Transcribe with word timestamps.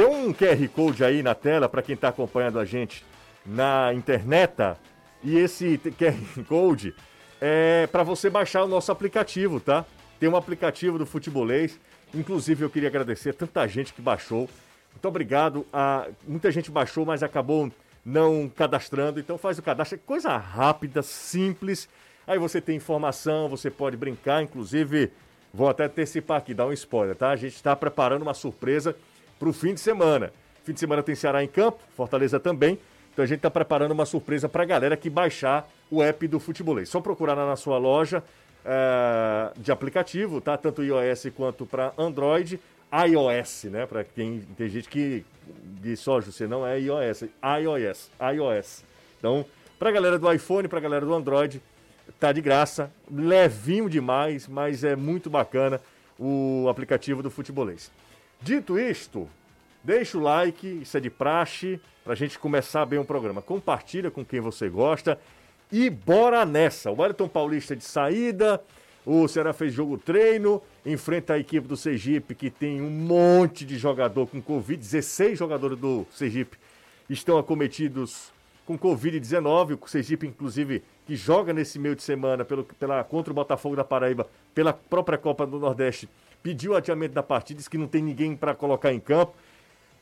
tem 0.00 0.08
um 0.08 0.32
QR 0.32 0.68
Code 0.68 1.04
aí 1.04 1.22
na 1.22 1.34
tela 1.34 1.68
para 1.68 1.82
quem 1.82 1.94
está 1.94 2.08
acompanhando 2.08 2.58
a 2.58 2.64
gente 2.64 3.04
na 3.44 3.92
internet. 3.92 4.78
E 5.22 5.36
esse 5.36 5.76
QR 5.76 6.44
Code 6.48 6.94
é 7.38 7.86
para 7.86 8.02
você 8.02 8.30
baixar 8.30 8.64
o 8.64 8.66
nosso 8.66 8.90
aplicativo, 8.90 9.60
tá? 9.60 9.84
Tem 10.18 10.26
um 10.26 10.36
aplicativo 10.36 10.96
do 10.96 11.04
Futebolês. 11.04 11.78
Inclusive, 12.14 12.64
eu 12.64 12.70
queria 12.70 12.88
agradecer 12.88 13.34
tanta 13.34 13.66
gente 13.68 13.92
que 13.92 14.00
baixou. 14.00 14.48
Muito 14.90 15.06
obrigado. 15.06 15.66
A... 15.70 16.06
Muita 16.26 16.50
gente 16.50 16.70
baixou, 16.70 17.04
mas 17.04 17.22
acabou 17.22 17.70
não 18.02 18.48
cadastrando. 18.48 19.20
Então 19.20 19.36
faz 19.36 19.58
o 19.58 19.62
cadastro. 19.62 19.98
É 19.98 20.00
coisa 20.06 20.34
rápida, 20.34 21.02
simples. 21.02 21.90
Aí 22.26 22.38
você 22.38 22.58
tem 22.58 22.74
informação, 22.74 23.50
você 23.50 23.70
pode 23.70 23.98
brincar. 23.98 24.42
Inclusive, 24.42 25.12
vou 25.52 25.68
até 25.68 25.84
antecipar 25.84 26.38
aqui, 26.38 26.54
dar 26.54 26.68
um 26.68 26.72
spoiler, 26.72 27.14
tá? 27.14 27.28
A 27.28 27.36
gente 27.36 27.54
está 27.54 27.76
preparando 27.76 28.22
uma 28.22 28.32
surpresa 28.32 28.96
para 29.40 29.48
o 29.48 29.52
fim 29.54 29.72
de 29.72 29.80
semana. 29.80 30.30
Fim 30.62 30.74
de 30.74 30.78
semana 30.78 31.02
tem 31.02 31.14
Ceará 31.14 31.42
em 31.42 31.48
campo, 31.48 31.80
Fortaleza 31.96 32.38
também. 32.38 32.78
Então 33.12 33.24
a 33.24 33.26
gente 33.26 33.38
está 33.38 33.50
preparando 33.50 33.92
uma 33.92 34.04
surpresa 34.04 34.48
para 34.48 34.62
a 34.62 34.66
galera 34.66 34.96
que 34.96 35.08
baixar 35.08 35.66
o 35.90 36.02
app 36.02 36.28
do 36.28 36.38
Futebolês. 36.38 36.90
Só 36.90 37.00
procurar 37.00 37.34
na 37.34 37.56
sua 37.56 37.78
loja 37.78 38.22
é, 38.64 39.50
de 39.56 39.72
aplicativo, 39.72 40.40
tá? 40.40 40.56
Tanto 40.58 40.84
iOS 40.84 41.28
quanto 41.34 41.64
para 41.64 41.92
Android. 41.96 42.60
iOS, 42.92 43.64
né? 43.64 43.86
Para 43.86 44.04
quem 44.04 44.40
tem 44.56 44.68
gente 44.68 44.88
que 44.88 45.24
diz 45.80 46.00
só, 46.00 46.20
você 46.20 46.46
não 46.46 46.66
é 46.66 46.78
iOS, 46.78 47.22
iOS, 47.22 48.10
iOS. 48.34 48.84
Então, 49.18 49.44
para 49.78 49.88
a 49.88 49.92
galera 49.92 50.18
do 50.18 50.30
iPhone, 50.30 50.68
para 50.68 50.78
a 50.78 50.82
galera 50.82 51.06
do 51.06 51.14
Android, 51.14 51.62
tá 52.20 52.30
de 52.30 52.42
graça, 52.42 52.92
levinho 53.10 53.88
demais, 53.88 54.46
mas 54.46 54.84
é 54.84 54.94
muito 54.94 55.30
bacana 55.30 55.80
o 56.18 56.68
aplicativo 56.68 57.22
do 57.22 57.30
Futebolês. 57.30 57.90
Dito 58.42 58.78
isto, 58.78 59.28
deixa 59.84 60.16
o 60.16 60.20
like, 60.20 60.66
isso 60.82 60.96
é 60.96 61.00
de 61.00 61.10
praxe, 61.10 61.80
para 62.02 62.14
a 62.14 62.16
gente 62.16 62.38
começar 62.38 62.86
bem 62.86 62.98
o 62.98 63.04
programa. 63.04 63.42
Compartilha 63.42 64.10
com 64.10 64.24
quem 64.24 64.40
você 64.40 64.68
gosta 64.68 65.18
e 65.70 65.90
bora 65.90 66.44
nessa. 66.46 66.90
O 66.90 67.00
Wellington 67.00 67.28
Paulista 67.28 67.76
de 67.76 67.84
saída, 67.84 68.62
o 69.04 69.28
Ceará 69.28 69.52
fez 69.52 69.72
jogo 69.72 69.98
treino, 69.98 70.62
enfrenta 70.84 71.34
a 71.34 71.38
equipe 71.38 71.68
do 71.68 71.76
Sergipe, 71.76 72.34
que 72.34 72.50
tem 72.50 72.80
um 72.80 72.90
monte 72.90 73.64
de 73.64 73.76
jogador 73.76 74.26
com 74.26 74.40
Covid, 74.40 74.80
16 74.80 75.38
jogadores 75.38 75.78
do 75.78 76.06
Sergipe 76.10 76.56
estão 77.10 77.38
acometidos 77.38 78.32
com 78.66 78.78
Covid-19. 78.78 79.78
O 79.80 79.88
Sergipe, 79.88 80.26
inclusive, 80.26 80.82
que 81.06 81.16
joga 81.16 81.52
nesse 81.52 81.78
meio 81.78 81.96
de 81.96 82.02
semana 82.02 82.44
pelo, 82.44 82.64
pela, 82.64 83.02
contra 83.02 83.32
o 83.32 83.34
Botafogo 83.34 83.76
da 83.76 83.84
Paraíba, 83.84 84.28
pela 84.54 84.72
própria 84.72 85.18
Copa 85.18 85.46
do 85.46 85.58
Nordeste, 85.58 86.08
pediu 86.42 86.72
o 86.72 86.76
adiamento 86.76 87.14
da 87.14 87.22
partida, 87.22 87.58
disse 87.58 87.70
que 87.70 87.78
não 87.78 87.86
tem 87.86 88.02
ninguém 88.02 88.36
para 88.36 88.54
colocar 88.54 88.92
em 88.92 89.00
campo. 89.00 89.34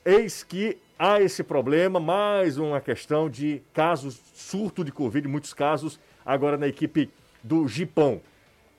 Eis 0.04 0.42
que 0.42 0.78
há 0.98 1.20
esse 1.20 1.42
problema, 1.42 2.00
mais 2.00 2.58
uma 2.58 2.80
questão 2.80 3.28
de 3.28 3.62
casos, 3.72 4.20
surto 4.34 4.84
de 4.84 4.92
Covid, 4.92 5.26
muitos 5.28 5.52
casos, 5.52 5.98
agora 6.24 6.56
na 6.56 6.66
equipe 6.66 7.10
do 7.42 7.66
Gipão. 7.68 8.20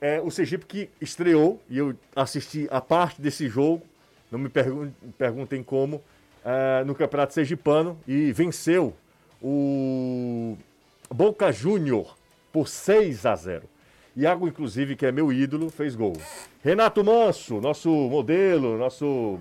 É, 0.02 0.22
o 0.22 0.32
Sergipe 0.32 0.66
que 0.66 0.90
estreou, 1.02 1.62
e 1.70 1.78
eu 1.78 1.96
assisti 2.16 2.68
a 2.72 2.80
parte 2.80 3.22
desse 3.22 3.48
jogo, 3.50 3.84
não 4.32 4.40
me 4.40 4.50
pergun 4.50 4.92
perguntem 5.18 5.62
como, 5.62 6.02
é, 6.44 6.84
no 6.84 6.96
Campeonato 6.96 7.34
Sergipano, 7.34 8.00
e 8.08 8.32
venceu 8.32 8.96
o 9.42 10.58
Boca 11.14 11.52
Júnior 11.52 12.16
por 12.52 12.68
6 12.68 13.26
a 13.26 13.36
0. 13.36 13.64
Iago, 14.16 14.48
inclusive, 14.48 14.96
que 14.96 15.06
é 15.06 15.12
meu 15.12 15.32
ídolo, 15.32 15.70
fez 15.70 15.96
gol. 15.96 16.14
Renato 16.64 17.04
Manso, 17.04 17.62
nosso 17.62 17.90
modelo, 17.90 18.78
nosso 18.78 19.40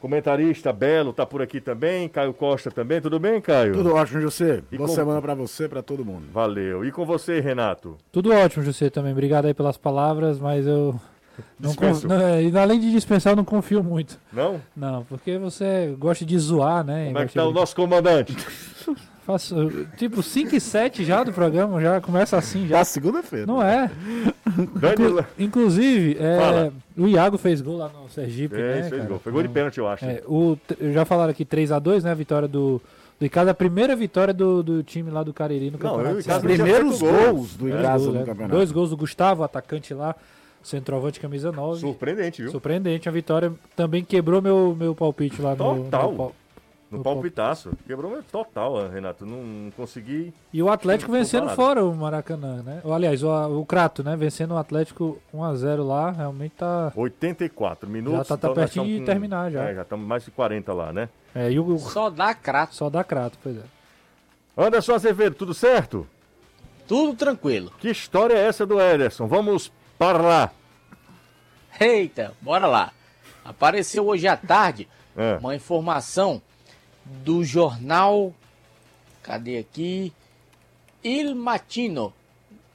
comentarista 0.00 0.72
Belo, 0.72 1.12
tá 1.12 1.24
por 1.24 1.40
aqui 1.40 1.60
também. 1.60 2.08
Caio 2.08 2.34
Costa 2.34 2.70
também. 2.70 3.00
Tudo 3.00 3.18
bem, 3.18 3.40
Caio? 3.40 3.72
Tudo 3.72 3.94
ótimo, 3.94 4.20
José. 4.20 4.62
E 4.70 4.76
Boa 4.76 4.88
com... 4.88 4.94
semana 4.94 5.22
para 5.22 5.34
você, 5.34 5.68
para 5.68 5.82
todo 5.82 6.04
mundo. 6.04 6.26
Valeu. 6.32 6.84
E 6.84 6.90
com 6.90 7.06
você, 7.06 7.40
Renato? 7.40 7.96
Tudo 8.10 8.32
ótimo, 8.32 8.64
José, 8.64 8.90
também. 8.90 9.12
Obrigado 9.12 9.46
aí 9.46 9.54
pelas 9.54 9.76
palavras, 9.76 10.38
mas 10.38 10.66
eu 10.66 11.00
não, 11.58 11.72
não, 12.04 12.16
é, 12.16 12.42
e 12.42 12.56
além 12.56 12.80
de 12.80 12.90
dispensar, 12.90 13.32
eu 13.32 13.36
não 13.36 13.44
confio 13.44 13.82
muito. 13.82 14.18
Não? 14.32 14.60
Não, 14.76 15.04
porque 15.04 15.38
você 15.38 15.94
gosta 15.98 16.24
de 16.24 16.38
zoar, 16.38 16.84
né? 16.84 17.06
Como 17.06 17.18
é 17.18 17.26
que 17.26 17.34
tá 17.34 17.42
de... 17.42 17.48
o 17.48 17.52
nosso 17.52 17.74
comandante? 17.74 18.36
Faço, 19.24 19.70
tipo, 19.96 20.22
5 20.22 20.54
e 20.54 20.60
7 20.60 21.02
já 21.02 21.24
do 21.24 21.32
programa, 21.32 21.80
já 21.80 21.98
começa 21.98 22.36
assim 22.36 22.66
já. 22.66 22.78
Tá 22.78 22.84
segunda-feira. 22.84 23.46
Não 23.46 23.62
é. 23.62 23.90
Inclu 24.92 25.24
inclusive, 25.38 26.18
é, 26.20 26.70
o 26.94 27.08
Iago 27.08 27.38
fez 27.38 27.62
gol 27.62 27.78
lá 27.78 27.88
no 27.88 28.06
Sergipe, 28.10 28.54
fez, 28.54 28.66
né? 28.66 28.82
Fez 28.82 28.90
cara? 28.90 29.04
gol. 29.04 29.18
Foi 29.18 29.32
gol 29.32 29.42
de 29.42 29.48
pênalti, 29.48 29.78
eu 29.78 29.88
acho. 29.88 30.04
É, 30.04 30.22
o, 30.26 30.58
já 30.92 31.06
falaram 31.06 31.30
aqui 31.30 31.42
3x2, 31.42 32.02
né? 32.02 32.10
A 32.10 32.14
vitória 32.14 32.46
do, 32.46 32.82
do 33.18 33.24
Icasa, 33.24 33.52
a 33.52 33.54
primeira 33.54 33.96
vitória 33.96 34.34
do, 34.34 34.62
do 34.62 34.82
time 34.82 35.10
lá 35.10 35.22
do 35.22 35.32
Cariri 35.32 35.70
no 35.70 35.78
Não, 35.78 35.78
campeonato. 35.78 36.18
Os 36.18 36.38
primeiros 36.38 37.00
gols 37.00 37.54
do 37.54 37.68
Icasa 37.70 38.12
no 38.12 38.20
é. 38.20 38.24
campeonato. 38.24 38.54
Dois 38.54 38.70
gols 38.72 38.90
do 38.90 38.96
Gustavo, 38.98 39.42
atacante 39.42 39.94
lá. 39.94 40.14
Centroavante 40.64 41.20
camisa 41.20 41.52
9. 41.52 41.80
Surpreendente, 41.80 42.42
viu? 42.42 42.50
Surpreendente. 42.50 43.06
A 43.06 43.12
vitória 43.12 43.52
também 43.76 44.02
quebrou 44.02 44.40
meu, 44.40 44.74
meu 44.76 44.94
palpite 44.94 45.40
lá 45.40 45.54
Total. 45.54 45.76
no. 45.76 45.84
Total. 45.84 46.12
No, 46.90 46.98
no 46.98 47.04
palpitaço. 47.04 47.72
Quebrou 47.86 48.10
meu 48.10 48.22
total, 48.22 48.88
Renato. 48.88 49.26
Não, 49.26 49.42
não 49.42 49.70
consegui. 49.72 50.32
E 50.52 50.62
o 50.62 50.70
Atlético 50.70 51.12
vencendo 51.12 51.50
fora 51.50 51.84
o 51.84 51.94
Maracanã, 51.94 52.62
né? 52.62 52.80
Ou, 52.82 52.94
aliás, 52.94 53.22
o, 53.22 53.60
o 53.60 53.66
Crato, 53.66 54.02
né? 54.02 54.16
Vencendo 54.16 54.54
o 54.54 54.56
Atlético 54.56 55.20
1x0 55.34 55.86
lá. 55.86 56.10
Realmente 56.10 56.54
tá. 56.56 56.92
84 56.96 57.88
minutos. 57.88 58.18
Já 58.18 58.24
tá, 58.24 58.36
tá 58.36 58.48
então 58.48 58.54
pertinho 58.54 58.86
de 58.86 58.98
com... 59.00 59.04
terminar 59.04 59.50
já. 59.50 59.64
É, 59.64 59.74
já 59.74 59.82
estamos 59.82 60.06
mais 60.06 60.24
de 60.24 60.30
40 60.30 60.72
lá, 60.72 60.92
né? 60.94 61.10
É, 61.34 61.52
e 61.52 61.60
o... 61.60 61.78
Só 61.78 62.08
dá 62.08 62.34
Crato. 62.34 62.74
Só 62.74 62.88
dá 62.88 63.04
Crato, 63.04 63.38
pois 63.42 63.56
é. 63.58 63.62
Anderson 64.56 64.94
Azevedo, 64.94 65.34
tudo 65.34 65.52
certo? 65.52 66.06
Tudo 66.86 67.14
tranquilo. 67.14 67.70
Que 67.78 67.90
história 67.90 68.34
é 68.34 68.46
essa 68.46 68.64
do 68.64 68.80
Ederson? 68.80 69.26
Vamos 69.26 69.70
para 69.98 70.18
lá. 70.18 70.52
Eita, 71.80 72.34
bora 72.40 72.66
lá. 72.66 72.92
Apareceu 73.44 74.06
hoje 74.06 74.26
à 74.26 74.36
tarde 74.36 74.88
é. 75.16 75.36
uma 75.38 75.54
informação 75.54 76.40
do 77.04 77.44
jornal. 77.44 78.32
Cadê 79.22 79.58
aqui? 79.58 80.12
Il 81.02 81.34
Matino. 81.34 82.12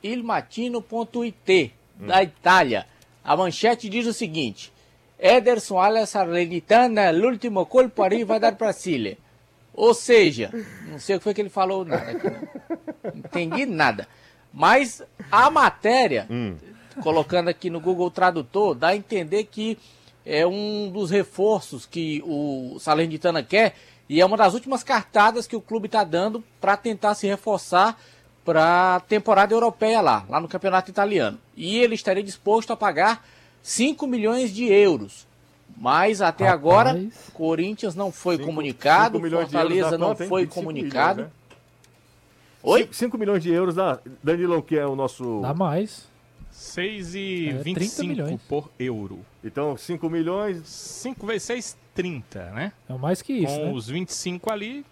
ilmatino.it 0.04 1.74
hum. 2.00 2.08
da 2.08 2.24
Itália. 2.24 2.86
A 3.24 3.36
manchete 3.36 3.90
diz 3.90 4.06
o 4.06 4.14
seguinte: 4.14 4.72
Ederson 5.20 5.80
alla 5.80 6.06
Salernitana, 6.06 7.12
l'ultimo 7.12 7.66
colpo 7.66 8.04
arriva 8.04 8.40
dar 8.40 8.54
Brasile. 8.54 9.18
Ou 9.74 9.94
seja, 9.94 10.52
não 10.88 11.00
sei 11.00 11.16
o 11.16 11.20
que 11.20 11.24
foi 11.24 11.34
que 11.34 11.42
ele 11.42 11.50
falou 11.50 11.86
nada 11.86 12.12
aqui, 12.12 12.30
não. 12.30 13.12
entendi 13.16 13.66
nada. 13.66 14.08
Mas 14.54 15.04
a 15.32 15.50
matéria 15.50 16.28
hum 16.30 16.56
colocando 17.02 17.48
aqui 17.50 17.70
no 17.70 17.80
Google 17.80 18.12
Tradutor, 18.12 18.76
dá 18.76 18.90
a 18.90 18.96
entender 18.96 19.46
que 19.46 19.78
é 20.26 20.46
um 20.46 20.90
dos 20.92 21.10
reforços 21.10 21.86
que 21.86 22.22
o 22.26 22.78
Salernitana 22.80 23.42
quer 23.42 23.76
e 24.08 24.20
é 24.20 24.26
uma 24.26 24.38
das 24.38 24.54
últimas 24.54 24.84
cartadas 24.84 25.48
que 25.48 25.56
o 25.56 25.62
clube 25.62 25.86
está 25.86 26.04
dando 26.04 26.44
para 26.60 26.76
tentar 26.76 27.14
se 27.16 27.28
reforçar 27.28 28.00
para 28.44 28.96
a 28.96 29.00
temporada 29.00 29.54
europeia 29.54 30.02
lá, 30.02 30.26
lá 30.28 30.40
no 30.40 30.48
campeonato 30.48 30.90
italiano. 30.90 31.38
E 31.56 31.78
ele 31.78 31.94
estaria 31.94 32.24
disposto 32.24 32.74
a 32.74 32.78
pagar 32.78 33.24
5 33.62 34.08
milhões 34.08 34.54
de 34.54 34.66
euros. 34.66 35.28
Mas 35.78 36.22
até 36.22 36.46
Rapaz. 36.46 36.60
agora, 36.60 37.10
Corinthians 37.34 37.96
não 37.96 38.12
foi 38.12 38.36
cinco, 38.36 38.48
comunicado, 38.48 39.18
cinco 39.18 39.30
Fortaleza 39.30 39.98
não 39.98 40.10
conta, 40.10 40.26
foi 40.26 40.48
comunicado. 40.48 41.22
Milhões, 41.22 41.34
né? 41.34 41.40
Oi? 42.64 42.90
5 42.92 43.18
milhões 43.18 43.42
de 43.42 43.52
euros 43.52 43.76
da 43.76 44.00
Danilo, 44.22 44.62
que 44.62 44.78
é 44.78 44.86
o 44.86 44.96
nosso. 44.96 45.40
Dá 45.42 45.54
mais. 45.54 46.09
6,25 46.54 48.34
é, 48.34 48.40
por 48.48 48.70
euro. 48.80 49.26
Então, 49.44 49.78
5 49.78 50.10
milhões. 50.10 50.68
5 50.68 51.26
vezes 51.26 51.44
6, 51.44 51.78
30, 51.96 52.52
né? 52.52 52.74
É 52.88 52.94
mais 52.94 53.22
que 53.22 53.34
isso. 53.34 53.56
Com 53.56 53.66
né? 53.66 53.72
os 53.72 53.88
25 53.90 54.52
ali, 54.52 54.86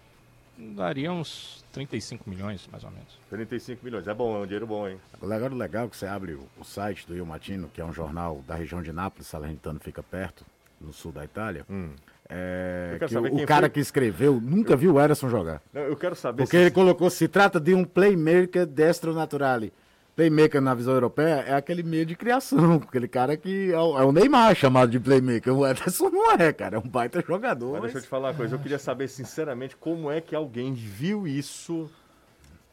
daria 0.56 1.12
uns 1.12 1.64
35 1.72 2.28
milhões, 2.28 2.68
mais 2.70 2.84
ou 2.84 2.90
menos. 2.90 3.18
35 3.30 3.84
milhões, 3.84 4.06
é 4.06 4.14
bom, 4.14 4.36
é 4.36 4.40
um 4.40 4.44
dinheiro 4.44 4.66
bom, 4.66 4.88
hein? 4.88 4.98
Agora, 5.20 5.54
legal 5.54 5.88
que 5.88 5.96
você 5.96 6.06
abre 6.06 6.34
o, 6.34 6.46
o 6.58 6.64
site 6.64 7.06
do 7.06 7.16
Il 7.16 7.24
Matino, 7.24 7.70
que 7.72 7.80
é 7.80 7.84
um 7.84 7.92
jornal 7.92 8.42
da 8.46 8.54
região 8.54 8.82
de 8.82 8.92
Nápoles, 8.92 9.26
Salernitano 9.26 9.78
fica 9.80 10.02
perto, 10.02 10.44
no 10.80 10.92
sul 10.92 11.12
da 11.12 11.24
Itália. 11.24 11.64
Hum. 11.68 11.90
É, 12.30 12.98
o, 13.00 13.42
o 13.42 13.46
cara 13.46 13.62
foi... 13.62 13.70
que 13.70 13.80
escreveu 13.80 14.38
nunca 14.38 14.74
eu... 14.74 14.78
viu 14.78 14.94
o 14.94 15.00
Ederson 15.00 15.30
jogar. 15.30 15.62
Não, 15.72 15.80
eu 15.80 15.96
quero 15.96 16.14
saber. 16.14 16.42
Porque 16.42 16.58
se... 16.58 16.62
ele 16.62 16.70
colocou: 16.70 17.08
se 17.08 17.26
trata 17.26 17.58
de 17.58 17.74
um 17.74 17.84
playmaker 17.84 18.66
destro 18.66 19.14
naturale 19.14 19.72
playmaker 20.18 20.60
na 20.60 20.74
visão 20.74 20.94
europeia 20.94 21.44
é 21.46 21.54
aquele 21.54 21.84
meio 21.84 22.04
de 22.04 22.16
criação, 22.16 22.82
aquele 22.88 23.06
cara 23.06 23.36
que 23.36 23.72
é 23.72 23.78
o, 23.78 23.96
é 23.96 24.04
o, 24.04 24.10
Neymar 24.10 24.52
chamado 24.56 24.90
de 24.90 24.98
playmaker. 24.98 25.56
O 25.56 25.64
Ederson 25.64 26.10
não 26.10 26.32
é, 26.32 26.52
cara, 26.52 26.74
é 26.74 26.78
um 26.80 26.88
baita 26.88 27.22
jogador. 27.24 27.74
Mas, 27.74 27.82
mas... 27.82 27.82
deixa 27.82 27.98
eu 27.98 28.02
te 28.02 28.08
falar 28.08 28.30
uma 28.30 28.34
coisa, 28.34 28.56
eu 28.56 28.58
queria 28.58 28.80
saber 28.80 29.06
sinceramente 29.06 29.76
como 29.76 30.10
é 30.10 30.20
que 30.20 30.34
alguém 30.34 30.74
viu 30.74 31.24
isso 31.28 31.88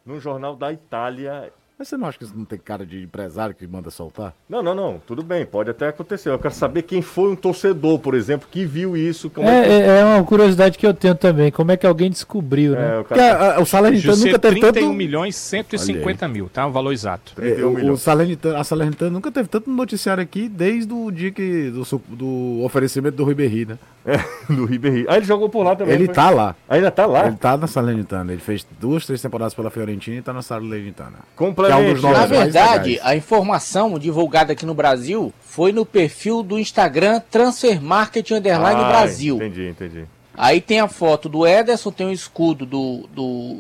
num 0.04 0.20
jornal 0.20 0.56
da 0.56 0.74
Itália 0.74 1.54
Mas 1.78 1.90
você 1.90 1.98
não 1.98 2.08
acha 2.08 2.18
que 2.18 2.24
isso 2.24 2.34
não 2.38 2.46
tem 2.46 2.58
cara 2.58 2.86
de 2.86 3.04
empresário 3.04 3.54
que 3.54 3.68
manda 3.68 3.90
soltar? 3.92 4.34
Não, 4.48 4.64
não, 4.64 4.74
não. 4.74 5.02
Tudo 5.06 5.22
bem, 5.22 5.46
pode 5.46 5.70
até 5.70 5.90
acontecer. 5.90 6.30
Eu 6.30 6.40
quero 6.40 6.54
saber 6.54 6.84
quem 6.84 7.02
foi 7.02 7.30
um 7.32 7.36
torcedor, 7.36 8.00
por 8.00 8.16
exemplo, 8.16 8.48
que 8.50 8.66
viu 8.66 8.96
isso. 8.96 9.30
Como 9.30 9.46
é, 9.48 9.62
que... 9.64 9.70
É, 9.70 10.00
é 10.00 10.06
uma 10.06 10.24
curiosidade 10.24 10.78
que 10.78 10.88
eu 10.88 10.94
tenho 10.94 11.16
também. 11.16 11.52
Como 11.52 11.72
é 11.74 11.78
que 11.78 11.86
alguém 11.86 12.10
descobriu, 12.10 12.72
né? 12.74 12.96
É, 12.96 13.00
o 13.00 13.04
cara... 13.04 13.22
a- 13.34 13.56
a- 13.58 13.60
o 13.62 13.66
Salernitano 13.66 14.16
nunca 14.16 14.40
teve 14.40 14.60
31 14.62 14.72
tanto... 14.84 14.94
milhões 14.94 15.36
150 15.36 16.28
mil, 16.30 16.48
tá? 16.48 16.66
O 16.66 16.72
valor 16.72 16.94
exato. 16.94 17.34
É, 17.38 17.42
31 17.42 17.68
o, 17.68 17.72
o 17.72 17.76
milhões. 17.76 18.02
Salernitano, 18.02 18.58
a 18.58 18.64
Salernitano 18.64 19.12
nunca 19.12 19.30
teve 19.30 19.50
tanto 19.50 19.70
noticiário 19.70 20.24
aqui 20.24 20.48
desde 20.48 20.94
o 20.94 21.12
dia 21.12 21.32
que, 21.32 21.72
do, 21.72 21.84
do 22.16 22.64
oferecimento 22.64 23.18
do 23.18 23.26
Ribéry, 23.26 23.66
né? 23.66 23.78
É, 24.06 24.18
do 24.54 24.66
Ribéry. 24.66 25.06
Ah, 25.10 25.18
ele 25.18 25.26
jogou 25.26 25.50
por 25.50 25.64
lá 25.64 25.76
também. 25.76 25.96
Ele 25.96 26.06
foi? 26.06 26.14
tá 26.14 26.30
lá. 26.30 26.56
Ainda 26.70 26.92
tá 26.92 27.06
lá? 27.06 27.28
Ele 27.28 27.36
tá 27.38 27.58
na 27.58 27.66
Salernitana. 27.66 28.32
Ele 28.32 28.42
fez 28.42 28.66
duas, 28.80 29.06
três 29.06 29.22
temporadas 29.22 29.54
pela 29.54 29.72
Fiorentina 29.72 30.18
e 30.18 30.22
tá 30.22 30.32
na 30.32 30.44
Salernitana. 30.44 31.20
Complemente. 31.36 32.00
Que 32.00 32.06
é 32.06 32.10
um 32.10 32.14
Na 32.14 32.26
verdade, 32.28 33.00
a 33.02 33.16
informação 33.16 33.98
divulgada 33.98 34.54
aqui 34.54 34.66
no 34.66 34.76
Brasil 34.76 35.34
foi 35.42 35.72
no 35.72 35.86
perfil 35.86 36.44
do 36.44 36.60
Instagram 36.60 37.20
Transfer 37.32 37.82
Market 37.82 38.30
Underline 38.32 38.82
Ah, 38.82 38.90
Brasil. 38.90 39.38
Entendi, 39.38 39.70
entendi. 39.70 40.06
Aí 40.38 40.62
tem 40.62 40.80
a 40.80 40.88
foto 40.88 41.28
do 41.30 41.48
Ederson, 41.48 41.92
tem 41.92 42.08
o 42.08 42.12
escudo 42.12 42.66
do, 42.66 43.08
do, 43.14 43.60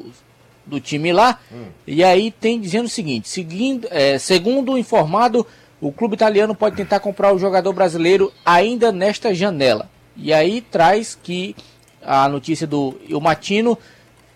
do 0.65 0.80
time 0.80 1.12
lá. 1.12 1.39
E 1.88 2.03
aí 2.03 2.30
tem 2.30 2.59
dizendo 2.59 2.86
o 2.86 2.89
seguinte: 2.89 3.27
seguindo, 3.30 3.88
é, 3.89 4.19
segundo 4.19 4.74
o 4.74 4.77
informado, 4.77 5.48
o 5.81 5.91
clube 5.91 6.15
italiano 6.15 6.53
pode 6.53 6.75
tentar 6.75 7.00
comprar 7.00 7.33
o 7.33 7.39
jogador 7.39 7.74
brasileiro 7.74 8.31
ainda 8.45 8.91
nesta 8.91 9.33
janela. 9.33 9.89
E 10.15 10.33
aí 10.33 10.62
traz 10.62 11.17
que 11.21 11.56
a 12.01 12.27
notícia 12.29 12.65
do 12.67 13.00
Il 13.07 13.19
Matino 13.19 13.77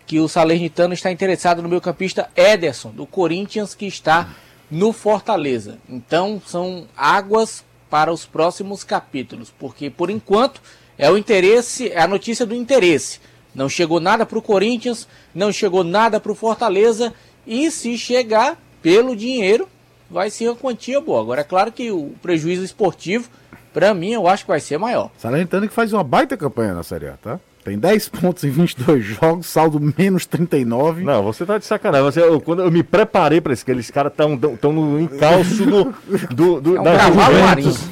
que 0.05 0.19
o 0.19 0.27
Salernitano 0.27 0.93
está 0.93 1.11
interessado 1.11 1.61
no 1.61 1.69
meio 1.69 1.79
campista 1.79 2.29
Ederson, 2.35 2.89
do 2.89 3.05
Corinthians, 3.05 3.75
que 3.75 3.85
está 3.85 4.33
no 4.69 4.91
Fortaleza. 4.91 5.77
Então 5.87 6.41
são 6.45 6.87
águas 6.97 7.63
para 7.91 8.11
os 8.11 8.25
próximos 8.25 8.83
capítulos, 8.83 9.53
porque 9.57 9.89
por 9.89 10.09
enquanto 10.09 10.61
é 10.97 11.09
o 11.11 11.17
interesse, 11.17 11.89
é 11.89 12.01
a 12.01 12.07
notícia 12.07 12.45
do 12.45 12.55
interesse. 12.55 13.19
Não 13.53 13.69
chegou 13.69 13.99
nada 13.99 14.25
para 14.25 14.37
o 14.37 14.41
Corinthians, 14.41 15.07
não 15.33 15.51
chegou 15.51 15.83
nada 15.83 16.19
para 16.19 16.31
o 16.31 16.35
Fortaleza, 16.35 17.13
e 17.45 17.69
se 17.71 17.97
chegar 17.97 18.61
pelo 18.81 19.15
dinheiro, 19.15 19.67
vai 20.09 20.29
ser 20.29 20.49
uma 20.49 20.55
quantia 20.55 20.99
boa. 20.99 21.21
Agora 21.21 21.41
é 21.41 21.43
claro 21.43 21.71
que 21.71 21.91
o 21.91 22.13
prejuízo 22.21 22.63
esportivo, 22.63 23.29
para 23.74 23.94
mim, 23.94 24.12
eu 24.12 24.27
acho 24.27 24.44
que 24.45 24.51
vai 24.51 24.60
ser 24.60 24.77
maior. 24.77 25.10
Salernitano 25.18 25.68
que 25.68 25.74
faz 25.74 25.94
uma 25.94 26.04
baita 26.04 26.36
campanha 26.38 26.74
na 26.74 26.83
Série 26.83 27.07
A, 27.07 27.13
tá? 27.13 27.39
Tem 27.63 27.77
10 27.77 28.10
pontos 28.21 28.44
em 28.44 28.50
22 28.50 29.04
jogos, 29.04 29.45
saldo 29.48 29.80
menos 29.98 30.25
39. 30.25 31.04
Não, 31.04 31.21
você 31.24 31.45
tá 31.45 31.57
de 31.57 31.66
sacanagem. 31.66 32.06
Você, 32.06 32.21
eu, 32.21 32.39
quando 32.39 32.62
eu 32.63 32.71
me 32.71 32.81
preparei 32.83 33.42
pra 33.42 33.54
isso, 33.54 33.66
que 33.66 33.71
eles 33.71 33.92
caras 33.92 34.12
estão 34.12 34.38
tão 34.38 34.71
no 34.71 35.00
encalço 35.00 35.66
do, 35.66 35.94
do, 36.33 36.62
do, 36.62 36.77
É 36.77 36.80
um 36.80 36.83
da 36.83 36.98
cavalo 36.98 37.36
Juventus. 37.36 37.89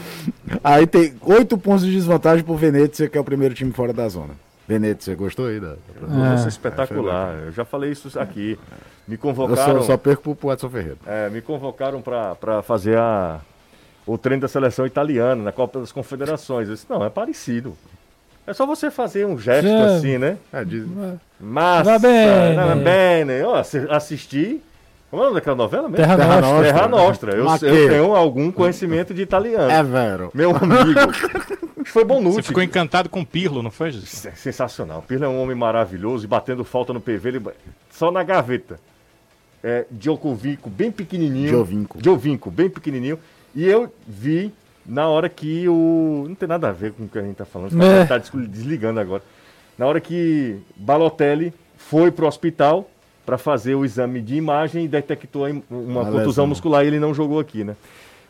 Aí 0.64 0.88
tem 0.88 1.14
8 1.22 1.58
pontos 1.58 1.86
de 1.86 1.92
desvantagem 1.92 2.44
pro 2.44 2.56
Venezia, 2.56 3.08
que 3.10 3.18
é 3.18 3.22
o 3.22 3.24
primeiro 3.24 3.54
time 3.54 3.72
fora 3.72 3.94
da 3.94 4.08
zona. 4.10 4.34
Venezia, 4.68 5.16
gostou 5.16 5.48
aí? 5.48 5.60
Da... 5.60 5.76
Nossa, 6.02 6.46
É. 6.46 6.48
espetacular. 6.50 7.36
Eu 7.46 7.52
já 7.52 7.64
falei 7.64 7.92
isso 7.92 8.20
aqui. 8.20 8.58
Me 9.08 9.16
Eu 9.16 9.20
convocaram, 9.20 9.80
só, 9.82 9.88
só 9.88 9.98
perco 9.98 10.22
pro, 10.24 10.36
pro 10.36 10.52
Edson 10.52 10.70
Ferreira. 10.70 10.98
é, 11.06 11.30
me 11.30 11.40
convocaram 11.42 12.02
pra, 12.02 12.36
pra 12.36 12.62
fazer 12.62 12.98
a, 12.98 13.40
o 14.08 14.18
treino 14.18 14.42
da 14.42 14.48
seleção 14.48 14.86
italiana 14.86 15.44
na 15.44 15.52
Copa 15.52 15.80
das 15.80 15.92
Confederações. 15.92 16.68
Eu 16.70 16.74
disse, 16.76 16.86
não, 16.90 17.04
é 17.06 17.10
parecido. 17.10 17.78
É 18.48 18.54
só 18.54 18.66
você 18.66 18.90
fazer 18.90 19.26
um 19.28 19.38
gesto 19.38 19.68
Já- 19.68 19.86
assim, 19.98 20.18
né? 20.18 20.38
É, 20.54 20.64
diz... 20.64 20.86
Massa, 21.40 21.84
Va 21.92 22.00
bene. 22.00 22.56
va 22.56 22.76
bene. 22.76 23.34
Assisti. 23.90 24.62
Como 25.12 25.22
é 25.22 25.26
o 25.26 25.30
nome 25.30 25.40
daquela 25.40 25.56
novela 25.56 25.84
mesmo? 25.84 25.98
Terra, 25.98 26.16
Terra 26.18 26.42
Nostra. 26.42 26.88
Nostra. 26.88 27.32
Terra 27.32 27.44
Nostra. 27.44 27.70
Eu, 27.70 27.76
eu 27.84 27.90
tenho 27.90 28.16
algum 28.16 28.52
conhecimento 28.52 29.14
de 29.14 29.22
italiano. 29.22 29.70
é 29.70 29.84
vero. 29.84 30.32
Meu 30.34 30.52
amigo. 30.56 31.14
Foi 31.86 32.04
Você 32.04 32.06
Bonucci. 32.06 32.42
ficou 32.44 32.62
encantado 32.64 33.08
com 33.10 33.22
o 33.22 33.26
Pirlo, 33.26 33.62
não 33.64 33.72
foi, 33.72 33.92
José? 33.92 34.06
Se- 34.08 34.32
Sensacional. 34.36 35.02
Pirlo 35.08 35.26
é 35.26 35.28
um 35.30 35.42
homem 35.42 35.56
maravilhoso 35.56 36.26
e 36.26 36.28
batendo 36.28 36.64
falta 36.66 36.92
no 36.94 37.00
PV, 37.00 37.30
ele... 37.30 37.42
só 37.90 38.12
na 38.12 38.24
gaveta. 38.24 38.78
É, 39.64 39.86
Djokovic, 39.92 40.70
bem 40.70 40.92
pequenininho. 40.92 41.50
Giovinco. 41.50 41.98
Giovinco, 42.02 42.52
bem 42.52 42.70
pequenininho. 42.70 43.18
E 43.58 43.66
eu 43.68 43.92
vi 44.08 44.54
na 44.86 45.08
hora 45.08 45.28
que 45.28 45.68
o... 45.68 46.26
Não 46.30 46.36
tem 46.36 46.48
nada 46.48 46.70
a 46.70 46.72
ver 46.72 46.92
com 46.94 47.06
o 47.06 47.10
que 47.10 47.18
a 47.18 47.22
gente 47.24 47.36
tá 47.36 47.46
falando. 47.46 47.82
É. 47.84 48.06
Tá 48.06 48.18
des- 48.20 48.30
desligando 48.48 49.00
agora. 49.00 49.24
Na 49.78 49.86
hora 49.88 50.00
que 50.00 50.58
Balotelli 50.76 51.52
foi 51.76 52.12
pro 52.12 52.28
hospital 52.28 52.88
para 53.26 53.38
fazer 53.38 53.74
o 53.76 53.84
exame 53.84 54.22
de 54.22 54.36
imagem 54.36 54.86
e 54.86 54.88
detectou 54.88 55.48
uma 55.48 55.62
Uma 55.70 56.06
contusão 56.12 56.46
muscular 56.48 56.84
e 56.84 56.88
ele 56.88 57.00
não 57.00 57.14
jogou 57.14 57.40
aqui, 57.40 57.64
né? 57.64 57.76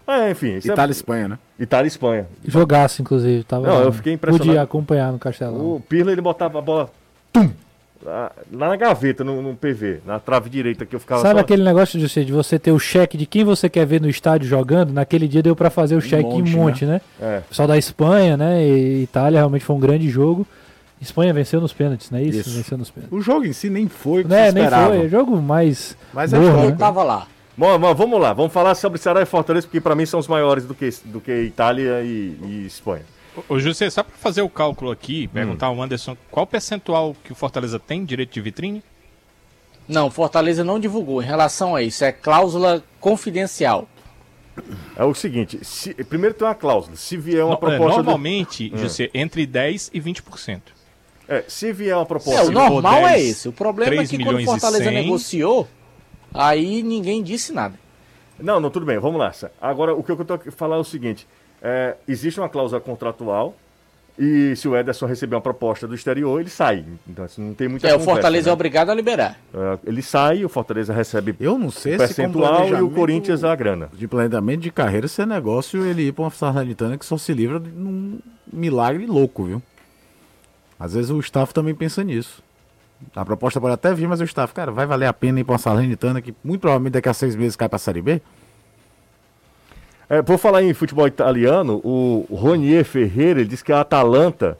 Ah, 0.07 0.31
enfim. 0.31 0.53
é- 0.53 0.57
Itália 0.59 0.91
e 0.91 0.95
Espanha, 0.95 1.27
né? 1.27 1.39
Itália 1.59 1.85
e 1.87 1.89
Espanha. 1.89 2.27
Jogaço, 2.45 3.01
inclusive. 3.01 3.43
Tava, 3.43 3.67
Não, 3.67 3.81
eu 3.83 3.91
fiquei 3.91 4.13
impressionado. 4.13 4.47
Podia 4.47 4.61
acompanhar 4.61 5.11
no 5.11 5.19
Castelão. 5.19 5.75
O 5.75 5.81
Pirlo 5.81 6.09
ele 6.09 6.21
botava 6.21 6.57
a 6.59 6.61
bola 6.61 6.89
tum, 7.33 7.51
lá, 8.03 8.31
lá 8.51 8.69
na 8.69 8.75
gaveta, 8.75 9.23
no, 9.23 9.41
no 9.41 9.55
PV, 9.55 9.99
na 10.05 10.19
trave 10.19 10.49
direita 10.49 10.85
que 10.85 10.95
eu 10.95 10.99
ficava 10.99 11.21
Sabe 11.21 11.35
só- 11.35 11.39
aquele 11.41 11.63
negócio 11.63 11.99
de 11.99 12.07
você, 12.07 12.23
de 12.25 12.31
você 12.31 12.57
ter 12.59 12.71
o 12.71 12.79
cheque 12.79 13.17
de 13.17 13.25
quem 13.25 13.43
você 13.43 13.67
quer 13.69 13.85
ver 13.85 13.99
no 14.01 14.09
estádio 14.09 14.47
jogando? 14.47 14.91
Naquele 14.93 15.27
dia 15.27 15.41
deu 15.43 15.55
pra 15.55 15.69
fazer 15.69 15.95
o 15.95 16.01
cheque 16.01 16.23
monte, 16.23 16.51
em 16.51 16.55
monte, 16.55 16.85
né? 16.85 17.01
É. 17.21 17.41
Pessoal 17.49 17.67
da 17.67 17.77
Espanha, 17.77 18.37
né? 18.37 18.63
E 18.65 19.03
Itália 19.03 19.39
realmente 19.39 19.65
foi 19.65 19.75
um 19.75 19.79
grande 19.79 20.09
jogo. 20.09 20.45
Espanha 20.99 21.31
venceu 21.31 21.61
nos 21.61 21.73
pênaltis, 21.73 22.09
não 22.09 22.17
é 22.17 22.23
isso? 22.23 22.39
Isso. 22.39 22.49
Venceu 22.57 22.77
nos 22.77 22.89
pênaltis. 22.89 23.15
O 23.17 23.21
jogo 23.21 23.45
em 23.45 23.53
si 23.53 23.69
nem 23.69 23.87
foi 23.87 24.21
o 24.21 24.25
que 24.25 24.31
Né, 24.31 24.51
nem 24.51 24.67
foi. 24.69 25.07
Jogo 25.09 25.39
mais. 25.41 25.95
Mas 26.13 26.33
é 26.33 26.37
morno, 26.37 26.51
histórico. 26.53 26.71
né? 26.73 26.77
Tava 26.79 27.03
lá. 27.03 27.27
Bom, 27.55 27.77
mas 27.79 27.97
vamos 27.97 28.19
lá, 28.21 28.33
vamos 28.33 28.53
falar 28.53 28.75
sobre 28.75 28.99
Ceará 28.99 29.21
e 29.21 29.25
Fortaleza, 29.25 29.65
porque 29.67 29.81
para 29.81 29.95
mim 29.95 30.05
são 30.05 30.19
os 30.19 30.27
maiores 30.27 30.63
do 30.65 30.75
que, 30.75 30.89
do 31.05 31.19
que 31.19 31.31
Itália 31.43 32.01
e, 32.03 32.37
e 32.43 32.65
Espanha. 32.67 33.01
Ô, 33.47 33.59
José, 33.59 33.89
só 33.89 34.03
pra 34.03 34.15
fazer 34.17 34.41
o 34.41 34.49
cálculo 34.49 34.91
aqui, 34.91 35.27
Hum. 35.27 35.33
perguntar 35.33 35.67
ao 35.67 35.81
Anderson 35.81 36.17
qual 36.31 36.43
o 36.43 36.47
percentual 36.47 37.15
que 37.23 37.31
o 37.31 37.35
Fortaleza 37.35 37.77
tem 37.79 38.03
direito 38.03 38.33
de 38.33 38.41
vitrine? 38.41 38.83
Não, 39.87 40.09
Fortaleza 40.11 40.63
não 40.63 40.79
divulgou 40.79 41.21
em 41.21 41.25
relação 41.25 41.75
a 41.75 41.81
isso. 41.81 42.03
É 42.03 42.11
cláusula 42.11 42.83
confidencial. 42.99 43.87
É 44.95 45.03
o 45.03 45.13
seguinte, 45.13 45.59
se- 45.63 45.93
primeiro 45.93 46.33
tem 46.33 46.47
uma 46.47 46.55
cláusula, 46.55 46.95
se 46.95 47.15
vier 47.15 47.43
uma 47.45 47.49
No- 47.51 47.53
é, 47.53 47.57
proposta... 47.59 47.83
do- 47.83 47.95
normalmente, 47.97 48.71
Hum. 48.73 48.77
José, 48.79 49.09
entre 49.13 49.45
10% 49.45 49.91
e 49.93 49.99
20%. 50.01 50.73
é, 51.29 51.43
se 51.47 51.71
vier 51.71 51.95
uma 51.95 52.01
É, 52.01 52.05
proposta... 52.05 52.41
o 52.41 52.45
for 52.45 52.51
normal 52.53 53.01
10, 53.03 53.05
é 53.11 53.19
esse. 53.21 53.47
O 53.47 53.53
problema 53.53 53.91
é 53.93 53.95
3 53.97 54.09
que 54.09 54.17
quando 54.23 54.43
Fortaleza 54.45 54.83
100. 54.85 54.93
negociou, 54.93 55.67
aí 56.33 56.81
ninguém 56.81 57.21
disse 57.21 57.53
nada. 57.53 57.79
Não, 58.39 58.59
não, 58.59 58.69
tudo 58.71 58.85
bem, 58.85 58.97
vamos 58.97 59.19
lá. 59.19 59.31
Agora, 59.61 59.93
o 59.95 60.03
que 60.03 60.11
eu 60.11 60.25
tô 60.25 60.37
falar 60.51 60.75
é 60.77 60.79
o 60.79 60.83
seguinte: 60.83 61.27
é, 61.61 61.95
existe 62.07 62.39
uma 62.39 62.49
cláusula 62.49 62.79
contratual 62.81 63.55
e 64.19 64.55
se 64.55 64.67
o 64.67 64.75
Ederson 64.75 65.05
receber 65.05 65.35
uma 65.35 65.41
proposta 65.41 65.87
do 65.87 65.93
exterior, 65.93 66.39
ele 66.41 66.49
sai. 66.49 66.83
Então, 67.07 67.23
assim, 67.23 67.39
não 67.41 67.53
tem 67.53 67.67
muita 67.67 67.87
É, 67.87 67.91
o 67.91 67.99
conversa, 67.99 68.11
Fortaleza 68.13 68.49
é 68.49 68.49
né? 68.49 68.53
obrigado 68.53 68.89
a 68.89 68.95
liberar. 68.95 69.37
É, 69.53 69.77
Ele 69.85 70.01
sai, 70.01 70.43
o 70.43 70.49
Fortaleza 70.49 70.91
recebe 70.91 71.35
Eu 71.39 71.55
não 71.57 71.67
o 71.67 71.71
sei 71.71 71.91
se 71.93 71.97
percentual 71.99 72.67
e 72.67 72.81
o 72.81 72.89
Corinthians 72.89 73.43
a 73.43 73.55
grana. 73.55 73.89
De 73.93 74.07
planejamento 74.07 74.61
de 74.61 74.71
carreira, 74.71 75.07
se 75.07 75.21
é 75.21 75.25
negócio 75.25 75.85
ele 75.85 76.07
ir 76.07 76.13
pra 76.13 76.23
uma 76.23 76.31
Salernitana 76.31 76.97
que 76.97 77.05
só 77.05 77.15
se 77.15 77.31
livra 77.31 77.59
de 77.59 77.69
um 77.69 78.17
milagre 78.51 79.05
louco, 79.05 79.43
viu? 79.43 79.61
Às 80.79 80.93
vezes 80.93 81.11
o 81.11 81.19
staff 81.19 81.53
também 81.53 81.75
pensa 81.75 82.03
nisso. 82.03 82.41
A 83.15 83.23
proposta 83.23 83.61
pode 83.61 83.75
até 83.75 83.93
vir, 83.93 84.07
mas 84.07 84.19
o 84.19 84.23
staff, 84.23 84.51
cara, 84.51 84.71
vai 84.71 84.87
valer 84.87 85.05
a 85.05 85.13
pena 85.13 85.39
ir 85.39 85.43
pra 85.43 85.53
uma 85.53 85.59
Salernitana 85.59 86.21
que 86.23 86.33
muito 86.43 86.61
provavelmente 86.61 86.93
daqui 86.93 87.09
a 87.09 87.13
seis 87.13 87.35
meses 87.35 87.55
cai 87.55 87.69
pra 87.69 87.77
Série 87.77 88.01
B? 88.01 88.19
É, 90.09 90.21
por 90.21 90.37
falar 90.37 90.63
em 90.63 90.73
futebol 90.73 91.05
italiano, 91.07 91.81
o 91.83 92.25
Ronier 92.31 92.85
Ferreira 92.85 93.41
ele 93.41 93.49
disse 93.49 93.63
que 93.63 93.73
a 93.73 93.81
Atalanta 93.81 94.57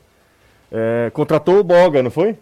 é, 0.72 1.10
contratou 1.14 1.60
o 1.60 1.64
Boga, 1.64 2.04
não 2.04 2.12
foi? 2.12 2.38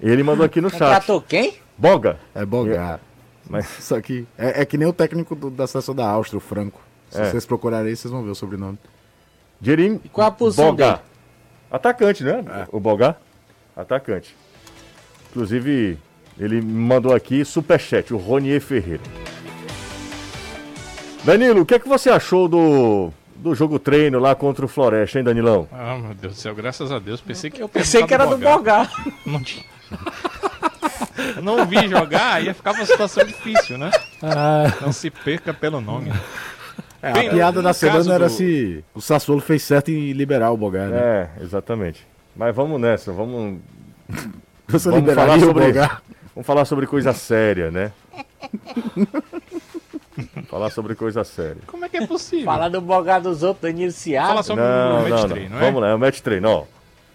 Ele 0.00 0.22
mandou 0.22 0.44
aqui 0.46 0.60
no 0.60 0.70
chat. 0.70 0.78
Contratou 0.80 1.20
quem? 1.20 1.54
Boga. 1.76 2.18
É 2.34 2.44
bogar. 2.44 3.00
Mas 3.48 3.78
Isso 3.78 3.94
aqui 3.94 4.26
é, 4.38 4.62
é 4.62 4.64
que 4.64 4.78
nem 4.78 4.86
o 4.86 4.92
técnico 4.92 5.34
do- 5.34 5.50
da 5.50 5.66
seleção 5.66 5.94
da 5.94 6.08
Áustria, 6.08 6.38
o 6.38 6.40
Franco. 6.40 6.80
Se 7.10 7.20
É. 7.20 7.24
vocês 7.30 7.44
procurarem 7.44 7.88
aí, 7.88 7.96
vocês 7.96 8.10
vão 8.10 8.22
ver 8.22 8.30
o 8.30 8.34
sobrenome. 8.34 8.78
Jerim 9.60 10.00
E 10.04 10.08
qual 10.08 10.28
a 10.28 10.30
posição 10.30 10.66
Boga. 10.66 10.86
dele? 10.86 10.98
Atacante, 11.70 12.22
né? 12.24 12.44
O 12.70 12.78
Boga. 12.80 13.16
Atacante. 13.76 14.36
Inclusive, 15.30 15.98
ele 16.38 16.60
mandou 16.62 17.14
aqui 17.14 17.44
superchat, 17.44 18.12
o 18.14 18.16
Ronier 18.16 18.60
Ferreira. 18.60 19.02
Danilo, 21.24 21.60
o 21.62 21.66
que 21.66 21.74
é 21.74 21.78
que 21.78 21.88
você 21.88 22.10
achou 22.10 22.48
do, 22.48 23.12
do 23.36 23.54
jogo 23.54 23.78
treino 23.78 24.18
lá 24.18 24.34
contra 24.34 24.64
o 24.64 24.68
Floresta, 24.68 25.18
hein, 25.18 25.24
Danilão? 25.24 25.68
Ah, 25.72 25.96
meu 25.96 26.14
Deus 26.14 26.34
do 26.34 26.38
céu, 26.40 26.54
graças 26.54 26.90
a 26.90 26.98
Deus. 26.98 27.20
Pensei 27.20 27.50
que 27.50 27.62
Eu 27.62 27.68
pensei 27.68 28.04
que 28.06 28.12
era 28.14 28.26
do 28.26 28.36
Bogar. 28.36 28.90
Não 29.24 29.42
tinha. 29.42 29.64
Eu 31.36 31.42
não 31.42 31.64
vi 31.66 31.86
jogar, 31.88 32.42
ia 32.42 32.52
ficar 32.54 32.72
uma 32.72 32.84
situação 32.86 33.24
difícil, 33.24 33.78
né? 33.78 33.90
Ah, 34.22 34.72
Não 34.80 34.92
se 34.92 35.10
perca 35.10 35.54
pelo 35.54 35.80
nome. 35.80 36.12
É, 37.00 37.12
Bem, 37.12 37.28
a 37.28 37.32
piada 37.32 37.62
da 37.62 37.72
semana 37.72 38.14
era 38.14 38.26
do- 38.28 38.30
se 38.32 38.84
o 38.94 39.00
Sassuolo 39.00 39.40
fez 39.40 39.62
certo 39.62 39.90
em 39.90 40.12
liberar 40.12 40.50
o 40.52 40.56
Bogar, 40.56 40.88
né? 40.88 40.98
É, 41.38 41.42
exatamente. 41.42 42.06
Mas 42.34 42.54
vamos 42.54 42.80
nessa, 42.80 43.12
vamos, 43.12 43.58
Você 44.68 44.88
vamos 44.90 45.12
falar 45.14 45.36
o 45.36 45.40
sobre- 45.40 45.66
Bogar? 45.66 46.02
vamos 46.34 46.46
falar 46.46 46.64
sobre 46.64 46.86
coisa 46.86 47.12
séria, 47.12 47.70
né? 47.70 47.92
Falar 50.48 50.70
sobre 50.70 50.94
coisa 50.94 51.24
séria. 51.24 51.62
Como 51.66 51.84
é 51.84 51.88
que 51.88 51.96
é 51.96 52.06
possível? 52.06 52.44
Falar 52.46 52.68
do 52.68 52.80
bogado 52.80 53.28
dos 53.30 53.42
outros, 53.42 53.62
Danilo 53.62 53.92
Seabra. 53.92 54.28
Fala 54.28 54.42
sobre 54.42 54.64
Não, 54.64 54.90
o 54.98 55.02
match 55.02 55.10
não, 55.10 55.18
não. 55.20 55.28
treino, 55.28 55.50
não 55.50 55.56
é? 55.56 55.60
Vamos 55.60 55.80
lá, 55.82 55.88
é 55.88 55.94
o 55.94 55.98
match 55.98 56.20
treino, 56.20 56.48
ó. 56.50 56.64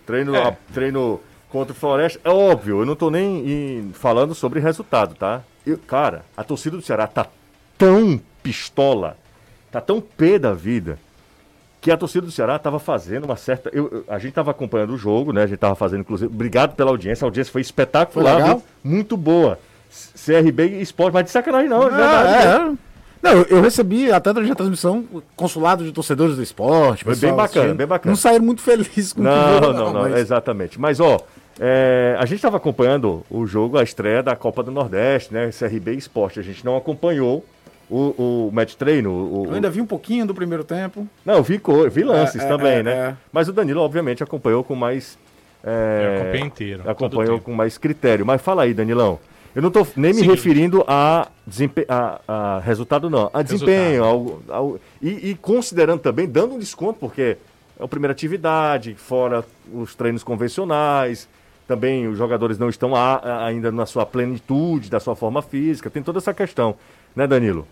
Treino, 0.06 0.36
É. 0.36 0.48
a- 0.48 0.56
treino 0.74 1.22
contra 1.50 1.74
o 1.74 1.76
Floresta. 1.76 2.20
É 2.24 2.30
óbvio, 2.30 2.82
eu 2.82 2.86
não 2.86 2.96
tô 2.96 3.10
nem 3.10 3.50
em- 3.50 3.92
falando 3.94 4.34
sobre 4.34 4.60
resultado, 4.60 5.16
tá? 5.16 5.42
Eu- 5.66 5.78
cara, 5.78 6.24
a 6.36 6.44
torcida 6.44 6.76
do 6.78 6.82
Ceará 6.84 7.06
tá 7.08 7.28
tão 7.78 8.20
pistola, 8.42 9.18
tá 9.72 9.80
tão 9.82 10.00
pé 10.02 10.40
da 10.40 10.54
vida, 10.54 10.98
que 11.82 11.92
a 11.92 11.98
torcida 11.98 12.26
do 12.26 12.32
Ceará 12.32 12.58
tava 12.58 12.80
fazendo 12.80 13.26
uma 13.26 13.36
certa. 13.36 13.70
eu- 13.74 13.88
eu- 13.92 14.06
a 14.08 14.18
gente 14.18 14.34
tava 14.34 14.52
acompanhando 14.52 14.94
o 14.94 14.98
jogo, 14.98 15.32
né? 15.32 15.44
A 15.44 15.48
gente 15.48 15.60
tava 15.60 15.76
fazendo, 15.76 16.00
inclusive. 16.02 16.34
Obrigado 16.34 16.74
pela 16.76 16.90
audiência, 16.90 17.24
a 17.24 17.28
audiência 17.28 17.52
foi 17.52 17.62
espetacular, 17.62 18.32
Foi 18.34 18.42
legal? 18.42 18.58
viu? 18.58 18.66
muito 18.92 19.16
boa. 19.16 19.60
CRB 20.16 20.68
e 20.68 20.82
Esporte, 20.82 21.14
mas 21.14 21.24
de 21.26 21.32
sacanagem 21.32 21.70
não, 21.70 21.84
é 21.84 21.86
Ah, 21.86 21.90
verdade. 21.90 22.28
é, 22.30 22.46
né? 22.60 22.72
é. 22.74 22.87
Não, 23.22 23.32
eu- 23.32 23.46
eu 23.50 23.62
recebi 23.62 24.12
até 24.12 24.32
durante 24.32 24.52
a 24.52 24.56
transmissão 24.56 25.06
consulado 25.36 25.84
de 25.84 25.92
torcedores 25.92 26.36
do 26.36 26.44
esporte. 26.44 27.04
Foi 27.04 27.14
pessoal 27.14 27.32
bem 27.32 27.38
bacana, 27.38 27.62
assistindo. 27.62 27.78
bem 27.78 27.88
bacana. 27.88 28.12
Não 28.12 28.18
saíram 28.18 28.46
muito 28.46 28.62
felizes 28.62 29.14
com 29.14 29.22
o 29.22 29.24
Não, 29.24 29.54
jogo, 29.54 29.74
não, 29.74 29.94
não, 29.94 30.02
mas- 30.04 30.16
exatamente. 30.20 30.80
Mas, 30.80 31.00
ó, 31.00 31.18
é, 31.60 32.16
a 32.20 32.26
gente 32.26 32.36
estava 32.38 32.58
acompanhando 32.58 33.24
o 33.30 33.46
jogo, 33.46 33.78
a 33.78 33.84
estreia 33.84 34.22
da 34.22 34.36
Copa 34.36 34.62
do 34.64 34.72
Nordeste, 34.72 35.34
né? 35.34 35.50
CRB 35.52 35.94
Esporte. 35.96 36.40
A 36.40 36.44
gente 36.44 36.64
não 36.64 36.78
acompanhou 36.78 37.44
o, 37.90 38.48
o 38.48 38.52
match 38.54 38.76
treino. 38.76 39.10
O, 39.12 39.46
Eu 39.46 39.52
o- 39.52 39.54
ainda 39.56 39.70
vi 39.70 39.82
um 39.82 39.86
pouquinho 39.86 40.26
do 40.26 40.36
primeiro 40.36 40.64
tempo. 40.64 41.08
Não, 41.26 41.42
vi, 41.42 41.58
co- 41.58 41.90
vi 41.90 42.04
lances 42.04 42.42
É, 42.42 42.46
é, 42.46 42.48
também, 42.48 42.74
é, 42.78 42.84
né? 42.84 42.92
é. 42.92 43.14
Mas 43.32 43.48
o 43.50 43.54
Danilo, 43.54 43.82
obviamente, 43.82 44.22
acompanhou 44.24 44.64
com 44.64 44.76
mais. 44.76 45.18
é, 45.64 46.04
Eu 46.06 46.22
acompanhei 46.22 46.46
inteiro, 46.48 46.84
Acompanhou 46.90 47.34
tempo. 47.38 47.46
com 47.46 47.54
mais 47.54 47.78
critério. 47.78 48.26
Mas 48.26 48.42
fala 48.42 48.64
aí, 48.64 48.74
Danilão. 48.74 49.20
Eu 49.58 49.64
não 49.64 49.72
tô 49.72 49.88
nem 49.96 50.14
me 50.14 50.22
referindo 50.22 50.86
a, 50.88 51.30
desempe... 51.48 51.84
a, 51.90 52.22
a 52.28 52.60
resultado, 52.60 53.10
não. 53.10 53.28
A 53.34 53.42
desempenho. 53.42 54.04
Ao, 54.04 54.40
ao- 54.50 54.80
E, 55.02 55.32
e 55.32 55.36
considerando 55.36 56.00
também, 56.00 56.28
dando 56.28 56.54
um 56.54 56.60
desconto, 56.60 57.00
porque 57.00 57.38
é 57.80 57.84
a 57.84 57.88
primeira 57.88 58.12
atividade, 58.12 58.94
fora 58.94 59.44
os 59.74 59.96
treinos 59.96 60.24
convencionais. 60.24 61.28
Também 61.68 62.08
os 62.08 62.16
jogadores 62.20 62.60
não 62.60 62.70
estão 62.70 62.96
a- 62.96 63.16
a- 63.16 63.46
ainda 63.48 63.72
na 63.72 63.88
sua 63.88 64.06
plenitude, 64.06 64.92
da 64.92 65.00
sua 65.00 65.16
forma 65.16 65.42
física. 65.42 65.90
Tem 65.90 66.04
toda 66.04 66.20
essa 66.20 66.36
questão, 66.36 66.76
né, 67.16 67.26
Danilo? 67.26 67.68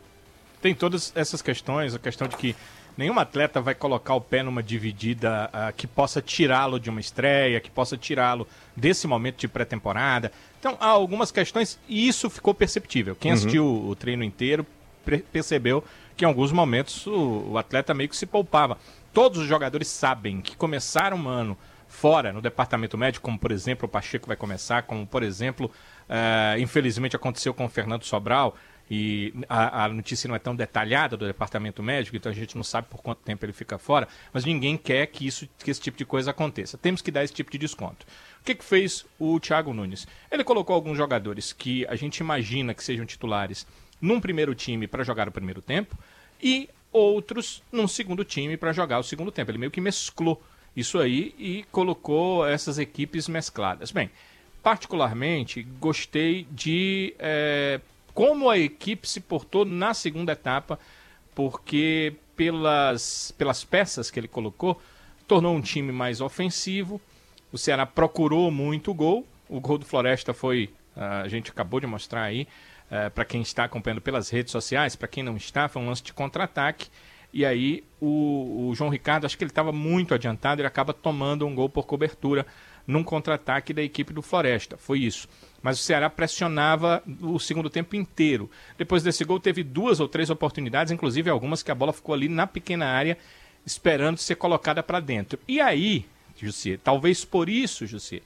Tem 0.64 0.74
todas 0.74 1.12
essas 1.16 1.40
questões, 1.44 1.94
a 1.94 2.00
questão 2.00 2.28
de 2.28 2.36
que 2.36 2.56
nenhum 2.98 3.20
atleta 3.20 3.62
vai 3.62 3.76
colocar 3.76 4.16
o 4.16 4.22
pé 4.22 4.42
numa 4.42 4.64
dividida 4.64 5.52
ah, 5.54 5.72
que 5.72 5.86
possa 5.86 6.20
tirá-lo 6.20 6.80
de 6.80 6.90
uma 6.90 7.00
estreia, 7.00 7.60
que 7.60 7.70
possa 7.70 7.96
tirá-lo 7.96 8.48
desse 8.76 9.06
momento 9.06 9.38
de 9.38 9.48
pré-temporada. 9.48 10.32
Então, 10.66 10.76
há 10.80 10.88
algumas 10.88 11.30
questões 11.30 11.80
e 11.88 12.08
isso 12.08 12.28
ficou 12.28 12.52
perceptível. 12.52 13.16
Quem 13.16 13.32
assistiu 13.32 13.68
o 13.88 13.96
treino 13.96 14.24
inteiro 14.24 14.66
percebeu 15.32 15.84
que 16.18 16.26
em 16.26 16.28
alguns 16.28 16.52
momentos 16.52 17.06
o, 17.06 17.52
o 17.52 17.58
atleta 17.60 17.94
meio 17.94 18.10
que 18.10 18.18
se 18.18 18.26
poupava. 18.26 18.76
Todos 19.14 19.38
os 19.38 19.48
jogadores 19.48 19.88
sabem 19.88 20.42
que 20.42 20.58
começaram 20.58 21.18
um 21.18 21.28
ano 21.28 21.56
fora 21.88 22.34
no 22.34 22.42
departamento 22.42 22.98
médico, 22.98 23.24
como 23.24 23.38
por 23.38 23.52
exemplo 23.52 23.86
o 23.86 23.88
Pacheco 23.88 24.26
vai 24.26 24.36
começar, 24.36 24.82
como 24.82 25.06
por 25.06 25.22
exemplo, 25.22 25.70
eh, 26.10 26.56
infelizmente 26.58 27.16
aconteceu 27.16 27.54
com 27.54 27.66
o 27.66 27.70
Fernando 27.70 28.04
Sobral, 28.04 28.56
e 28.90 29.34
a, 29.50 29.86
a 29.86 29.90
notícia 29.90 30.28
não 30.28 30.36
é 30.36 30.40
tão 30.40 30.56
detalhada 30.56 31.18
do 31.18 31.26
departamento 31.26 31.82
médico, 31.82 32.16
então 32.16 32.32
a 32.32 32.36
gente 32.36 32.56
não 32.56 32.64
sabe 32.64 32.88
por 32.88 33.02
quanto 33.02 33.20
tempo 33.20 33.44
ele 33.44 33.54
fica 33.54 33.78
fora, 33.78 34.08
mas 34.32 34.46
ninguém 34.46 34.78
quer 34.78 35.08
que, 35.08 35.26
isso, 35.26 35.48
que 35.60 35.72
esse 35.72 35.82
tipo 35.82 35.98
de 35.98 36.06
coisa 36.06 36.32
aconteça. 36.32 36.78
Temos 36.78 37.02
que 37.02 37.12
dar 37.12 37.24
esse 37.24 37.34
tipo 37.34 37.52
de 37.52 37.58
desconto. 37.58 38.06
O 38.42 38.44
que, 38.46 38.54
que 38.54 38.64
fez 38.64 39.06
o 39.18 39.40
Thiago 39.40 39.74
Nunes? 39.74 40.08
Ele 40.30 40.44
colocou 40.44 40.76
alguns 40.76 40.98
jogadores 40.98 41.52
que 41.52 41.86
a 41.88 41.96
gente 41.96 42.20
imagina 42.20 42.74
que 42.74 42.84
sejam 42.84 43.06
titulares 43.06 43.66
num 44.00 44.20
primeiro 44.20 44.54
time 44.54 44.88
para 44.88 45.04
jogar 45.04 45.28
o 45.28 45.32
primeiro 45.32 45.62
tempo 45.62 45.98
e 46.42 46.70
outros 46.92 47.64
num 47.72 47.88
segundo 47.88 48.24
time 48.24 48.56
para 48.56 48.72
jogar 48.72 49.00
o 49.00 49.04
segundo 49.04 49.32
tempo. 49.32 49.50
Ele 49.50 49.58
meio 49.58 49.72
que 49.72 49.82
mesclou 49.82 50.42
isso 50.76 51.00
aí 51.00 51.34
e 51.40 51.66
colocou 51.72 52.46
essas 52.46 52.78
equipes 52.78 53.28
mescladas. 53.28 53.92
Bem, 53.92 54.12
particularmente 54.62 55.64
gostei 55.80 56.48
de 56.52 57.16
eh, 57.18 57.80
como 58.16 58.50
a 58.50 58.58
equipe 58.58 59.08
se 59.08 59.20
portou 59.20 59.66
na 59.66 59.94
segunda 59.94 60.32
etapa, 60.32 60.80
porque 61.36 62.16
pelas, 62.36 63.32
pelas 63.38 63.64
peças 63.64 64.10
que 64.10 64.18
ele 64.18 64.28
colocou, 64.28 64.82
tornou 65.28 65.54
um 65.54 65.62
time 65.62 65.92
mais 65.92 66.22
ofensivo. 66.22 67.00
O 67.52 67.58
Ceará 67.58 67.86
procurou 67.86 68.50
muito 68.50 68.94
gol. 68.94 69.28
O 69.50 69.60
gol 69.60 69.78
do 69.78 69.86
Floresta 69.86 70.34
foi, 70.34 70.74
ah, 70.96 71.22
a 71.22 71.28
gente 71.28 71.52
acabou 71.52 71.80
de 71.80 71.86
mostrar 71.86 72.24
aí, 72.24 72.48
para 73.14 73.26
quem 73.26 73.42
está 73.42 73.66
acompanhando 73.66 74.02
pelas 74.02 74.30
redes 74.30 74.52
sociais, 74.52 74.96
para 74.96 75.08
quem 75.08 75.24
não 75.24 75.36
está, 75.36 75.68
foi 75.68 75.82
um 75.82 75.88
lance 75.88 76.04
de 76.04 76.14
contra-ataque. 76.14 76.88
E 77.34 77.46
aí 77.46 77.84
o, 78.00 78.70
o 78.70 78.76
João 78.76 78.90
Ricardo, 78.90 79.26
acho 79.26 79.38
que 79.38 79.44
ele 79.44 79.52
estava 79.52 79.72
muito 79.72 80.14
adiantado, 80.14 80.62
ele 80.62 80.68
acaba 80.68 80.94
tomando 80.94 81.46
um 81.46 81.54
gol 81.54 81.68
por 81.68 81.86
cobertura 81.86 82.46
num 82.88 83.04
contra-ataque 83.04 83.74
da 83.74 83.82
equipe 83.82 84.14
do 84.14 84.22
Floresta. 84.22 84.78
Foi 84.78 85.00
isso. 85.00 85.28
Mas 85.62 85.80
o 85.80 85.84
Ceará 85.84 86.10
pressionava 86.10 87.02
o 87.22 87.40
segundo 87.40 87.70
tempo 87.70 87.96
inteiro. 87.96 88.50
Depois 88.78 89.02
desse 89.02 89.24
gol, 89.24 89.40
teve 89.40 89.64
duas 89.64 90.00
ou 90.00 90.08
três 90.08 90.30
oportunidades, 90.30 90.92
inclusive 90.92 91.30
algumas 91.30 91.64
que 91.64 91.72
a 91.72 91.76
bola 91.76 91.92
ficou 91.92 92.14
ali 92.14 92.30
na 92.30 92.46
pequena 92.46 92.86
área, 92.86 93.18
esperando 93.66 94.18
ser 94.18 94.36
colocada 94.36 94.84
para 94.84 95.00
dentro. 95.00 95.40
E 95.48 95.60
aí, 95.60 96.06
Jussi, 96.38 96.78
talvez 96.78 97.26
por 97.26 97.50
isso, 97.50 97.88
Jussi, 97.88 98.22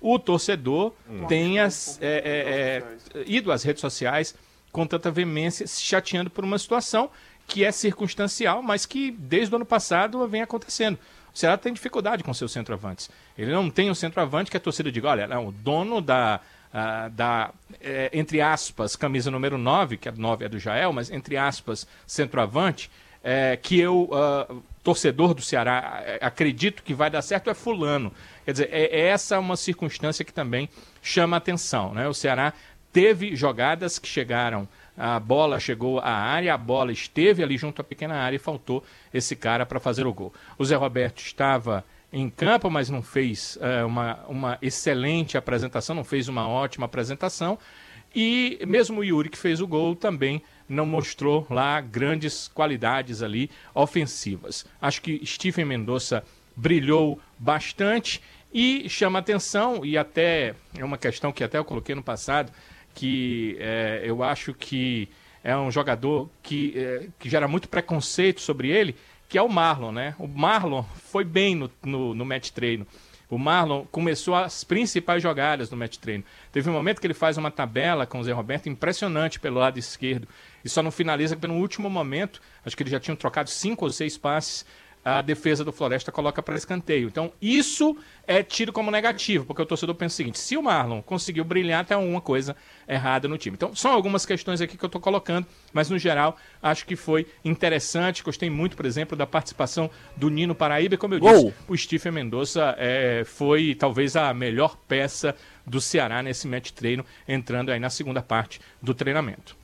o 0.00 0.18
torcedor 0.18 0.92
tenha 1.28 1.64
é, 1.64 2.06
é, 2.06 3.20
é, 3.20 3.24
ido 3.26 3.50
às 3.50 3.62
redes 3.62 3.80
sociais 3.80 4.34
com 4.70 4.86
tanta 4.86 5.10
veemência, 5.10 5.66
se 5.66 5.80
chateando 5.82 6.28
por 6.28 6.44
uma 6.44 6.58
situação 6.58 7.10
que 7.46 7.64
é 7.64 7.72
circunstancial, 7.72 8.62
mas 8.62 8.86
que 8.86 9.10
desde 9.10 9.54
o 9.54 9.56
ano 9.56 9.64
passado 9.64 10.26
vem 10.28 10.42
acontecendo. 10.42 10.98
O 11.34 11.38
Ceará 11.38 11.56
tem 11.56 11.72
dificuldade 11.72 12.22
com 12.22 12.32
seus 12.32 12.52
centroavantes. 12.52 13.10
Ele 13.36 13.50
não 13.50 13.68
tem 13.68 13.90
um 13.90 13.94
centroavante 13.94 14.50
que 14.50 14.56
a 14.56 14.60
torcida 14.60 14.92
diga, 14.92 15.08
olha, 15.08 15.26
não, 15.26 15.48
o 15.48 15.52
dono 15.52 16.00
da, 16.00 16.40
ah, 16.72 17.08
da 17.08 17.50
é, 17.80 18.08
entre 18.12 18.40
aspas, 18.40 18.94
camisa 18.94 19.30
número 19.32 19.58
9, 19.58 19.96
que 19.96 20.08
a 20.08 20.12
9 20.12 20.44
é 20.44 20.48
do 20.48 20.58
Jael, 20.58 20.92
mas 20.92 21.10
entre 21.10 21.36
aspas, 21.36 21.86
centroavante, 22.06 22.88
é, 23.22 23.58
que 23.60 23.80
eu, 23.80 24.10
ah, 24.12 24.46
torcedor 24.84 25.34
do 25.34 25.42
Ceará, 25.42 26.02
é, 26.04 26.18
acredito 26.20 26.84
que 26.84 26.94
vai 26.94 27.10
dar 27.10 27.22
certo 27.22 27.50
é 27.50 27.54
fulano. 27.54 28.12
Quer 28.44 28.52
dizer, 28.52 28.68
é, 28.70 28.84
é 28.84 29.06
essa 29.08 29.38
uma 29.40 29.56
circunstância 29.56 30.24
que 30.24 30.32
também 30.32 30.68
chama 31.02 31.36
atenção. 31.36 31.94
Né? 31.94 32.06
O 32.06 32.14
Ceará 32.14 32.52
teve 32.92 33.34
jogadas 33.34 33.98
que 33.98 34.06
chegaram, 34.06 34.68
a 34.96 35.18
bola 35.18 35.58
chegou 35.58 35.98
à 35.98 36.10
área, 36.10 36.54
a 36.54 36.58
bola 36.58 36.92
esteve 36.92 37.42
ali 37.42 37.56
junto 37.56 37.80
à 37.80 37.84
pequena 37.84 38.14
área 38.14 38.36
e 38.36 38.38
faltou 38.38 38.84
esse 39.12 39.34
cara 39.34 39.66
para 39.66 39.80
fazer 39.80 40.06
o 40.06 40.12
gol. 40.12 40.32
O 40.58 40.64
Zé 40.64 40.76
Roberto 40.76 41.18
estava 41.20 41.84
em 42.12 42.30
campo, 42.30 42.70
mas 42.70 42.88
não 42.88 43.02
fez 43.02 43.58
é, 43.60 43.84
uma, 43.84 44.20
uma 44.28 44.58
excelente 44.62 45.36
apresentação, 45.36 45.96
não 45.96 46.04
fez 46.04 46.28
uma 46.28 46.48
ótima 46.48 46.86
apresentação. 46.86 47.58
E 48.14 48.60
mesmo 48.64 49.00
o 49.00 49.04
Yuri 49.04 49.28
que 49.28 49.38
fez 49.38 49.60
o 49.60 49.66
gol 49.66 49.96
também 49.96 50.40
não 50.68 50.86
mostrou 50.86 51.44
lá 51.50 51.80
grandes 51.80 52.46
qualidades 52.46 53.22
ali 53.22 53.50
ofensivas. 53.74 54.64
Acho 54.80 55.02
que 55.02 55.20
Stephen 55.26 55.64
Mendonça 55.64 56.22
brilhou 56.56 57.20
bastante 57.36 58.22
e 58.52 58.88
chama 58.88 59.18
atenção, 59.18 59.84
e 59.84 59.98
até 59.98 60.54
é 60.78 60.84
uma 60.84 60.96
questão 60.96 61.32
que 61.32 61.42
até 61.42 61.58
eu 61.58 61.64
coloquei 61.64 61.96
no 61.96 62.02
passado, 62.04 62.52
que 62.94 63.56
é, 63.58 64.02
eu 64.04 64.22
acho 64.22 64.54
que 64.54 65.08
é 65.42 65.56
um 65.56 65.70
jogador 65.70 66.30
que, 66.42 66.72
é, 66.76 67.08
que 67.18 67.28
gera 67.28 67.46
muito 67.46 67.68
preconceito 67.68 68.40
sobre 68.40 68.70
ele, 68.70 68.96
que 69.28 69.36
é 69.36 69.42
o 69.42 69.48
Marlon, 69.48 69.92
né? 69.92 70.14
O 70.18 70.26
Marlon 70.26 70.82
foi 71.10 71.24
bem 71.24 71.54
no, 71.54 71.70
no, 71.82 72.14
no 72.14 72.24
match 72.24 72.50
treino. 72.50 72.86
O 73.28 73.38
Marlon 73.38 73.84
começou 73.90 74.34
as 74.34 74.62
principais 74.62 75.22
jogadas 75.22 75.70
no 75.70 75.76
match 75.76 75.96
treino. 75.96 76.22
Teve 76.52 76.70
um 76.70 76.72
momento 76.72 77.00
que 77.00 77.06
ele 77.06 77.14
faz 77.14 77.36
uma 77.36 77.50
tabela 77.50 78.06
com 78.06 78.20
o 78.20 78.24
Zé 78.24 78.32
Roberto 78.32 78.68
impressionante 78.68 79.40
pelo 79.40 79.58
lado 79.58 79.78
esquerdo 79.78 80.28
e 80.64 80.68
só 80.68 80.82
não 80.82 80.90
finaliza 80.90 81.36
pelo 81.36 81.54
último 81.54 81.90
momento. 81.90 82.40
Acho 82.64 82.76
que 82.76 82.82
eles 82.82 82.92
já 82.92 83.00
tinham 83.00 83.16
trocado 83.16 83.50
cinco 83.50 83.86
ou 83.86 83.90
seis 83.90 84.16
passes. 84.16 84.64
A 85.04 85.20
defesa 85.20 85.62
do 85.64 85.72
Floresta 85.72 86.10
coloca 86.10 86.42
para 86.42 86.56
escanteio. 86.56 87.08
Então, 87.08 87.32
isso 87.40 87.96
é 88.26 88.42
tido 88.42 88.72
como 88.72 88.90
negativo, 88.90 89.44
porque 89.44 89.60
o 89.60 89.66
torcedor 89.66 89.94
pensa 89.94 90.14
o 90.14 90.16
seguinte: 90.16 90.38
se 90.38 90.56
o 90.56 90.62
Marlon 90.62 91.02
conseguiu 91.02 91.44
brilhar, 91.44 91.84
tem 91.84 91.94
alguma 91.94 92.20
coisa 92.20 92.56
errada 92.88 93.28
no 93.28 93.36
time. 93.36 93.54
Então, 93.54 93.74
são 93.74 93.92
algumas 93.92 94.24
questões 94.24 94.60
aqui 94.60 94.78
que 94.78 94.84
eu 94.84 94.88
estou 94.88 95.00
colocando, 95.00 95.46
mas 95.72 95.90
no 95.90 95.98
geral, 95.98 96.36
acho 96.62 96.86
que 96.86 96.96
foi 96.96 97.26
interessante. 97.44 98.22
Gostei 98.22 98.48
muito, 98.48 98.76
por 98.76 98.86
exemplo, 98.86 99.16
da 99.16 99.26
participação 99.26 99.90
do 100.16 100.30
Nino 100.30 100.54
Paraíba. 100.54 100.94
E, 100.94 100.98
como 100.98 101.14
eu 101.14 101.20
disse, 101.20 101.54
o 101.68 101.76
Stephen 101.76 102.12
Mendonça 102.12 102.74
é, 102.78 103.24
foi 103.26 103.74
talvez 103.74 104.16
a 104.16 104.32
melhor 104.32 104.76
peça 104.88 105.36
do 105.66 105.80
Ceará 105.80 106.22
nesse 106.22 106.46
match 106.46 106.70
treino, 106.70 107.04
entrando 107.28 107.70
aí 107.70 107.78
na 107.78 107.90
segunda 107.90 108.22
parte 108.22 108.60
do 108.80 108.94
treinamento. 108.94 109.63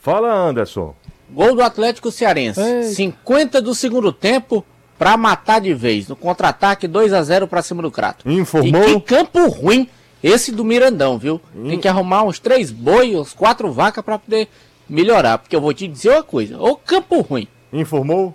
Fala, 0.00 0.32
Anderson. 0.32 0.94
Gol 1.30 1.54
do 1.54 1.62
Atlético 1.62 2.10
Cearense. 2.10 2.94
50 2.94 3.60
do 3.60 3.74
segundo 3.74 4.12
tempo 4.12 4.64
pra 4.98 5.16
matar 5.16 5.60
de 5.60 5.72
vez. 5.74 6.08
No 6.08 6.16
contra-ataque 6.16 6.88
2 6.88 7.12
a 7.12 7.22
0 7.22 7.46
pra 7.46 7.62
cima 7.62 7.82
do 7.82 7.90
Crato. 7.90 8.28
Informou. 8.28 8.82
E 8.82 8.94
que 8.94 9.00
campo 9.00 9.46
ruim 9.48 9.88
esse 10.22 10.52
do 10.52 10.64
Mirandão, 10.64 11.18
viu? 11.18 11.40
Tem 11.68 11.78
que 11.78 11.88
arrumar 11.88 12.24
uns 12.24 12.38
três 12.38 12.70
boi, 12.70 13.16
uns 13.16 13.32
quatro 13.32 13.70
vacas 13.72 14.04
pra 14.04 14.18
poder 14.18 14.48
melhorar. 14.88 15.38
Porque 15.38 15.54
eu 15.54 15.60
vou 15.60 15.72
te 15.72 15.86
dizer 15.86 16.10
uma 16.10 16.22
coisa: 16.22 16.60
ô 16.60 16.76
campo 16.76 17.20
ruim. 17.20 17.46
Informou? 17.72 18.34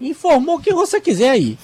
Informou 0.00 0.56
o 0.56 0.60
que 0.60 0.72
você 0.72 1.00
quiser 1.00 1.30
aí. 1.30 1.58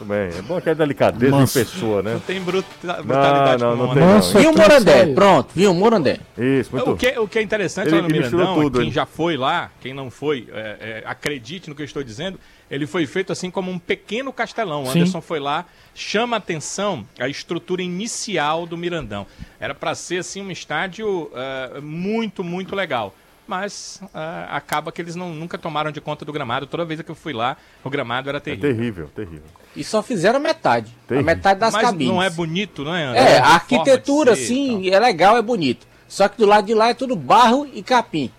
Bem. 0.00 0.30
É 0.36 0.42
bom 0.42 0.60
que 0.60 0.68
é 0.68 0.74
delicadeza 0.74 1.30
Manso. 1.36 1.58
de 1.58 1.64
pessoa, 1.64 2.02
né? 2.02 2.14
Não 2.14 2.20
tem 2.20 2.40
bruta- 2.40 3.02
brutalidade 3.02 3.62
não, 3.62 3.76
não 3.76 3.86
como 3.88 3.94
tem, 3.94 4.02
não. 4.02 4.20
Viu 4.20 4.50
o 4.50 4.56
Morandé? 4.56 5.06
Pronto, 5.14 5.50
viu 5.54 5.70
o 5.70 5.74
Morandé? 5.74 6.18
Isso, 6.36 6.70
muito 6.72 6.90
O 6.90 6.96
que, 6.96 7.18
o 7.18 7.28
que 7.28 7.38
é 7.38 7.42
interessante 7.42 7.88
Ele- 7.88 7.96
lá 7.96 8.02
no 8.02 8.08
Mirandão, 8.08 8.54
tudo, 8.54 8.78
quem 8.78 8.88
ele. 8.88 8.94
já 8.94 9.06
foi 9.06 9.36
lá, 9.36 9.70
quem 9.80 9.94
não 9.94 10.10
foi, 10.10 10.48
é, 10.52 11.02
é, 11.04 11.08
acredite 11.08 11.68
no 11.68 11.76
que 11.76 11.82
eu 11.82 11.86
estou 11.86 12.02
dizendo, 12.02 12.38
ele 12.70 12.86
foi 12.86 13.06
feito 13.06 13.30
assim 13.32 13.50
como 13.50 13.70
um 13.70 13.78
pequeno 13.78 14.32
castelão. 14.32 14.82
O 14.82 14.86
Sim. 14.86 15.00
Anderson 15.00 15.20
foi 15.20 15.38
lá, 15.38 15.66
chama 15.94 16.36
a 16.36 16.38
atenção 16.38 17.06
a 17.20 17.28
estrutura 17.28 17.82
inicial 17.82 18.66
do 18.66 18.76
Mirandão. 18.76 19.26
Era 19.60 19.74
para 19.74 19.94
ser 19.94 20.18
assim 20.18 20.42
um 20.42 20.50
estádio 20.50 21.30
é, 21.34 21.80
muito, 21.80 22.42
muito 22.42 22.74
legal. 22.74 23.14
Mas 23.46 24.00
é, 24.14 24.46
acaba 24.50 24.92
que 24.92 25.02
eles 25.02 25.16
não, 25.16 25.30
nunca 25.34 25.58
tomaram 25.58 25.90
de 25.90 26.00
conta 26.00 26.24
do 26.24 26.32
gramado. 26.32 26.66
Toda 26.66 26.84
vez 26.84 27.02
que 27.02 27.10
eu 27.10 27.14
fui 27.14 27.32
lá, 27.32 27.56
o 27.84 27.90
gramado 27.90 28.28
era 28.28 28.38
É 28.38 28.40
terrível. 28.40 28.70
terrível, 28.74 29.10
terrível. 29.14 29.42
E 29.74 29.82
só 29.82 30.02
fizeram 30.02 30.36
a 30.36 30.40
metade. 30.40 30.96
Terrível. 31.08 31.30
A 31.30 31.34
metade 31.34 31.60
das 31.60 31.72
Mas 31.72 31.82
cabines. 31.82 32.06
não 32.12 32.22
é 32.22 32.30
bonito, 32.30 32.84
não 32.84 32.94
é? 32.94 33.02
É, 33.02 33.38
a 33.38 33.42
forma 33.42 33.54
arquitetura, 33.54 34.36
ser 34.36 34.46
sim, 34.46 34.90
é 34.90 34.98
legal, 34.98 35.36
é 35.36 35.42
bonito. 35.42 35.86
Só 36.08 36.28
que 36.28 36.38
do 36.38 36.46
lado 36.46 36.66
de 36.66 36.74
lá 36.74 36.90
é 36.90 36.94
tudo 36.94 37.16
barro 37.16 37.66
e 37.72 37.82
capim. 37.82 38.30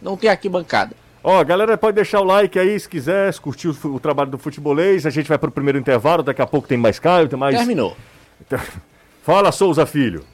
Não 0.00 0.16
tem 0.16 0.30
aqui 0.30 0.48
bancada. 0.48 0.94
Ó, 1.24 1.38
a 1.38 1.44
galera 1.44 1.78
pode 1.78 1.94
deixar 1.94 2.20
o 2.20 2.24
like 2.24 2.58
aí 2.58 2.78
se 2.78 2.88
quiser, 2.88 3.32
se 3.32 3.40
curtir 3.40 3.68
o, 3.68 3.76
o 3.94 4.00
trabalho 4.00 4.30
do 4.30 4.38
futebolês. 4.38 5.06
A 5.06 5.10
gente 5.10 5.28
vai 5.28 5.38
pro 5.38 5.50
primeiro 5.50 5.78
intervalo, 5.78 6.22
daqui 6.22 6.42
a 6.42 6.46
pouco 6.46 6.66
tem 6.68 6.76
mais 6.78 6.98
Caio, 6.98 7.28
tem 7.28 7.38
mais. 7.38 7.56
Terminou. 7.56 7.96
Fala, 9.22 9.52
Souza 9.52 9.86
Filho. 9.86 10.24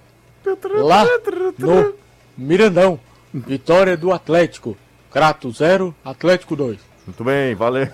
Lá 0.82 1.04
no 1.58 1.94
Mirandão. 2.37 2.99
Vitória 3.32 3.97
do 3.97 4.12
Atlético. 4.12 4.76
Crato 5.11 5.50
0, 5.50 5.94
Atlético 6.04 6.54
2. 6.54 6.78
Muito 7.06 7.25
bem, 7.25 7.54
valeu. 7.54 7.88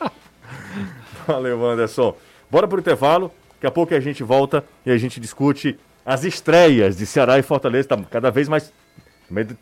valeu, 1.26 1.64
Anderson. 1.66 2.16
Bora 2.50 2.66
pro 2.68 2.80
intervalo. 2.80 3.30
Daqui 3.54 3.66
a 3.66 3.70
pouco 3.70 3.94
a 3.94 4.00
gente 4.00 4.22
volta 4.22 4.64
e 4.84 4.90
a 4.90 4.98
gente 4.98 5.18
discute 5.18 5.78
as 6.04 6.24
estreias 6.24 6.96
de 6.96 7.06
Ceará 7.06 7.38
e 7.38 7.42
Fortaleza. 7.42 7.88
Tá 7.88 7.98
cada 8.10 8.30
vez 8.30 8.48
mais. 8.48 8.72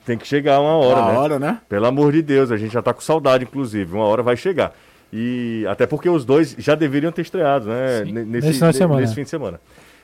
Tem 0.04 0.18
que 0.18 0.26
chegar 0.26 0.60
uma 0.60 0.76
hora, 0.76 1.00
A 1.00 1.12
né? 1.12 1.18
hora, 1.18 1.38
né? 1.38 1.60
Pelo 1.68 1.86
amor 1.86 2.12
de 2.12 2.20
Deus, 2.22 2.50
a 2.50 2.56
gente 2.56 2.72
já 2.72 2.82
tá 2.82 2.92
com 2.92 3.00
saudade, 3.00 3.44
inclusive. 3.44 3.94
Uma 3.94 4.04
hora 4.04 4.22
vai 4.22 4.36
chegar. 4.36 4.74
E 5.12 5.64
até 5.68 5.86
porque 5.86 6.08
os 6.08 6.24
dois 6.24 6.54
já 6.58 6.74
deveriam 6.74 7.12
ter 7.12 7.22
estreado, 7.22 7.68
né? 7.68 8.04
Ne- 8.04 8.24
Nesse, 8.24 8.48
Nesse 8.62 8.86
nesse 8.86 9.14
fim 9.14 9.22
de 9.22 9.30
semana. 9.30 9.60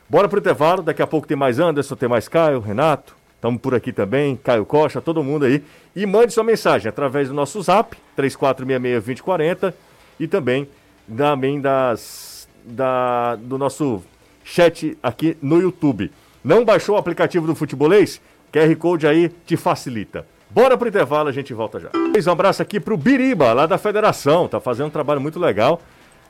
Bora 0.08 0.28
pro 0.28 0.38
intervalo, 0.38 0.82
daqui 0.82 1.02
a 1.02 1.06
pouco 1.06 1.26
tem 1.26 1.36
mais 1.36 1.58
Anderson, 1.58 1.94
tem 1.96 2.08
mais 2.08 2.28
Caio, 2.28 2.60
Renato. 2.60 3.14
Estamos 3.40 3.58
por 3.58 3.74
aqui 3.74 3.90
também, 3.90 4.36
Caio 4.36 4.66
Costa, 4.66 5.00
todo 5.00 5.24
mundo 5.24 5.46
aí. 5.46 5.64
E 5.96 6.04
mande 6.04 6.30
sua 6.30 6.44
mensagem 6.44 6.90
através 6.90 7.28
do 7.28 7.34
nosso 7.34 7.62
zap, 7.62 7.96
3466-2040, 8.14 9.72
e 10.20 10.28
também, 10.28 10.68
também 11.16 11.58
das, 11.58 12.46
da, 12.62 13.36
do 13.36 13.56
nosso 13.56 14.02
chat 14.44 14.94
aqui 15.02 15.38
no 15.40 15.58
YouTube. 15.58 16.12
Não 16.44 16.66
baixou 16.66 16.96
o 16.96 16.98
aplicativo 16.98 17.46
do 17.46 17.54
Futebolês? 17.54 18.20
QR 18.52 18.76
Code 18.76 19.06
aí 19.06 19.30
te 19.46 19.56
facilita. 19.56 20.26
Bora 20.50 20.76
pro 20.76 20.88
intervalo, 20.88 21.30
a 21.30 21.32
gente 21.32 21.54
volta 21.54 21.80
já. 21.80 21.88
Um 21.94 22.32
abraço 22.32 22.60
aqui 22.60 22.78
pro 22.78 22.98
Biriba, 22.98 23.54
lá 23.54 23.64
da 23.64 23.78
Federação, 23.78 24.48
tá 24.48 24.60
fazendo 24.60 24.88
um 24.88 24.90
trabalho 24.90 25.20
muito 25.20 25.40
legal. 25.40 25.80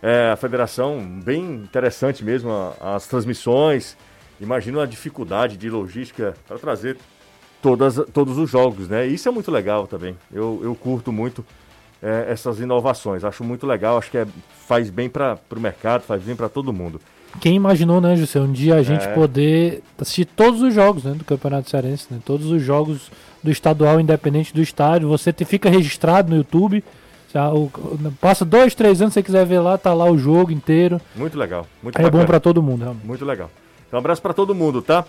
É, 0.01 0.31
a 0.33 0.37
Federação, 0.37 1.01
bem 1.25 1.43
interessante 1.43 2.25
mesmo, 2.25 2.73
as 2.81 3.09
transmissões. 3.09 3.97
Imagina 4.41 4.83
a 4.83 4.87
dificuldade 4.87 5.57
de 5.57 5.69
logística 5.69 6.35
para 6.49 6.59
trazer 6.59 6.97
todas, 7.63 7.97
todos 8.13 8.39
os 8.39 8.51
jogos, 8.51 8.89
né? 8.89 9.07
Isso 9.07 9.29
é 9.29 9.33
muito 9.33 9.51
legal 9.51 9.87
também. 9.87 10.17
Eu, 10.33 10.61
eu 10.63 10.75
curto 10.75 11.13
muito 11.13 11.45
é, 12.03 12.27
essas 12.31 12.59
inovações. 12.61 13.23
Acho 13.25 13.45
muito 13.45 13.67
legal, 13.67 13.99
acho 13.99 14.11
que 14.11 14.19
é, 14.19 14.27
faz 14.67 14.89
bem 14.89 15.09
para 15.11 15.39
o 15.55 15.61
mercado, 15.61 16.03
faz 16.03 16.23
bem 16.23 16.35
para 16.35 16.49
todo 16.49 16.73
mundo. 16.73 17.01
Quem 17.41 17.55
imaginou, 17.55 18.01
né, 18.01 18.17
José, 18.17 18.41
um 18.41 18.51
dia 18.51 18.75
a 18.77 18.83
gente 18.83 19.05
É. 19.05 19.15
poder 19.15 19.83
assistir 20.01 20.25
todos 20.25 20.63
os 20.63 20.75
jogos 20.75 21.05
né, 21.05 21.13
do 21.13 21.25
Campeonato 21.25 21.71
Cearense, 21.71 22.07
né? 22.11 22.19
Todos 22.25 22.51
os 22.51 22.61
jogos 22.63 23.11
do 23.43 23.51
estadual, 23.51 24.01
independente 24.01 24.53
do 24.53 24.61
estádio. 24.61 25.09
Você 25.09 25.33
te, 25.33 25.45
fica 25.45 25.71
registrado 25.71 26.31
no 26.31 26.37
YouTube. 26.37 26.83
Já, 27.33 27.53
o- 27.53 27.71
passa 28.21 28.45
dois, 28.45 28.75
três 28.75 29.01
anos, 29.01 29.13
se 29.15 29.21
você 29.21 29.23
quiser 29.23 29.47
ver 29.47 29.61
lá, 29.61 29.79
tá 29.79 29.95
lá 29.95 30.11
o 30.11 30.19
jogo 30.19 30.51
inteiro. 30.51 31.01
Muito 31.15 31.39
legal. 31.39 31.67
Muito 31.81 31.97
é 31.97 32.03
bom 32.03 32.07
bacana. 32.07 32.27
pra 32.27 32.41
todo 32.41 32.61
mundo, 32.61 32.81
realmente. 32.83 33.07
Muito 33.07 33.25
legal. 33.25 33.49
Então, 33.91 33.99
um 33.99 34.03
abraço 34.03 34.23
para 34.23 34.33
todo 34.33 34.55
mundo, 34.55 34.81
tá? 34.81 35.05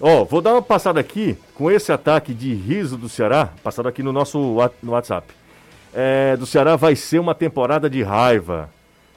Ó, 0.00 0.24
vou 0.24 0.42
dar 0.42 0.54
uma 0.54 0.62
passada 0.62 0.98
aqui 0.98 1.38
com 1.54 1.70
esse 1.70 1.92
ataque 1.92 2.34
de 2.34 2.52
riso 2.52 2.98
do 2.98 3.08
Ceará, 3.08 3.50
passado 3.62 3.88
aqui 3.88 4.02
no 4.02 4.12
nosso 4.12 4.38
no 4.82 4.90
WhatsApp. 4.90 5.32
É, 5.94 6.36
do 6.36 6.44
Ceará 6.44 6.74
vai 6.74 6.96
ser 6.96 7.20
uma 7.20 7.32
temporada 7.32 7.88
de 7.88 8.02
raiva. 8.02 8.68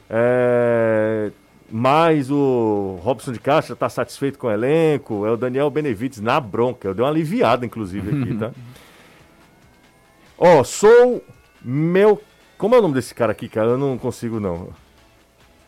É, 0.08 1.32
mas 1.67 2.30
o 2.30 2.99
Robson 3.01 3.32
de 3.32 3.39
Castro 3.39 3.73
está 3.73 3.89
satisfeito 3.89 4.38
com 4.38 4.45
o 4.45 4.51
elenco. 4.51 5.25
É 5.25 5.32
o 5.32 5.36
Daniel 5.36 5.71
Benevides 5.71 6.21
na 6.21 6.39
bronca. 6.39 6.88
Eu 6.88 6.93
dei 6.93 7.03
uma 7.03 7.10
aliviada, 7.10 7.65
inclusive, 7.65 8.21
aqui, 8.21 8.38
tá? 8.38 8.51
Ó, 10.38 10.63
sou 10.63 11.23
meu. 11.60 12.21
Como 12.56 12.75
é 12.75 12.77
o 12.77 12.82
nome 12.84 12.93
desse 12.93 13.15
cara 13.15 13.32
aqui, 13.32 13.49
cara? 13.49 13.69
Eu 13.69 13.80
não 13.80 13.97
consigo, 13.97 14.39
não. 14.39 14.69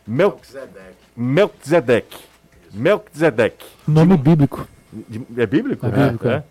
Mel... 0.06 0.30
Melchizedek. 0.30 0.96
Melchizedek. 1.16 2.29
Nome 3.86 4.16
bíblico. 4.16 4.66
De- 4.92 5.22
é 5.36 5.46
bíblico? 5.46 5.86
É 5.86 5.90
bíblico, 5.90 6.28
é. 6.28 6.42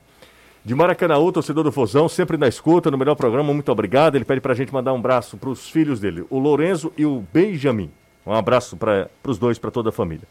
De 0.63 0.75
Maracanãú, 0.75 1.32
torcedor 1.32 1.63
do 1.63 1.71
Fozão, 1.71 2.08
sempre 2.10 2.38
na 2.38 2.47
escuta, 2.47 2.91
no 2.91 2.97
melhor 2.97 3.15
programa, 3.15 3.53
muito 3.53 3.71
obrigado. 3.71 4.15
Ele 4.15 4.25
pede 4.25 4.41
pra 4.41 4.53
gente 4.53 4.73
mandar 4.73 4.93
um 4.93 4.97
abraço 4.97 5.38
pros 5.38 5.69
filhos 5.69 5.99
dele, 5.99 6.25
o 6.29 6.38
Lorenzo 6.38 6.91
e 6.97 7.05
o 7.05 7.23
Benjamin. 7.34 7.89
Um 8.25 8.34
abraço 8.34 8.75
para 8.77 9.10
os 9.25 9.38
dois, 9.38 9.58
pra 9.58 9.71
toda 9.71 9.89
a 9.89 9.91
família. 9.91 10.27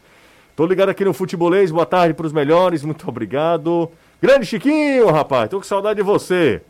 Tô 0.55 0.65
ligado 0.65 0.89
aqui 0.89 1.03
no 1.03 1.13
Futebolês, 1.13 1.71
boa 1.71 1.85
tarde 1.85 2.13
pros 2.13 2.31
melhores, 2.31 2.83
muito 2.83 3.07
obrigado. 3.09 3.89
Grande 4.21 4.45
Chiquinho, 4.45 5.07
rapaz, 5.07 5.49
tô 5.49 5.57
com 5.57 5.63
saudade 5.63 5.97
de 5.97 6.03
você. 6.03 6.61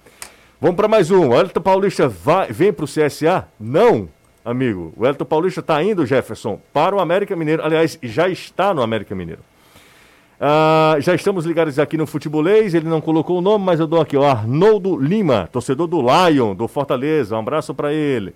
Vamos 0.62 0.76
para 0.76 0.88
mais 0.88 1.10
um. 1.12 1.30
O 1.30 1.36
Elton 1.36 1.62
Paulista 1.62 2.08
vai, 2.08 2.52
vem 2.52 2.72
para 2.74 2.86
o 2.86 2.88
CSA? 2.88 3.48
Não, 3.60 4.08
amigo. 4.50 4.94
O 4.98 5.06
Elton 5.06 5.26
Paulista 5.26 5.60
está 5.60 5.82
indo, 5.84 6.06
Jefferson, 6.06 6.60
para 6.74 6.96
o 6.96 7.00
América 7.00 7.36
Mineiro. 7.36 7.64
Aliás, 7.64 7.98
já 8.02 8.28
está 8.28 8.74
no 8.74 8.82
América 8.82 9.14
Mineiro. 9.16 9.42
Ah, 10.40 10.96
já 11.00 11.14
estamos 11.14 11.46
ligados 11.46 11.78
aqui 11.78 11.98
no 11.98 12.08
Futebolês. 12.08 12.74
Ele 12.74 12.88
não 12.88 13.02
colocou 13.02 13.38
o 13.38 13.42
nome, 13.42 13.66
mas 13.66 13.80
eu 13.80 13.88
dou 13.88 14.02
aqui, 14.02 14.16
ó. 14.16 14.26
Arnoldo 14.26 14.98
Lima, 14.98 15.50
torcedor 15.52 15.88
do 15.88 16.02
Lion, 16.02 16.56
do 16.56 16.68
Fortaleza. 16.68 17.36
Um 17.36 17.40
abraço 17.40 17.74
para 17.74 17.94
ele. 17.94 18.34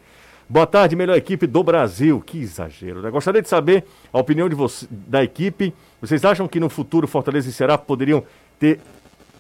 Boa 0.50 0.68
tarde, 0.68 0.96
melhor 0.96 1.16
equipe 1.18 1.48
do 1.48 1.64
Brasil. 1.64 2.22
Que 2.26 2.40
exagero. 2.40 3.02
né? 3.02 3.10
Gostaria 3.10 3.42
de 3.42 3.48
saber 3.48 3.86
a 4.12 4.20
opinião 4.20 4.50
de 4.50 4.56
você, 4.56 4.86
da 4.90 5.24
equipe. 5.24 5.74
Vocês 6.02 6.26
acham 6.26 6.48
que 6.48 6.60
no 6.60 6.70
futuro 6.70 7.08
Fortaleza 7.08 7.50
e 7.50 7.54
Ceará 7.54 7.78
poderiam 7.78 8.24
ter 8.60 8.80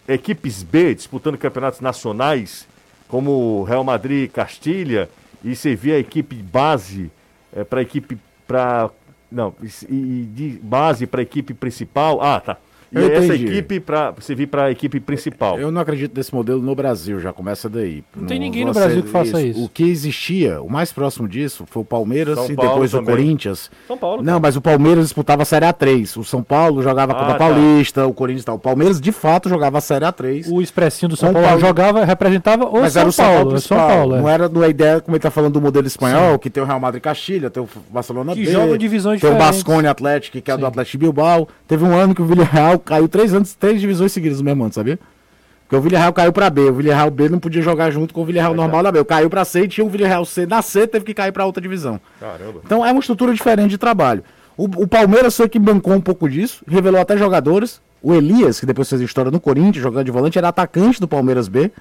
equipes 0.07 0.63
B 0.63 0.95
disputando 0.95 1.37
campeonatos 1.37 1.81
nacionais, 1.81 2.67
como 3.07 3.63
Real 3.63 3.83
Madrid 3.83 4.25
e 4.25 4.27
Castilha, 4.27 5.09
e 5.43 5.55
servir 5.55 5.93
a 5.93 5.99
equipe 5.99 6.35
base 6.35 7.11
para 7.69 7.79
a 7.79 7.83
equipe 7.83 8.17
para 8.47 8.89
não 9.31 9.53
e, 9.61 9.93
e 9.93 10.25
de 10.25 10.59
base 10.61 11.07
para 11.07 11.21
equipe 11.21 11.53
principal? 11.53 12.21
Ah, 12.21 12.39
tá. 12.39 12.57
E 12.93 12.97
Eu 12.97 13.11
essa 13.11 13.25
entendi. 13.35 13.45
equipe 13.47 13.79
para 13.79 14.13
servir 14.19 14.47
para 14.47 14.65
a 14.65 14.71
equipe 14.71 14.99
principal. 14.99 15.57
Eu 15.59 15.71
não 15.71 15.81
acredito 15.81 16.15
nesse 16.15 16.33
modelo 16.33 16.61
no 16.61 16.75
Brasil, 16.75 17.19
já 17.19 17.33
começa 17.33 17.67
daí. 17.69 18.03
Não 18.15 18.27
tem 18.27 18.39
ninguém 18.39 18.65
no 18.65 18.73
Brasil 18.73 19.01
que 19.03 19.09
faça 19.09 19.41
isso. 19.41 19.63
O 19.63 19.67
que 19.69 19.83
existia, 19.83 20.61
o 20.61 20.69
mais 20.69 20.91
próximo 20.93 21.27
disso, 21.27 21.65
foi 21.67 21.81
o 21.81 21.85
Palmeiras 21.85 22.35
São 22.37 22.45
e 22.51 22.55
Paulo 22.55 22.71
depois 22.71 22.91
também. 22.91 23.03
o 23.03 23.17
Corinthians. 23.17 23.71
São 23.87 23.97
Paulo. 23.97 24.21
Não, 24.21 24.39
mas 24.39 24.55
o 24.55 24.61
Palmeiras 24.61 25.05
disputava 25.05 25.41
a 25.41 25.45
Série 25.45 25.65
A3. 25.65 26.17
O 26.19 26.23
São 26.23 26.43
Paulo 26.43 26.81
jogava 26.83 27.13
a 27.13 27.15
Copa 27.15 27.29
Ah, 27.31 27.33
tá. 27.33 27.39
Paulista, 27.39 28.05
o 28.05 28.13
Corinthians 28.13 28.45
tal. 28.45 28.55
O 28.55 28.59
Palmeiras, 28.59 29.01
de 29.01 29.11
fato, 29.11 29.49
jogava 29.49 29.79
a 29.79 29.81
Série 29.81 30.05
A3. 30.05 30.47
O 30.51 30.61
expressinho 30.61 31.09
do 31.09 31.15
São 31.17 31.33
Paulo, 31.33 31.47
Paulo. 31.47 31.61
jogava, 31.61 32.05
representava 32.05 32.65
o 32.65 32.81
Mas 32.81 32.93
São 32.93 32.99
era 33.01 33.09
o 33.09 33.11
São 33.13 33.25
Paulo, 33.25 33.39
Paulo. 33.43 33.55
é 33.55 33.59
São. 33.59 33.77
Paulo, 33.77 34.15
é. 34.15 34.19
Não 34.21 34.29
era 34.29 34.45
a 34.65 34.67
ideia, 34.69 35.01
como 35.01 35.15
ele 35.15 35.21
tá 35.21 35.31
falando 35.31 35.53
do 35.53 35.61
modelo 35.61 35.87
espanhol, 35.87 36.37
que 36.37 36.49
tem 36.49 36.61
o 36.61 36.65
Real 36.65 36.79
Madrid 36.79 37.01
Castilha, 37.01 37.49
tem 37.49 37.63
o 37.63 37.67
Barcelona 37.89 38.33
Que 38.33 38.45
B, 38.45 38.51
jogam 38.51 38.77
divisões 38.77 39.19
tem 39.19 39.31
o. 39.31 39.37
Bascone 39.37 39.87
Atlético, 39.87 40.39
que 40.41 40.51
é 40.51 40.55
do 40.55 40.61
Sim. 40.61 40.67
Atlético 40.67 40.91
de 40.91 40.97
Bilbao. 40.99 41.47
Teve 41.67 41.83
um 41.83 41.95
ano 41.95 42.13
que 42.13 42.21
o 42.21 42.25
Villarreal 42.25 42.79
caiu 42.85 43.07
três 43.07 43.33
anos, 43.33 43.53
três 43.55 43.79
divisões 43.79 44.11
seguidas 44.11 44.39
no 44.39 44.45
mesmo 44.45 44.63
ano, 44.63 44.73
sabia? 44.73 44.99
Porque 45.63 45.75
o 45.75 45.81
Villarreal 45.81 46.13
caiu 46.13 46.31
pra 46.31 46.49
B, 46.49 46.61
o 46.69 46.73
Villarreal 46.73 47.09
B 47.09 47.29
não 47.29 47.39
podia 47.39 47.61
jogar 47.61 47.89
junto 47.89 48.13
com 48.13 48.21
o 48.21 48.25
Villarreal 48.25 48.53
normal 48.53 48.83
da 48.83 48.91
B. 48.91 49.03
Caiu 49.03 49.29
pra 49.29 49.43
C 49.43 49.63
e 49.63 49.67
tinha 49.67 49.83
um 49.85 49.89
Villarreal 49.89 50.25
C 50.25 50.45
na 50.45 50.61
C, 50.61 50.85
teve 50.85 51.05
que 51.05 51.13
cair 51.13 51.31
pra 51.31 51.45
outra 51.45 51.61
divisão. 51.61 51.99
Caramba. 52.19 52.61
Então 52.63 52.85
é 52.85 52.91
uma 52.91 52.99
estrutura 52.99 53.33
diferente 53.33 53.71
de 53.71 53.77
trabalho. 53.77 54.23
O, 54.55 54.65
o 54.65 54.87
Palmeiras 54.87 55.35
foi 55.35 55.49
que 55.49 55.57
bancou 55.57 55.93
um 55.93 56.01
pouco 56.01 56.29
disso, 56.29 56.63
revelou 56.67 57.01
até 57.01 57.17
jogadores. 57.17 57.81
O 58.01 58.13
Elias, 58.13 58.59
que 58.59 58.65
depois 58.65 58.89
fez 58.89 59.01
história 59.01 59.31
no 59.31 59.39
Corinthians, 59.39 59.81
jogando 59.81 60.05
de 60.05 60.11
volante, 60.11 60.37
era 60.37 60.49
atacante 60.49 60.99
do 60.99 61.07
Palmeiras 61.07 61.47
B. 61.47 61.71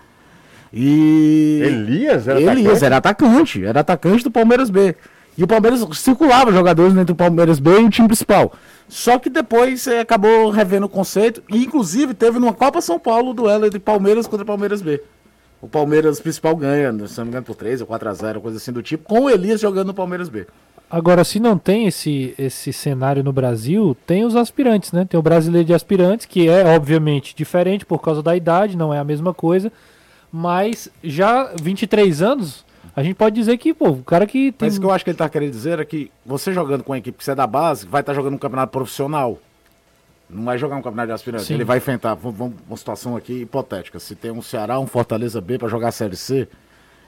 E. 0.73 1.61
Elias 1.63 2.27
era 2.27 2.41
Elias 2.41 2.83
atacante? 2.83 2.85
era 2.85 2.97
atacante, 2.97 3.65
era 3.65 3.81
atacante 3.81 4.25
do 4.25 4.31
Palmeiras 4.31 4.71
B. 4.71 4.97
E 5.37 5.43
o 5.43 5.47
Palmeiras 5.47 5.87
circulava 5.95 6.53
jogadores 6.53 6.95
entre 6.97 7.13
o 7.13 7.17
Palmeiras 7.17 7.59
B 7.59 7.81
e 7.81 7.85
o 7.85 7.91
time 7.91 8.07
principal. 8.07 8.53
Só 8.89 9.19
que 9.19 9.31
depois 9.31 9.87
eh, 9.87 10.01
acabou 10.01 10.51
revendo 10.51 10.87
o 10.87 10.89
conceito. 10.89 11.43
E 11.49 11.65
inclusive 11.65 12.13
teve 12.13 12.39
numa 12.39 12.53
Copa 12.53 12.81
São 12.81 12.99
Paulo 12.99 13.31
o 13.31 13.35
duelo 13.35 13.67
entre 13.67 13.79
Palmeiras 13.79 14.27
contra 14.27 14.45
Palmeiras 14.45 14.83
B. 14.83 15.03
O 15.63 15.69
Palmeiras 15.69 16.21
principal 16.21 16.55
ganha, 16.57 16.93
se 17.07 17.17
não 17.17 17.25
me 17.25 17.31
engano, 17.31 17.47
por 17.47 17.55
3 17.55 17.81
ou 17.81 17.87
4 17.87 18.09
a 18.09 18.15
0 18.15 18.41
coisa 18.41 18.59
assim 18.59 18.73
do 18.73 18.83
tipo, 18.83 19.05
com 19.05 19.21
o 19.23 19.31
Elias 19.31 19.61
jogando 19.61 19.87
no 19.87 19.95
Palmeiras 19.95 20.29
B. 20.29 20.47
Agora, 20.91 21.25
se 21.25 21.41
não 21.41 21.57
tem 21.57 21.87
esse, 21.87 22.35
esse 22.37 22.71
cenário 22.71 23.25
no 23.25 23.33
Brasil, 23.33 23.97
tem 24.07 24.27
os 24.27 24.37
aspirantes, 24.37 24.93
né? 24.93 25.07
Tem 25.07 25.19
o 25.19 25.23
brasileiro 25.23 25.67
de 25.67 25.73
aspirantes, 25.73 26.27
que 26.27 26.51
é 26.51 26.67
obviamente 26.67 27.35
diferente 27.35 27.87
por 27.87 28.01
causa 28.03 28.23
da 28.23 28.37
idade, 28.37 28.77
não 28.77 28.93
é 28.93 28.99
a 28.99 29.05
mesma 29.05 29.33
coisa. 29.33 29.73
Mas 30.31 30.91
já 31.03 31.51
23 31.55 32.21
anos, 32.21 32.63
a 32.95 33.03
gente 33.03 33.15
pode 33.17 33.35
dizer 33.35 33.57
que, 33.59 33.73
pô, 33.73 33.89
o 33.91 34.03
cara 34.05 34.27
que 34.27 34.53
tem. 34.53 34.69
Mas 34.69 34.77
o 34.77 34.81
que 34.81 34.87
eu 34.87 34.91
acho 34.91 35.05
que 35.05 35.11
ele 35.11 35.19
tá 35.19 35.29
querendo 35.29 35.51
dizer 35.51 35.79
é 35.79 35.85
que 35.85 36.11
você 36.25 36.53
jogando 36.53 36.83
com 36.85 36.93
a 36.93 36.99
equipe 36.99 37.17
que 37.19 37.25
você 37.25 37.31
é 37.33 37.35
da 37.35 37.47
base, 37.47 37.87
vai 37.87 38.01
estar 38.03 38.15
jogando 38.15 38.35
um 38.35 38.39
campeonato 38.39 38.73
profissional. 38.73 39.39
Não 40.29 40.45
vai 40.45 40.57
jogar 40.57 40.77
um 40.77 40.83
campeonato 40.83 41.09
de 41.09 41.13
aspirante. 41.13 41.45
Sim. 41.45 41.55
Ele 41.55 41.65
vai 41.65 41.77
enfrentar, 41.79 42.15
vamos, 42.15 42.39
vamos- 42.39 42.57
uma 42.67 42.77
situação 42.77 43.17
aqui 43.17 43.43
hipotética. 43.43 43.99
Se 43.99 44.15
tem 44.15 44.31
um 44.31 44.41
Ceará, 44.41 44.79
um 44.81 44.87
Fortaleza 44.87 45.41
B 45.41 45.59
para 45.59 45.69
jogar 45.69 45.89
a 45.89 45.93
Série 45.93 46.17
C, 46.17 46.49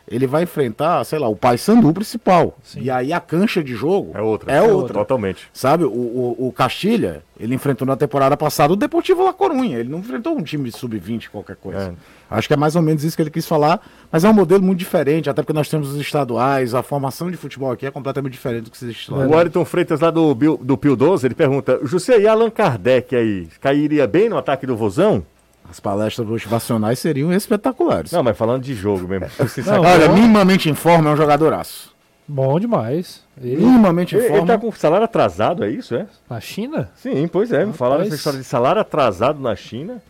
ele 0.07 0.27
vai 0.27 0.43
enfrentar, 0.43 1.03
sei 1.05 1.19
lá, 1.19 1.29
o 1.29 1.37
Paysandu 1.37 1.93
principal. 1.93 2.59
E 2.77 2.91
aí 2.91 3.13
a 3.13 3.21
cancha 3.21 3.65
de 3.65 3.75
jogo 3.75 4.13
É 4.15 4.21
outra. 4.21 4.53
É 4.53 4.63
outra. 4.63 4.95
Totalmente. 4.95 5.49
Sabe, 5.53 5.85
o, 5.85 5.89
o, 5.89 6.49
o 6.49 6.53
Castilha, 6.53 7.23
ele 7.41 7.55
enfrentou 7.55 7.87
na 7.87 7.97
temporada 7.97 8.37
passada 8.37 8.73
o 8.73 8.77
Deportivo 8.77 9.25
La 9.25 9.33
Corunha. 9.33 9.79
Ele 9.79 9.89
não 9.89 10.01
enfrentou 10.01 10.37
um 10.37 10.43
time 10.43 10.71
de 10.71 10.77
sub-20, 10.77 11.31
qualquer 11.31 11.57
coisa. 11.57 11.95
Acho 12.31 12.49
que 12.49 12.55
é 12.55 12.57
mais 12.57 12.77
ou 12.77 12.83
menos 12.83 13.03
isso 13.05 13.17
que 13.17 13.23
ele 13.23 13.31
quis 13.31 13.47
falar. 13.47 13.81
Mas 14.11 14.25
é 14.25 14.29
um 14.29 14.33
modelo 14.35 14.63
muito 14.63 14.79
diferente, 14.79 15.31
até 15.31 15.43
porque 15.43 15.53
nós 15.53 15.69
temos 15.69 15.93
os 15.93 16.01
estaduais, 16.01 16.75
a 16.75 16.83
formação 16.83 17.31
de 17.31 17.37
futebol 17.37 17.73
aqui 17.73 17.87
é 17.87 17.91
completamente 17.91 18.33
diferente 18.33 18.65
do 18.65 18.71
que 18.71 18.85
existe 18.85 19.11
lá. 19.11 19.19
O 19.19 19.31
Wellington 19.31 19.65
Freitas, 19.65 20.01
lá 20.01 20.11
do, 20.11 20.35
do 20.35 20.77
Pio 20.77 20.97
12, 20.97 21.27
ele 21.27 21.35
pergunta: 21.35 21.81
José, 21.83 22.21
e 22.21 22.27
Allan 22.27 22.51
Kardec 22.51 23.17
aí? 23.17 23.49
Cairia 23.61 24.07
bem 24.07 24.29
no 24.29 24.37
ataque 24.37 24.67
do 24.67 24.77
Vozão? 24.77 25.25
As 25.69 25.81
palestras 25.81 26.27
motivacionais 26.29 26.99
seriam 26.99 27.33
espetaculares. 27.33 28.13
Não, 28.13 28.23
mas 28.23 28.37
falando 28.37 28.63
de 28.63 28.75
jogo 28.75 29.09
mesmo. 29.09 29.27
Você 29.39 29.61
Não, 29.63 29.67
sabe- 29.83 29.87
Olha, 29.87 30.09
minimamente 30.11 30.69
em 30.71 30.75
forma 30.75 31.11
é 31.11 31.13
um 31.13 31.17
jogadoraço. 31.17 31.93
Bom 32.27 32.59
demais. 32.59 33.23
Ele, 33.41 33.57
Minimamente 33.65 34.15
em 34.15 34.19
ele, 34.19 34.27
ele 34.29 34.37
forma. 34.39 34.47
tá 34.55 34.59
com 34.59 34.73
salário 34.73 35.05
atrasado, 35.05 35.63
é 35.63 35.69
isso, 35.71 35.95
é? 35.95 36.07
na 36.31 36.41
China? 36.41 36.91
Sim, 36.97 37.29
pois 37.29 37.53
é. 37.53 37.67
Me 37.67 37.73
falaram 37.75 37.99
Rapaz. 38.05 38.09
essa 38.15 38.17
história 38.17 38.39
de 38.39 38.45
salário 38.47 38.81
atrasado 38.81 39.41
na 39.41 39.55
China. 39.55 40.01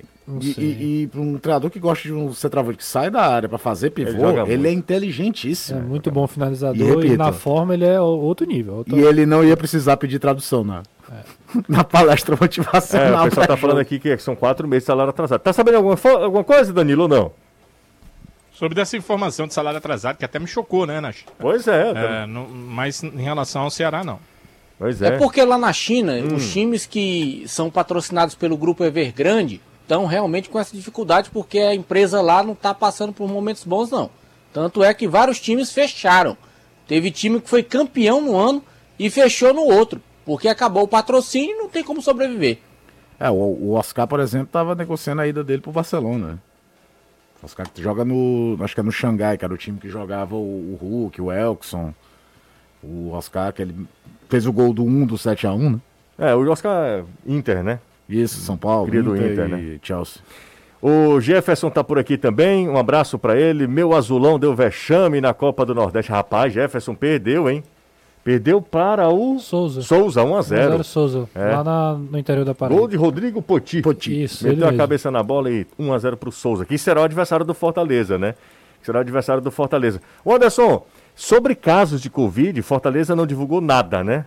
E, 0.41 0.51
e, 0.57 1.03
e 1.03 1.07
para 1.09 1.21
um 1.21 1.37
treinador 1.39 1.71
que 1.71 1.79
gosta 1.81 2.05
de 2.09 2.13
um 2.15 2.33
centroavante 2.33 2.79
que 2.79 2.85
sai 2.85 3.11
da 3.11 3.21
área 3.27 3.49
para 3.49 3.59
fazer 3.59 3.89
Ele 3.89 4.07
pivô, 4.07 4.29
ele, 4.31 4.41
muito. 4.43 4.67
é 4.67 4.69
É 4.69 4.73
inteligentíssimo. 4.73 5.81
muito 5.83 6.11
bom 6.11 6.27
finalizador 6.27 7.05
E 7.05 7.09
e, 7.11 7.17
na 7.17 7.33
forma 7.33 7.75
ele 7.75 7.85
é 7.85 8.01
outro 8.01 8.47
nível. 8.47 8.77
outro- 8.77 8.97
E 8.97 9.01
ele 9.03 9.27
não 9.27 9.45
ia 9.45 9.57
precisar 9.57 9.97
pedir 9.97 10.19
tradução 10.19 10.63
na, 10.65 10.83
na 11.69 11.85
palestra 11.85 12.35
É, 12.35 12.39
motivacional. 12.41 13.23
o 13.27 13.29
pessoal 13.29 13.47
tá 13.47 13.57
falando 13.57 13.79
aqui 13.81 13.99
que 13.99 14.17
são 14.19 14.35
quatro 14.37 14.67
meses 14.69 14.85
de 14.85 14.87
salário 14.87 15.11
atrasado. 15.11 15.41
Tá 15.41 15.53
sabendo 15.53 15.77
alguma, 15.77 15.97
alguma 16.23 16.45
coisa, 16.45 16.73
Danilo, 16.73 17.03
ou 17.03 17.09
não? 17.09 17.33
Sobre 18.53 18.75
dessa 18.77 18.97
informação 18.97 19.47
de 19.49 19.55
salário 19.55 19.79
atrasado, 19.79 20.17
que 20.17 20.25
até 20.25 20.39
me 20.39 20.47
chocou, 20.47 20.87
né, 20.87 21.01
Nath? 21.01 21.17
Pois 21.39 21.67
é. 21.67 21.91
É, 22.23 22.27
não- 22.27 22.47
mas 22.49 23.03
em 23.03 23.23
relação 23.23 23.63
ao 23.63 23.71
Ceará, 23.71 24.05
não. 24.05 24.19
Pois 24.79 25.03
É 25.03 25.09
é. 25.09 25.19
porque 25.19 25.43
lá 25.45 25.59
na 25.59 25.73
China, 25.73 26.13
Hum. 26.15 26.37
os 26.37 26.53
times 26.53 26.87
que 26.87 27.45
são 27.49 27.69
patrocinados 27.71 28.35
pelo 28.35 28.57
grupo 28.57 28.85
Evergrande 28.85 29.61
estão 29.83 30.07
realmente 30.07 30.49
com 30.49 30.59
essa 30.59 30.77
dificuldade 30.77 31.31
porque 31.31 31.59
a 31.59 31.75
empresa 31.75 32.21
lá 32.21 32.43
não 32.43 32.53
está 32.53 32.73
passando 32.73 33.13
por 33.13 33.29
momentos 33.29 33.65
bons, 33.65 33.91
não. 33.91 34.09
Tanto 34.53 34.83
é 34.85 34.95
que 34.95 35.09
vários 35.09 35.41
times 35.41 35.73
fecharam. 35.73 36.37
Teve 36.87 37.11
time 37.11 37.41
que 37.41 37.49
foi 37.51 37.63
campeão 37.63 38.21
no 38.21 38.37
ano 38.37 38.63
e 38.99 39.11
fechou 39.11 39.53
no 39.53 39.63
outro, 39.63 40.01
porque 40.25 40.49
acabou 40.49 40.85
o 40.85 40.89
patrocínio 40.89 41.55
e 41.55 41.59
não 41.59 41.69
tem 41.69 41.85
como 41.85 42.01
sobreviver. 42.03 42.59
É, 43.19 43.31
o, 43.31 43.35
o 43.35 43.73
Oscar, 43.73 44.07
por 44.07 44.21
exemplo, 44.21 44.49
tava 44.51 44.75
negociando 44.75 45.21
a 45.23 45.27
ida 45.27 45.45
dele 45.45 45.63
pro 45.63 45.71
Barcelona. 45.73 46.27
né? 46.29 46.39
O 47.43 47.47
Oscar 47.47 47.69
que 47.71 47.83
joga 47.83 48.05
no. 48.05 48.57
Acho 48.61 48.75
que 48.75 48.81
é 48.81 48.83
no 48.83 48.93
Xangai, 48.93 49.37
que 49.39 49.45
era 49.45 49.55
o 49.55 49.57
time 49.59 49.79
que 49.79 49.89
jogava 49.89 50.35
o, 50.35 50.39
o 50.39 50.79
Hulk, 50.81 51.21
o 51.21 51.31
Elkson. 51.31 51.95
O 52.83 53.11
Oscar, 53.13 53.53
que 53.53 53.63
ele 53.63 53.75
fez 54.29 54.47
o 54.47 54.53
gol 54.53 54.73
do 54.73 54.85
1 54.85 55.07
do 55.07 55.15
7x1, 55.15 55.73
né? 55.73 55.81
É, 56.19 56.35
o 56.35 56.51
Oscar 56.51 56.85
é 56.87 57.05
Inter, 57.27 57.63
né? 57.63 57.81
Isso, 58.09 58.41
São 58.41 58.57
Paulo, 58.57 58.89
Cria 58.89 59.03
do 59.03 59.17
Inter, 59.17 59.33
Inter, 59.33 59.47
e 59.47 59.51
né? 59.51 59.79
Chelsea. 59.83 60.21
O 60.83 61.19
Jefferson 61.19 61.71
tá 61.71 61.83
por 61.83 61.99
aqui 61.99 62.19
também. 62.19 62.69
Um 62.69 62.77
abraço 62.77 63.19
pra 63.19 63.41
ele. 63.41 63.67
Meu 63.67 63.95
azulão 63.95 64.39
deu 64.39 64.55
vexame 64.55 65.19
na 65.19 65.33
Copa 65.33 65.65
do 65.65 65.75
Nordeste. 65.75 66.13
Rapaz, 66.13 66.53
Jefferson 66.53 66.95
perdeu, 66.95 67.49
hein? 67.49 67.65
Perdeu 68.25 68.61
para 68.63 69.09
o 69.11 69.39
Souza. 69.39 69.83
Souza, 69.83 70.25
1 70.25 70.37
a 70.37 70.41
0 70.43 70.71
Zero 70.71 70.85
Souza, 70.85 71.29
É. 71.35 71.53
lá 71.57 71.63
na- 71.63 71.95
no 71.95 72.19
interior 72.19 72.45
da 72.45 72.55
Paraíba. 72.55 72.81
Gol 72.81 72.89
de 72.89 72.97
Rodrigo 72.97 73.43
Poti. 73.43 73.83
Poti. 73.83 74.23
Isso, 74.25 74.45
Meteu 74.49 74.65
a 74.65 74.67
mesmo. 74.69 74.79
cabeça 74.79 75.11
na 75.11 75.23
bola 75.23 75.51
e 75.51 75.67
1 75.79 75.93
a 75.93 75.99
0 75.99 76.17
pro 76.17 76.33
Souza, 76.33 76.65
que 76.65 76.79
será 76.79 77.03
o 77.03 77.05
adversário 77.05 77.45
do 77.45 77.53
Fortaleza, 77.53 78.17
né? 78.19 78.35
Que 78.81 78.87
será 78.87 78.99
o 78.99 79.03
adversário 79.03 79.43
do 79.43 79.51
Fortaleza. 79.51 80.01
Ô 80.25 80.33
Anderson, 80.35 80.87
sobre 81.15 81.55
casos 81.55 82.01
de 82.01 82.09
Covid, 82.09 82.61
Fortaleza 82.63 83.15
não 83.15 83.27
divulgou 83.27 83.61
nada, 83.61 84.03
né? 84.03 84.25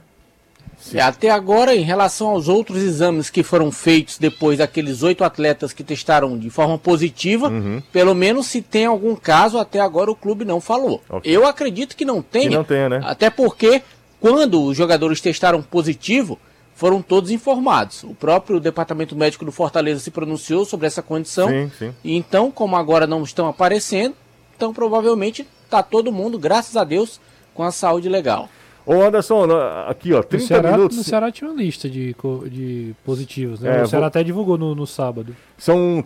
E 0.93 0.99
até 0.99 1.29
agora, 1.29 1.75
em 1.75 1.81
relação 1.81 2.29
aos 2.29 2.47
outros 2.47 2.81
exames 2.81 3.29
que 3.29 3.43
foram 3.43 3.71
feitos 3.71 4.17
depois 4.17 4.59
daqueles 4.59 5.03
oito 5.03 5.23
atletas 5.23 5.73
que 5.73 5.83
testaram 5.83 6.37
de 6.37 6.49
forma 6.49 6.77
positiva, 6.77 7.49
Uhum. 7.49 7.81
pelo 7.91 8.13
menos 8.15 8.47
se 8.47 8.61
tem 8.61 8.85
algum 8.85 9.15
caso, 9.15 9.57
até 9.57 9.79
agora 9.79 10.09
o 10.11 10.15
clube 10.15 10.45
não 10.45 10.61
falou. 10.61 11.01
Ok. 11.09 11.29
Eu 11.29 11.45
acredito 11.45 11.95
que 11.95 12.05
não 12.05 12.21
tenha. 12.21 12.49
Que 12.49 12.55
não 12.55 12.63
tenha, 12.63 12.87
né? 12.89 13.01
Até 13.03 13.29
porque, 13.29 13.81
quando 14.21 14.63
os 14.63 14.77
jogadores 14.77 15.19
testaram 15.19 15.61
positivo, 15.61 16.39
foram 16.75 17.01
todos 17.01 17.31
informados. 17.31 18.03
O 18.03 18.13
próprio 18.13 18.59
departamento 18.59 19.15
médico 19.15 19.43
do 19.43 19.51
Fortaleza 19.51 19.99
se 19.99 20.11
pronunciou 20.11 20.63
sobre 20.63 20.85
essa 20.87 21.01
condição. 21.01 21.49
Sim, 21.49 21.71
sim. 21.77 21.93
E 22.03 22.15
então, 22.15 22.51
como 22.51 22.75
agora 22.75 23.07
não 23.07 23.23
estão 23.23 23.47
aparecendo, 23.47 24.15
então 24.55 24.71
provavelmente 24.73 25.45
está 25.65 25.81
todo 25.83 26.11
mundo, 26.11 26.37
graças 26.39 26.77
a 26.77 26.83
Deus, 26.83 27.19
com 27.53 27.63
a 27.63 27.71
saúde 27.71 28.07
legal. 28.07 28.47
Ô 28.89 29.01
Anderson, 29.03 29.45
aqui 29.87 30.13
ó, 30.13 30.17
No 30.19 30.23
30 30.23 30.45
Ceará, 30.47 30.71
minutos. 30.71 30.97
no 30.97 31.03
Ceará 31.03 31.29
tinha 31.31 31.49
uma 31.51 31.61
lista 31.61 31.89
de, 31.89 32.15
de 32.49 32.95
positivos, 33.05 33.59
né? 33.59 33.79
É, 33.79 33.83
o 33.83 33.87
Ceará 33.87 34.03
vou- 34.05 34.07
até 34.07 34.23
divulgou 34.23 34.57
no, 34.57 34.73
no 34.73 34.87
sábado. 34.87 35.35
São 35.57 36.03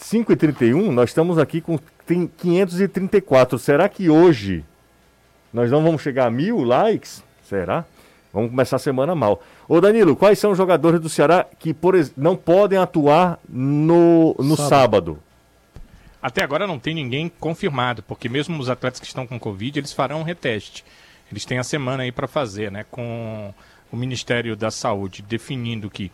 5h31, 0.00 0.90
nós 0.90 1.10
estamos 1.10 1.38
aqui 1.38 1.60
com 1.60 1.78
tem 2.06 2.26
534. 2.26 3.58
Será 3.58 3.88
que 3.88 4.08
hoje 4.08 4.64
nós 5.52 5.70
não 5.70 5.82
vamos 5.82 6.00
chegar 6.02 6.26
a 6.26 6.30
mil 6.30 6.62
likes? 6.64 7.22
Será? 7.48 7.84
Vamos 8.32 8.50
começar 8.50 8.76
a 8.76 8.78
semana 8.78 9.14
mal. 9.14 9.42
Ô 9.68 9.78
Danilo, 9.80 10.16
quais 10.16 10.38
são 10.38 10.52
os 10.52 10.56
jogadores 10.58 10.98
do 11.00 11.08
Ceará 11.10 11.46
que 11.58 11.74
por 11.74 11.94
ex- 11.94 12.12
não 12.16 12.34
podem 12.34 12.78
atuar 12.78 13.38
no, 13.48 14.34
no 14.38 14.56
Sábado. 14.56 14.68
sábado? 14.70 15.18
Até 16.22 16.42
agora 16.42 16.66
não 16.66 16.78
tem 16.78 16.94
ninguém 16.94 17.30
confirmado, 17.40 18.02
porque 18.04 18.28
mesmo 18.28 18.58
os 18.58 18.70
atletas 18.70 19.00
que 19.00 19.06
estão 19.06 19.26
com 19.26 19.38
Covid, 19.38 19.78
eles 19.78 19.92
farão 19.92 20.20
um 20.20 20.22
reteste. 20.24 20.82
Eles 21.32 21.46
têm 21.46 21.58
a 21.58 21.64
semana 21.64 22.02
aí 22.02 22.12
para 22.12 22.28
fazer, 22.28 22.70
né? 22.70 22.84
Com 22.90 23.54
o 23.90 23.96
Ministério 23.96 24.54
da 24.54 24.70
Saúde 24.70 25.22
definindo 25.22 25.90
que 25.90 26.12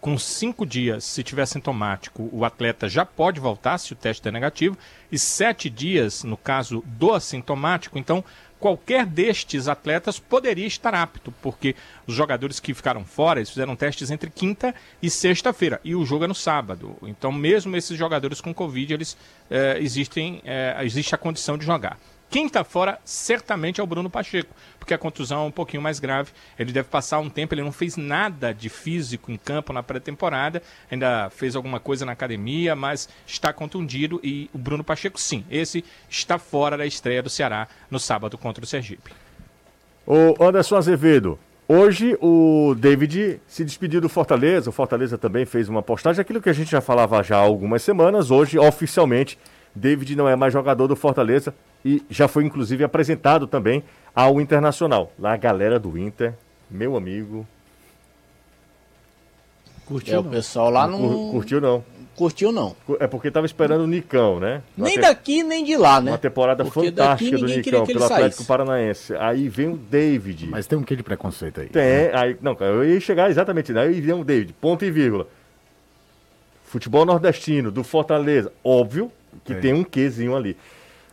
com 0.00 0.16
cinco 0.16 0.64
dias, 0.64 1.02
se 1.04 1.24
tiver 1.24 1.44
sintomático, 1.46 2.28
o 2.32 2.44
atleta 2.44 2.88
já 2.88 3.04
pode 3.04 3.40
voltar 3.40 3.78
se 3.78 3.92
o 3.92 3.96
teste 3.96 4.28
é 4.28 4.30
negativo, 4.30 4.78
e 5.10 5.18
sete 5.18 5.68
dias, 5.68 6.22
no 6.22 6.36
caso 6.36 6.84
do 6.86 7.12
assintomático, 7.12 7.98
então 7.98 8.22
qualquer 8.60 9.04
destes 9.04 9.66
atletas 9.66 10.20
poderia 10.20 10.66
estar 10.66 10.94
apto, 10.94 11.32
porque 11.42 11.74
os 12.06 12.14
jogadores 12.14 12.60
que 12.60 12.74
ficaram 12.74 13.04
fora, 13.04 13.40
eles 13.40 13.50
fizeram 13.50 13.74
testes 13.74 14.10
entre 14.10 14.30
quinta 14.30 14.72
e 15.02 15.10
sexta-feira, 15.10 15.80
e 15.82 15.96
o 15.96 16.04
jogo 16.06 16.24
é 16.24 16.28
no 16.28 16.34
sábado. 16.34 16.96
Então, 17.02 17.32
mesmo 17.32 17.76
esses 17.76 17.98
jogadores 17.98 18.40
com 18.40 18.54
Covid, 18.54 18.94
eles 18.94 19.16
eh, 19.50 19.78
existem, 19.80 20.40
eh, 20.44 20.76
existe 20.82 21.12
a 21.14 21.18
condição 21.18 21.58
de 21.58 21.64
jogar. 21.64 21.98
Quem 22.30 22.44
está 22.44 22.62
fora 22.62 22.98
certamente 23.04 23.80
é 23.80 23.84
o 23.84 23.86
Bruno 23.86 24.10
Pacheco, 24.10 24.54
porque 24.78 24.92
a 24.92 24.98
contusão 24.98 25.44
é 25.44 25.46
um 25.46 25.50
pouquinho 25.50 25.82
mais 25.82 25.98
grave. 25.98 26.30
Ele 26.58 26.72
deve 26.72 26.88
passar 26.88 27.18
um 27.20 27.30
tempo, 27.30 27.54
ele 27.54 27.62
não 27.62 27.72
fez 27.72 27.96
nada 27.96 28.52
de 28.52 28.68
físico 28.68 29.32
em 29.32 29.38
campo 29.38 29.72
na 29.72 29.82
pré-temporada, 29.82 30.62
ainda 30.90 31.30
fez 31.30 31.56
alguma 31.56 31.80
coisa 31.80 32.04
na 32.04 32.12
academia, 32.12 32.76
mas 32.76 33.08
está 33.26 33.50
contundido. 33.50 34.20
E 34.22 34.50
o 34.52 34.58
Bruno 34.58 34.84
Pacheco, 34.84 35.18
sim, 35.18 35.42
esse 35.50 35.82
está 36.10 36.38
fora 36.38 36.76
da 36.76 36.84
estreia 36.84 37.22
do 37.22 37.30
Ceará 37.30 37.66
no 37.90 37.98
sábado 37.98 38.36
contra 38.36 38.62
o 38.62 38.66
Sergipe. 38.66 39.10
Ô 40.06 40.34
Anderson 40.42 40.76
Azevedo, 40.76 41.38
hoje 41.66 42.14
o 42.20 42.74
David 42.76 43.40
se 43.46 43.64
despediu 43.64 44.02
do 44.02 44.08
Fortaleza, 44.08 44.68
o 44.68 44.72
Fortaleza 44.72 45.16
também 45.16 45.46
fez 45.46 45.68
uma 45.68 45.82
postagem, 45.82 46.20
aquilo 46.20 46.42
que 46.42 46.50
a 46.50 46.54
gente 46.54 46.70
já 46.70 46.82
falava 46.82 47.22
já 47.22 47.36
há 47.36 47.40
algumas 47.40 47.82
semanas, 47.82 48.30
hoje 48.30 48.58
oficialmente 48.58 49.38
David 49.74 50.16
não 50.16 50.28
é 50.28 50.34
mais 50.34 50.52
jogador 50.52 50.86
do 50.86 50.96
Fortaleza 50.96 51.54
e 51.84 52.02
já 52.10 52.28
foi 52.28 52.44
inclusive 52.44 52.84
apresentado 52.84 53.46
também 53.46 53.82
ao 54.14 54.40
Internacional. 54.40 55.12
Lá 55.18 55.34
a 55.34 55.36
galera 55.36 55.78
do 55.78 55.96
Inter, 55.98 56.34
meu 56.70 56.96
amigo, 56.96 57.46
Curtiu? 59.88 60.16
É, 60.16 60.18
o 60.18 60.22
não? 60.22 60.30
pessoal 60.30 60.68
lá 60.70 60.86
não 60.86 61.30
curtiu 61.30 61.62
não. 61.62 61.82
curtiu 62.14 62.52
não. 62.52 62.76
É 63.00 63.06
porque 63.06 63.30
tava 63.30 63.46
esperando 63.46 63.84
o 63.84 63.86
Nicão, 63.86 64.38
né? 64.38 64.60
Nem 64.76 64.96
Uma 64.96 65.02
te- 65.02 65.08
daqui, 65.08 65.42
nem 65.42 65.64
de 65.64 65.78
lá, 65.78 65.98
né? 65.98 66.10
Uma 66.10 66.18
temporada 66.18 66.62
Porque 66.62 66.90
fantástica 66.90 67.38
do 67.38 67.46
Nicão 67.46 67.86
que 67.86 67.94
pelo 67.94 68.04
Atlético. 68.04 68.44
Paranaense. 68.44 69.14
Aí 69.16 69.48
vem 69.48 69.68
o 69.68 69.76
David. 69.78 70.48
Mas 70.50 70.66
tem 70.66 70.78
um 70.78 70.82
quê 70.82 70.94
de 70.94 71.02
preconceito 71.02 71.62
aí. 71.62 71.68
Tem, 71.70 72.10
aí, 72.12 72.36
não, 72.42 72.54
eu 72.60 72.84
ia 72.84 73.00
chegar 73.00 73.30
exatamente, 73.30 73.72
né? 73.72 73.80
aí 73.80 73.98
vem 73.98 74.12
o 74.14 74.22
David, 74.24 74.52
ponto 74.60 74.84
e 74.84 74.90
vírgula. 74.90 75.26
Futebol 76.64 77.06
nordestino, 77.06 77.70
do 77.70 77.82
Fortaleza, 77.82 78.52
óbvio 78.62 79.10
que 79.42 79.54
Tem. 79.54 79.60
tem 79.62 79.72
um 79.72 79.82
quezinho 79.82 80.36
ali. 80.36 80.54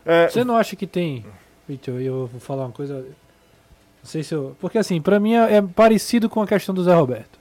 É, 0.06 0.28
Você 0.28 0.44
não 0.44 0.56
acha 0.56 0.76
que 0.76 0.86
tem. 0.86 1.24
Vitor, 1.68 2.00
eu 2.00 2.28
vou 2.28 2.40
falar 2.40 2.64
uma 2.64 2.72
coisa. 2.72 2.94
Não 2.94 3.04
sei 4.04 4.22
se 4.22 4.32
eu. 4.32 4.56
Porque 4.60 4.78
assim, 4.78 5.00
pra 5.00 5.18
mim 5.18 5.34
é 5.34 5.56
é 5.56 5.62
parecido 5.62 6.30
com 6.30 6.40
a 6.40 6.46
questão 6.46 6.72
do 6.74 6.84
Zé 6.84 6.94
Roberto. 6.94 7.36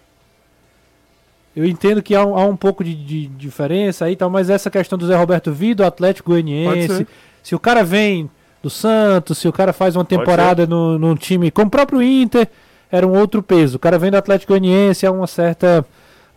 Eu 1.55 1.63
entendo 1.65 2.01
que 2.01 2.13
há 2.15 2.25
um, 2.25 2.35
há 2.35 2.45
um 2.45 2.57
pouco 2.57 2.83
de, 2.83 2.93
de 2.93 3.27
diferença 3.27 4.05
aí 4.05 4.13
e 4.13 4.15
tal, 4.15 4.29
mas 4.29 4.49
essa 4.49 4.69
questão 4.69 4.97
do 4.97 5.07
Zé 5.07 5.15
Roberto 5.15 5.53
vir 5.53 5.75
do 5.75 5.85
Atlético 5.85 6.31
Goianiense. 6.31 7.07
Se 7.41 7.55
o 7.55 7.59
cara 7.59 7.83
vem 7.83 8.29
do 8.61 8.69
Santos, 8.69 9.37
se 9.37 9.47
o 9.47 9.53
cara 9.53 9.71
faz 9.71 9.95
uma 9.95 10.03
temporada 10.03 10.65
no, 10.65 10.97
num 10.99 11.15
time 11.15 11.51
como 11.51 11.67
o 11.67 11.71
próprio 11.71 12.01
Inter, 12.01 12.49
era 12.91 13.07
um 13.07 13.17
outro 13.17 13.41
peso. 13.43 13.77
O 13.77 13.79
cara 13.79 13.97
vem 13.99 14.11
do 14.11 14.17
Atlético 14.17 14.51
Goianiense, 14.51 15.05
é 15.05 15.09
uma 15.09 15.27
certa. 15.27 15.85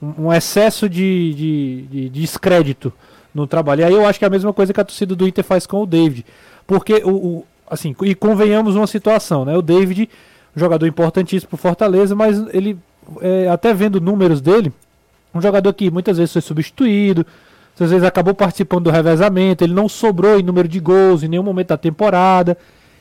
um 0.01 0.27
um 0.27 0.33
excesso 0.33 0.89
de, 0.89 1.35
de, 1.35 1.83
de 1.91 2.09
descrédito 2.11 2.93
no 3.43 3.47
trabalho. 3.47 3.81
E 3.81 3.85
aí 3.85 3.95
eu 3.95 4.07
acho 4.07 4.19
que 4.19 4.25
é 4.25 4.29
a 4.29 4.31
mesma 4.31 4.53
coisa 4.53 4.73
que 4.73 4.81
a 4.81 4.85
torcida 4.85 5.15
do 5.15 5.27
Inter 5.27 5.45
faz 5.45 5.67
com 5.67 5.83
o 5.83 5.87
David. 5.87 6.25
Porque 6.67 6.95
o. 7.05 7.11
o- 7.11 7.45
assim, 7.71 7.95
e 8.03 8.15
convenhamos 8.15 8.77
uma 8.77 8.87
situação, 8.87 9.45
né? 9.45 9.57
O 9.57 9.61
David, 9.63 10.09
jogador 10.57 10.87
importantíssimo 10.87 11.51
pro 11.51 11.59
Fortaleza, 11.59 12.15
mas 12.15 12.43
ele, 12.55 12.79
é, 13.21 13.47
até 13.49 13.75
vendo 13.75 14.01
números 14.01 14.41
dele, 14.41 14.73
um 15.35 15.41
jogador 15.43 15.73
que 15.75 15.91
muitas 15.91 16.17
vezes 16.17 16.33
foi 16.33 16.41
substituído, 16.41 17.27
às 17.79 17.91
vezes 17.91 18.05
acabou 18.05 18.35
participando 18.35 18.85
do 18.85 18.91
revezamento, 18.91 19.63
ele 19.63 19.75
não 19.75 19.89
sobrou 19.89 20.41
em 20.41 20.43
número 20.43 20.67
de 20.67 20.81
gols 20.81 21.23
em 21.23 21.29
nenhum 21.29 21.43
momento 21.43 21.69
da 21.69 21.77
temporada. 21.77 22.57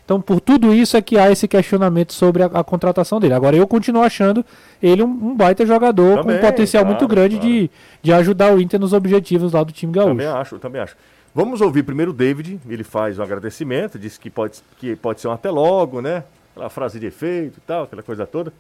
Então, 0.08 0.22
por 0.22 0.40
tudo 0.40 0.74
isso 0.74 0.96
é 0.96 1.02
que 1.02 1.18
há 1.18 1.30
esse 1.30 1.50
questionamento 1.50 2.14
sobre 2.14 2.42
a, 2.42 2.46
a 2.46 2.64
contratação 2.64 3.20
dele. 3.20 3.34
Agora, 3.34 3.58
eu 3.58 3.68
continuo 3.68 4.02
achando 4.02 4.46
ele 4.82 5.04
um, 5.04 5.08
um 5.08 5.36
baita 5.36 5.66
jogador 5.66 6.20
Também, 6.20 6.40
com 6.40 6.46
um 6.46 6.50
potencial 6.50 6.86
claro, 6.86 6.98
muito 6.98 7.14
grande 7.14 7.36
claro. 7.36 7.52
de, 7.52 7.70
de 8.02 8.14
ajudar 8.14 8.54
o 8.54 8.62
Inter 8.62 8.80
nos 8.80 8.94
objetivos 8.94 9.52
lá 9.52 9.66
do 9.66 9.74
time 9.74 9.92
gaúcho. 9.92 10.12
Também 10.12 10.28
acho, 10.28 10.60
também 10.60 10.82
acho. 10.82 10.96
Vamos 11.36 11.60
ouvir 11.60 11.84
primeiro 11.84 12.12
o 12.12 12.14
David, 12.14 12.58
ele 12.70 12.86
faz 12.86 13.20
um 13.20 13.22
agradecimento, 13.22 14.00
disse 14.00 14.18
que 14.18 14.30
pode, 14.30 14.60
que 14.78 14.96
pode 14.96 15.20
ser 15.20 15.28
um 15.28 15.34
até 15.34 15.52
logo, 15.52 16.02
né? 16.02 16.24
Aquela 16.52 16.70
frase 16.70 17.02
de 17.02 17.08
efeito 17.08 17.58
e 17.58 17.62
tal, 17.68 17.84
aquela 17.84 18.02
coisa 18.02 18.26
toda. 18.26 18.54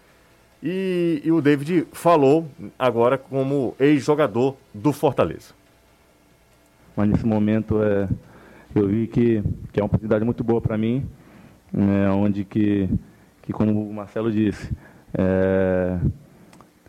E, 0.62 1.22
e 1.24 1.32
o 1.32 1.40
David 1.40 1.88
falou 1.94 2.46
agora 2.78 3.18
como 3.18 3.74
ex-jogador 3.80 4.58
do 4.74 4.92
Fortaleza. 4.92 5.54
mas 6.94 7.08
nesse 7.08 7.26
momento 7.26 7.82
é, 7.82 8.10
eu 8.76 8.86
vi 8.86 9.08
que, 9.08 9.42
que 9.72 9.80
é 9.80 9.82
uma 9.82 9.88
oportunidade 9.88 10.26
muito 10.26 10.44
boa 10.44 10.60
para 10.60 10.78
mim, 10.78 11.08
né, 11.72 12.10
onde 12.10 12.44
que, 12.44 12.90
que, 13.42 13.54
como 13.54 13.90
o 13.90 13.94
Marcelo 13.94 14.32
disse, 14.32 14.72
é, 15.14 16.00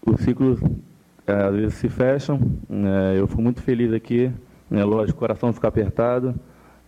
os 0.06 0.20
ciclos 0.20 0.60
é, 1.26 1.32
às 1.32 1.54
vezes 1.54 1.74
se 1.74 1.88
fecham. 1.88 2.40
né, 2.68 3.18
eu 3.18 3.26
fui 3.26 3.42
muito 3.42 3.62
feliz 3.62 3.92
aqui, 3.92 4.30
né, 4.70 4.84
lógico, 4.84 5.16
o 5.16 5.20
coração 5.20 5.52
fica 5.52 5.68
apertado, 5.68 6.34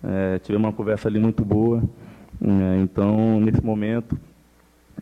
é, 0.02 0.38
tivemos 0.38 0.66
uma 0.66 0.72
conversa 0.72 1.08
ali 1.08 1.18
muito 1.18 1.44
boa. 1.44 1.82
né, 2.40 2.80
então, 2.82 3.40
nesse 3.40 3.64
momento, 3.64 4.18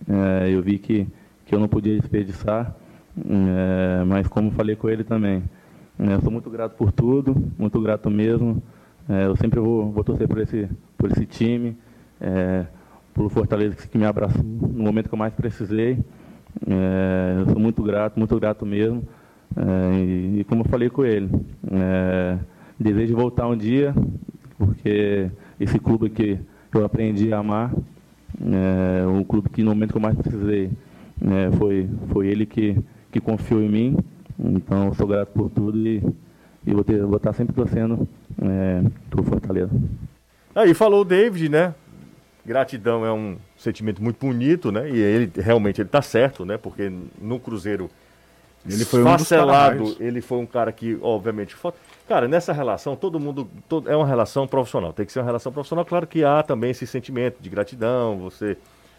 é, 0.08 0.50
eu 0.50 0.62
vi 0.62 0.78
que, 0.78 1.06
que 1.46 1.54
eu 1.54 1.60
não 1.60 1.68
podia 1.68 1.98
desperdiçar, 1.98 2.74
é, 3.16 4.04
mas 4.04 4.28
como 4.28 4.50
falei 4.50 4.76
com 4.76 4.88
ele 4.88 5.04
também, 5.04 5.42
eu 5.98 6.20
sou 6.20 6.30
muito 6.30 6.48
grato 6.48 6.76
por 6.76 6.92
tudo, 6.92 7.34
muito 7.58 7.80
grato 7.80 8.08
mesmo. 8.08 8.62
É, 9.08 9.26
eu 9.26 9.34
sempre 9.34 9.58
vou, 9.58 9.90
vou 9.90 10.04
torcer 10.04 10.28
por 10.28 10.38
esse, 10.38 10.68
por 10.96 11.10
esse 11.10 11.26
time, 11.26 11.76
é, 12.20 12.66
pelo 13.18 13.28
Fortaleza 13.28 13.74
que 13.74 13.98
me 13.98 14.06
abraçou 14.06 14.44
no 14.44 14.84
momento 14.84 15.08
que 15.08 15.14
eu 15.14 15.18
mais 15.18 15.34
precisei. 15.34 15.98
É, 16.64 17.40
eu 17.40 17.46
sou 17.46 17.58
muito 17.58 17.82
grato, 17.82 18.16
muito 18.16 18.38
grato 18.38 18.64
mesmo. 18.64 19.02
É, 19.56 19.98
e, 19.98 20.40
e 20.40 20.44
como 20.44 20.62
eu 20.62 20.68
falei 20.68 20.88
com 20.88 21.04
ele, 21.04 21.28
é, 21.68 22.38
desejo 22.78 23.16
voltar 23.16 23.48
um 23.48 23.56
dia, 23.56 23.92
porque 24.56 25.30
esse 25.58 25.80
clube 25.80 26.10
que 26.10 26.38
eu 26.72 26.84
aprendi 26.84 27.32
a 27.32 27.38
amar, 27.38 27.74
é, 28.40 29.04
um 29.04 29.24
clube 29.24 29.48
que 29.48 29.64
no 29.64 29.70
momento 29.70 29.90
que 29.90 29.96
eu 29.96 30.02
mais 30.02 30.16
precisei, 30.16 30.70
né, 31.20 31.50
foi, 31.58 31.90
foi 32.12 32.28
ele 32.28 32.46
que, 32.46 32.78
que 33.10 33.20
confiou 33.20 33.60
em 33.60 33.68
mim. 33.68 33.96
Então, 34.38 34.94
sou 34.94 35.08
grato 35.08 35.30
por 35.30 35.50
tudo 35.50 35.76
e, 35.76 36.00
e 36.64 36.72
vou, 36.72 36.84
ter, 36.84 37.02
vou 37.04 37.16
estar 37.16 37.32
sempre 37.32 37.52
torcendo 37.52 38.06
é, 38.40 38.84
pro 39.10 39.24
Fortaleza. 39.24 39.72
Aí 40.54 40.72
falou 40.72 41.00
o 41.00 41.04
David, 41.04 41.48
né? 41.48 41.74
Gratidão 42.48 43.04
é 43.04 43.12
um 43.12 43.36
sentimento 43.58 44.02
muito 44.02 44.18
bonito, 44.24 44.72
né? 44.72 44.88
E 44.88 44.96
ele 44.98 45.30
realmente 45.36 45.82
ele 45.82 45.88
tá 45.90 46.00
certo, 46.00 46.46
né? 46.46 46.56
Porque 46.56 46.90
no 47.20 47.38
Cruzeiro 47.38 47.90
Ele 48.66 48.86
foi 48.86 49.00
um 49.00 49.04
dos 49.04 49.22
esfacelado, 49.22 49.76
para-raios. 49.76 50.00
ele 50.00 50.20
foi 50.22 50.38
um 50.38 50.46
cara 50.46 50.72
que, 50.72 50.98
obviamente, 51.02 51.54
cara, 52.08 52.26
nessa 52.26 52.50
relação 52.52 52.96
todo 52.96 53.20
mundo 53.20 53.46
todo- 53.68 53.88
é 53.90 53.94
uma 53.94 54.06
relação 54.06 54.46
profissional, 54.48 54.94
tem 54.94 55.04
que 55.04 55.12
ser 55.12 55.18
uma 55.18 55.26
relação 55.26 55.52
profissional. 55.52 55.84
Claro 55.84 56.06
que 56.06 56.24
há 56.24 56.42
também 56.42 56.70
esse 56.70 56.86
sentimento 56.86 57.36
de 57.38 57.50
gratidão, 57.50 58.16
você 58.18 58.56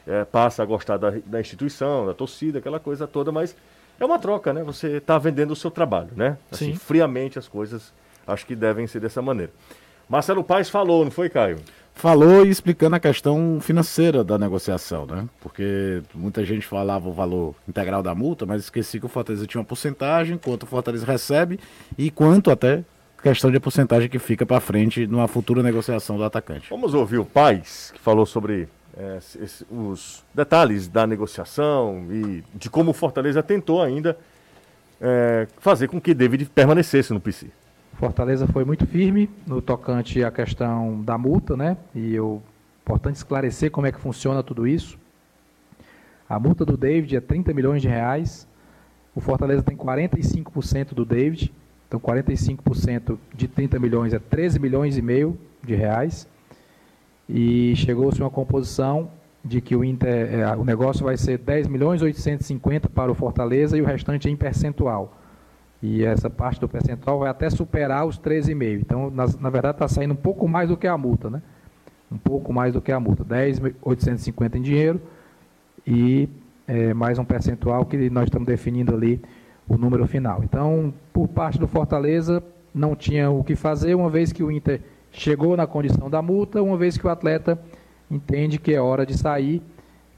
é, 0.08 0.24
passa 0.26 0.62
a 0.62 0.66
gostar 0.66 0.98
da, 0.98 1.12
da 1.26 1.40
instituição, 1.42 2.06
da 2.06 2.14
torcida, 2.14 2.60
aquela 2.60 2.80
coisa 2.80 3.08
toda, 3.08 3.32
mas 3.32 3.56
é 4.00 4.06
uma 4.06 4.20
troca, 4.20 4.54
né? 4.54 4.64
Você 4.64 4.98
está 4.98 5.18
vendendo 5.18 5.52
o 5.52 5.56
seu 5.56 5.72
trabalho, 5.72 6.10
né? 6.16 6.38
Assim, 6.52 6.74
Sim. 6.74 6.76
friamente 6.76 7.40
as 7.40 7.48
coisas 7.48 7.92
acho 8.28 8.46
que 8.46 8.56
devem 8.56 8.86
ser 8.86 9.00
dessa 9.00 9.22
maneira. 9.24 9.52
Marcelo 10.08 10.44
Paes 10.44 10.70
falou, 10.70 11.04
não 11.04 11.12
foi, 11.12 11.30
Caio? 11.30 11.58
Falou 12.00 12.46
e 12.46 12.50
explicando 12.50 12.96
a 12.96 13.00
questão 13.00 13.60
financeira 13.60 14.24
da 14.24 14.38
negociação, 14.38 15.06
né? 15.06 15.28
Porque 15.42 16.02
muita 16.16 16.46
gente 16.46 16.66
falava 16.66 17.10
o 17.10 17.12
valor 17.12 17.54
integral 17.68 18.02
da 18.02 18.16
multa, 18.16 18.46
mas 18.46 18.64
esqueci 18.64 19.02
que 19.02 19.06
o 19.06 19.10
Fortaleza 19.10 19.46
tinha 19.46 19.60
uma 19.60 19.66
porcentagem, 19.66 20.38
quanto 20.38 20.64
o 20.64 20.66
Fortaleza 20.66 21.06
recebe 21.06 21.60
e 21.98 22.10
quanto 22.10 22.52
até 22.52 22.86
questão 23.22 23.52
de 23.52 23.60
porcentagem 23.60 24.08
que 24.08 24.18
fica 24.18 24.46
para 24.46 24.62
frente 24.62 25.06
numa 25.06 25.28
futura 25.28 25.62
negociação 25.62 26.16
do 26.16 26.24
atacante. 26.24 26.70
Vamos 26.70 26.94
ouvir 26.94 27.18
o 27.18 27.26
Paes, 27.26 27.92
que 27.94 28.00
falou 28.00 28.26
sobre 28.26 28.70
é, 28.98 29.20
os 29.70 30.24
detalhes 30.34 30.88
da 30.88 31.06
negociação 31.06 32.08
e 32.10 32.42
de 32.56 32.70
como 32.70 32.92
o 32.92 32.94
Fortaleza 32.94 33.44
tentou 33.44 33.84
ainda 33.84 34.18
é, 35.02 35.48
fazer 35.60 35.90
com 35.90 36.00
que 36.00 36.14
David 36.14 36.46
permanecesse 36.46 37.12
no 37.12 37.20
PC. 37.20 37.48
Fortaleza 38.00 38.48
foi 38.48 38.64
muito 38.64 38.88
firme 38.88 39.30
no 39.46 39.62
tocante 39.62 40.24
à 40.24 40.32
questão 40.32 41.04
da 41.04 41.18
multa, 41.18 41.58
né? 41.58 41.76
E 41.94 42.16
eu 42.16 42.42
importante 42.82 43.18
esclarecer 43.18 43.70
como 43.70 43.88
é 43.88 43.92
que 43.92 44.00
funciona 44.00 44.42
tudo 44.42 44.66
isso. 44.66 44.98
A 46.30 46.40
multa 46.40 46.64
do 46.64 46.78
David 46.78 47.18
é 47.18 47.20
30 47.20 47.54
milhões 47.54 47.82
de 47.82 47.90
reais. 47.90 48.48
O 49.14 49.20
Fortaleza 49.20 49.62
tem 49.62 49.76
45% 49.76 50.94
do 50.94 51.04
David. 51.04 51.54
Então 51.90 52.00
45% 52.00 53.18
de 53.36 53.50
30 53.50 53.78
milhões 53.78 54.14
é 54.14 54.20
13 54.20 54.60
milhões 54.60 54.98
e 54.98 55.02
meio 55.02 55.38
de 55.62 55.76
reais. 55.76 56.26
E 57.28 57.76
chegou-se 57.76 58.22
a 58.22 58.24
uma 58.24 58.32
composição 58.32 59.12
de 59.44 59.60
que 59.60 59.76
o, 59.76 59.84
Inter, 59.84 60.36
eh, 60.36 60.56
o 60.56 60.64
negócio 60.64 61.04
vai 61.04 61.18
ser 61.18 61.38
10 61.38 61.68
milhões 61.68 62.02
850 62.02 62.88
para 62.88 63.12
o 63.12 63.16
Fortaleza 63.16 63.78
e 63.78 63.82
o 63.82 63.86
restante 63.86 64.30
em 64.30 64.38
percentual. 64.38 65.19
E 65.82 66.04
essa 66.04 66.30
parte 66.30 66.60
do 66.60 66.68
percentual 66.68 67.20
vai 67.20 67.30
até 67.30 67.50
superar 67.50 68.06
os 68.06 68.20
13,5. 68.20 68.82
Então, 68.82 69.10
na, 69.10 69.26
na 69.40 69.50
verdade, 69.50 69.76
está 69.76 69.88
saindo 69.88 70.14
um 70.14 70.18
pouco 70.18 70.48
mais 70.48 70.70
do 70.70 70.78
que 70.78 70.88
a 70.88 70.98
multa, 70.98 71.30
né? 71.30 71.42
Um 72.12 72.18
pouco 72.18 72.52
mais 72.52 72.74
do 72.74 72.82
que 72.82 72.92
a 72.92 73.00
multa. 73.00 73.24
10,850 73.24 74.58
em 74.58 74.62
dinheiro 74.62 75.02
e 75.88 76.28
eh, 76.68 76.94
mais 76.94 77.18
um 77.18 77.26
percentual 77.26 77.86
que 77.86 78.10
nós 78.10 78.26
estamos 78.26 78.48
definindo 78.48 78.94
ali 78.94 79.22
o 79.68 79.78
número 79.78 80.06
final. 80.08 80.44
Então, 80.44 80.94
por 81.14 81.28
parte 81.28 81.58
do 81.60 81.68
Fortaleza, 81.68 82.44
não 82.74 82.96
tinha 82.96 83.30
o 83.30 83.44
que 83.44 83.56
fazer, 83.56 83.96
uma 83.96 84.10
vez 84.10 84.32
que 84.32 84.44
o 84.44 84.52
Inter 84.52 84.82
chegou 85.12 85.56
na 85.56 85.66
condição 85.66 86.10
da 86.10 86.22
multa, 86.22 86.62
uma 86.62 86.78
vez 86.78 86.98
que 86.98 87.06
o 87.06 87.10
atleta 87.10 87.60
entende 88.10 88.58
que 88.58 88.74
é 88.74 88.82
hora 88.82 89.06
de 89.06 89.18
sair. 89.18 89.62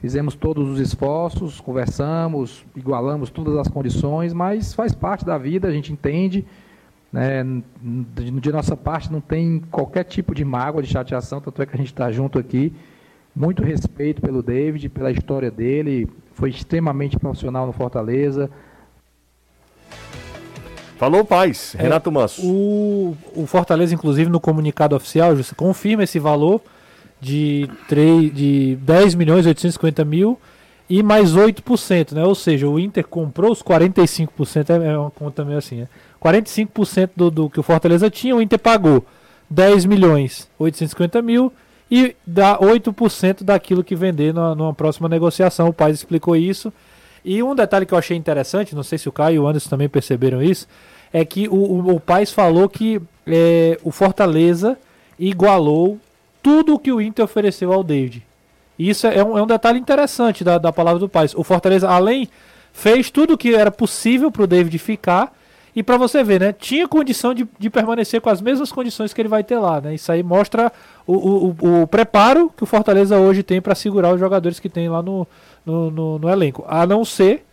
Fizemos 0.02 0.34
todos 0.34 0.68
os 0.68 0.80
esforços, 0.80 1.62
conversamos, 1.62 2.66
igualamos 2.76 3.30
todas 3.30 3.56
as 3.56 3.68
condições, 3.68 4.34
mas 4.34 4.74
faz 4.74 4.96
parte 4.96 5.24
da 5.24 5.38
vida, 5.38 5.68
a 5.68 5.72
gente 5.72 5.94
entende. 5.94 6.44
Né? 7.14 7.44
De, 7.80 8.52
nossa 8.52 8.76
parte, 8.76 9.12
não 9.12 9.22
tem 9.22 9.62
qualquer 9.70 10.04
tipo 10.04 10.34
de 10.34 10.44
mágoa, 10.44 10.82
de 10.82 10.90
chateação, 10.90 11.40
tanto 11.40 11.62
é 11.62 11.68
que 11.68 11.76
a 11.76 11.78
gente 11.78 11.92
está 11.94 12.12
junto 12.12 12.40
aqui. 12.40 12.74
Muito 13.36 13.62
respeito 13.64 14.24
pelo 14.24 14.42
David, 14.42 14.90
pela 14.90 15.12
história 15.12 15.52
dele, 15.52 16.10
foi 16.34 16.50
extremamente 16.50 17.20
profissional 17.20 17.68
no 17.68 17.72
Fortaleza. 17.72 18.50
Falou 20.98 21.22
o 21.22 21.26
Paes, 21.26 21.76
É, 21.76 21.84
Renato 21.84 22.12
Manso. 22.12 22.42
O, 22.44 23.16
o 23.36 23.46
Fortaleza, 23.46 23.94
inclusive, 23.94 24.32
no 24.32 24.40
comunicado 24.40 24.96
oficial, 24.96 25.32
confirma 25.56 26.04
esse 26.04 26.18
valor 26.18 26.60
de, 27.22 27.70
3, 27.88 28.34
de 28.34 28.76
10 28.82 29.16
milhões 29.16 29.46
e 29.46 29.50
850 29.50 30.04
mil 30.04 30.40
e 30.90 31.02
mais 31.02 31.34
8%, 31.34 32.14
né? 32.14 32.26
Ou 32.26 32.36
seja, 32.36 32.68
o 32.68 32.80
Inter 32.80 33.08
comprou 33.08 33.52
os 33.52 33.64
45%, 33.64 34.70
é 34.70 34.88
é 34.88 34.98
uma 34.98 35.12
conta 35.12 35.46
meio 35.46 35.60
assim, 35.60 35.82
né? 35.82 35.88
45% 36.22 37.12
do, 37.16 37.32
do 37.32 37.50
que 37.50 37.60
o 37.60 37.64
Fortaleza 37.64 38.10
tinha, 38.10 38.36
o 38.36 38.42
Inter 38.42 38.60
pagou 38.60 39.06
10 39.50 39.86
milhões 39.86 40.50
850 40.60 41.22
mil 41.22 41.54
e 41.90 42.16
dá 42.26 42.58
8% 42.58 43.44
daquilo 43.44 43.84
que 43.84 43.96
vender 43.96 44.34
numa, 44.34 44.56
numa 44.56 44.74
próxima 44.74 45.10
negociação. 45.10 45.68
O 45.70 45.74
Paz 45.74 45.96
explicou 45.96 46.36
isso. 46.36 46.72
E 47.24 47.44
um 47.44 47.54
detalhe 47.54 47.86
que 47.86 47.94
eu 47.94 47.98
achei 47.98 48.18
interessante, 48.18 48.76
não 48.76 48.84
sei 48.84 48.98
se 48.98 49.08
o 49.08 49.12
Caio 49.12 49.36
e 49.36 49.40
o 49.40 49.48
Anderson 49.48 49.70
também 49.70 49.90
perceberam 49.90 50.42
isso, 50.42 50.68
é 51.14 51.24
que 51.24 51.48
o, 51.48 51.56
o, 51.56 51.96
o 51.96 52.00
Paz 52.00 52.32
falou 52.32 52.68
que 52.68 53.02
é, 53.28 53.78
o 53.84 53.92
Fortaleza 53.92 54.78
igualou 55.20 56.00
tudo 56.42 56.74
o 56.76 56.80
que 56.80 56.92
o 56.92 57.02
Inter 57.02 57.24
ofereceu 57.26 57.72
ao 57.72 57.84
David. 57.84 58.26
Isso 58.78 59.06
é 59.08 59.24
um, 59.24 59.38
é 59.38 59.44
um 59.44 59.48
detalhe 59.48 59.80
interessante 59.80 60.44
da, 60.44 60.58
da 60.58 60.72
palavra 60.74 61.00
do 61.00 61.08
Paz. 61.10 61.34
O 61.36 61.44
Fortaleza, 61.44 61.88
além, 61.90 62.28
fez 62.74 63.12
tudo 63.12 63.34
o 63.34 63.38
que 63.38 63.54
era 63.54 63.70
possível 63.72 64.32
para 64.32 64.44
o 64.44 64.48
David 64.48 64.78
ficar. 64.80 65.34
E 65.74 65.82
para 65.82 65.96
você 65.98 66.22
ver, 66.22 66.42
né? 66.42 66.52
Tinha 66.52 66.86
condição 66.86 67.34
de, 67.34 67.48
de 67.58 67.70
permanecer 67.70 68.20
com 68.20 68.30
as 68.30 68.42
mesmas 68.42 68.72
condições 68.74 69.14
que 69.14 69.22
ele 69.22 69.30
vai 69.30 69.42
ter 69.42 69.58
lá, 69.58 69.80
né? 69.80 69.96
Isso 69.96 70.12
aí 70.12 70.22
mostra 70.22 70.70
o, 71.08 71.14
o, 71.14 71.56
o- 71.62 71.82
o 71.84 71.88
preparo 71.88 72.52
que 72.58 72.64
o 72.64 72.66
Fortaleza 72.66 73.18
hoje 73.18 73.42
tem 73.42 73.62
para 73.62 73.74
segurar 73.74 74.14
os 74.14 74.20
jogadores 74.20 74.60
que 74.60 74.68
tem 74.68 74.90
lá 74.90 75.02
no, 75.02 75.26
no, 75.66 75.90
no- 75.90 76.20
no 76.20 76.30
elenco. 76.30 76.66
A 76.68 76.86
não 76.86 77.06
ser 77.06 77.46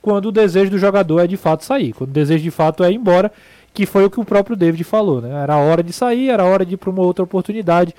quando 0.00 0.26
o 0.26 0.32
desejo 0.32 0.70
do 0.70 0.78
jogador 0.78 1.18
é 1.20 1.26
de 1.26 1.36
fato 1.36 1.64
sair. 1.64 1.92
Quando 1.92 2.10
o 2.10 2.12
desejo 2.12 2.44
de 2.44 2.52
fato 2.52 2.84
é 2.84 2.92
ir 2.92 2.94
embora, 2.94 3.32
que 3.74 3.84
foi 3.84 4.04
o 4.04 4.10
que 4.10 4.20
o 4.20 4.24
próprio 4.24 4.54
David 4.54 4.84
falou, 4.84 5.20
né? 5.20 5.42
Era 5.42 5.56
hora 5.56 5.82
de 5.82 5.92
sair, 5.92 6.28
era 6.30 6.44
hora 6.44 6.64
de 6.64 6.74
ir 6.74 6.76
para 6.76 6.90
uma 6.90 7.02
outra 7.02 7.24
oportunidade. 7.24 7.92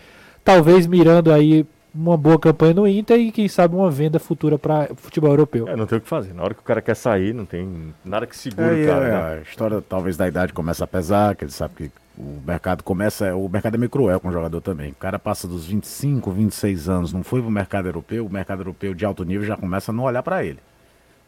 Talvez 0.48 0.88
mirando 0.88 1.34
aí 1.34 1.66
uma 1.94 2.16
boa 2.16 2.40
campanha 2.40 2.74
no 2.74 2.88
Inter 2.88 3.20
e 3.20 3.34
quem 3.34 3.50
sabe 3.50 3.76
uma 3.76 3.92
venda 3.92 4.18
futura 4.18 4.58
para 4.58 4.88
futebol 4.96 5.30
europeu. 5.32 5.68
É, 5.68 5.76
não 5.76 5.86
tem 5.86 5.98
o 5.98 6.02
que 6.02 6.08
fazer. 6.08 6.34
Na 6.34 6.42
hora 6.42 6.54
que 6.54 6.62
o 6.62 6.64
cara 6.64 6.82
quer 6.82 6.96
sair, 6.96 7.34
não 7.34 7.46
tem 7.46 7.94
nada 8.06 8.26
que 8.26 8.34
segure 8.38 8.66
É, 8.66 8.72
o 8.72 8.78
e 8.78 8.88
cara. 8.88 9.06
é, 9.06 9.10
né? 9.10 9.40
a 9.40 9.42
história 9.42 9.82
talvez 9.82 10.16
da 10.16 10.26
idade 10.26 10.54
começa 10.54 10.86
a 10.86 10.88
pesar, 10.88 11.36
que 11.36 11.44
ele 11.44 11.52
sabe 11.52 11.74
que 11.76 11.92
o 12.18 12.42
mercado 12.48 12.82
começa, 12.82 13.36
o 13.36 13.50
mercado 13.50 13.76
é 13.76 13.78
meio 13.78 13.90
cruel 13.90 14.22
com 14.22 14.30
o 14.30 14.32
jogador 14.32 14.62
também. 14.62 14.92
O 14.92 14.96
cara 14.96 15.20
passa 15.20 15.50
dos 15.50 15.66
25, 15.66 16.32
26 16.32 16.88
anos, 16.88 17.12
não 17.12 17.26
foi 17.26 17.42
pro 17.42 17.52
mercado 17.52 17.90
europeu, 17.90 18.26
o 18.26 18.32
mercado 18.32 18.62
europeu 18.62 18.94
de 18.94 19.04
alto 19.04 19.26
nível 19.26 19.46
já 19.46 19.58
começa 19.58 19.92
a 19.92 19.94
não 19.94 20.06
olhar 20.06 20.24
para 20.24 20.46
ele. 20.46 20.60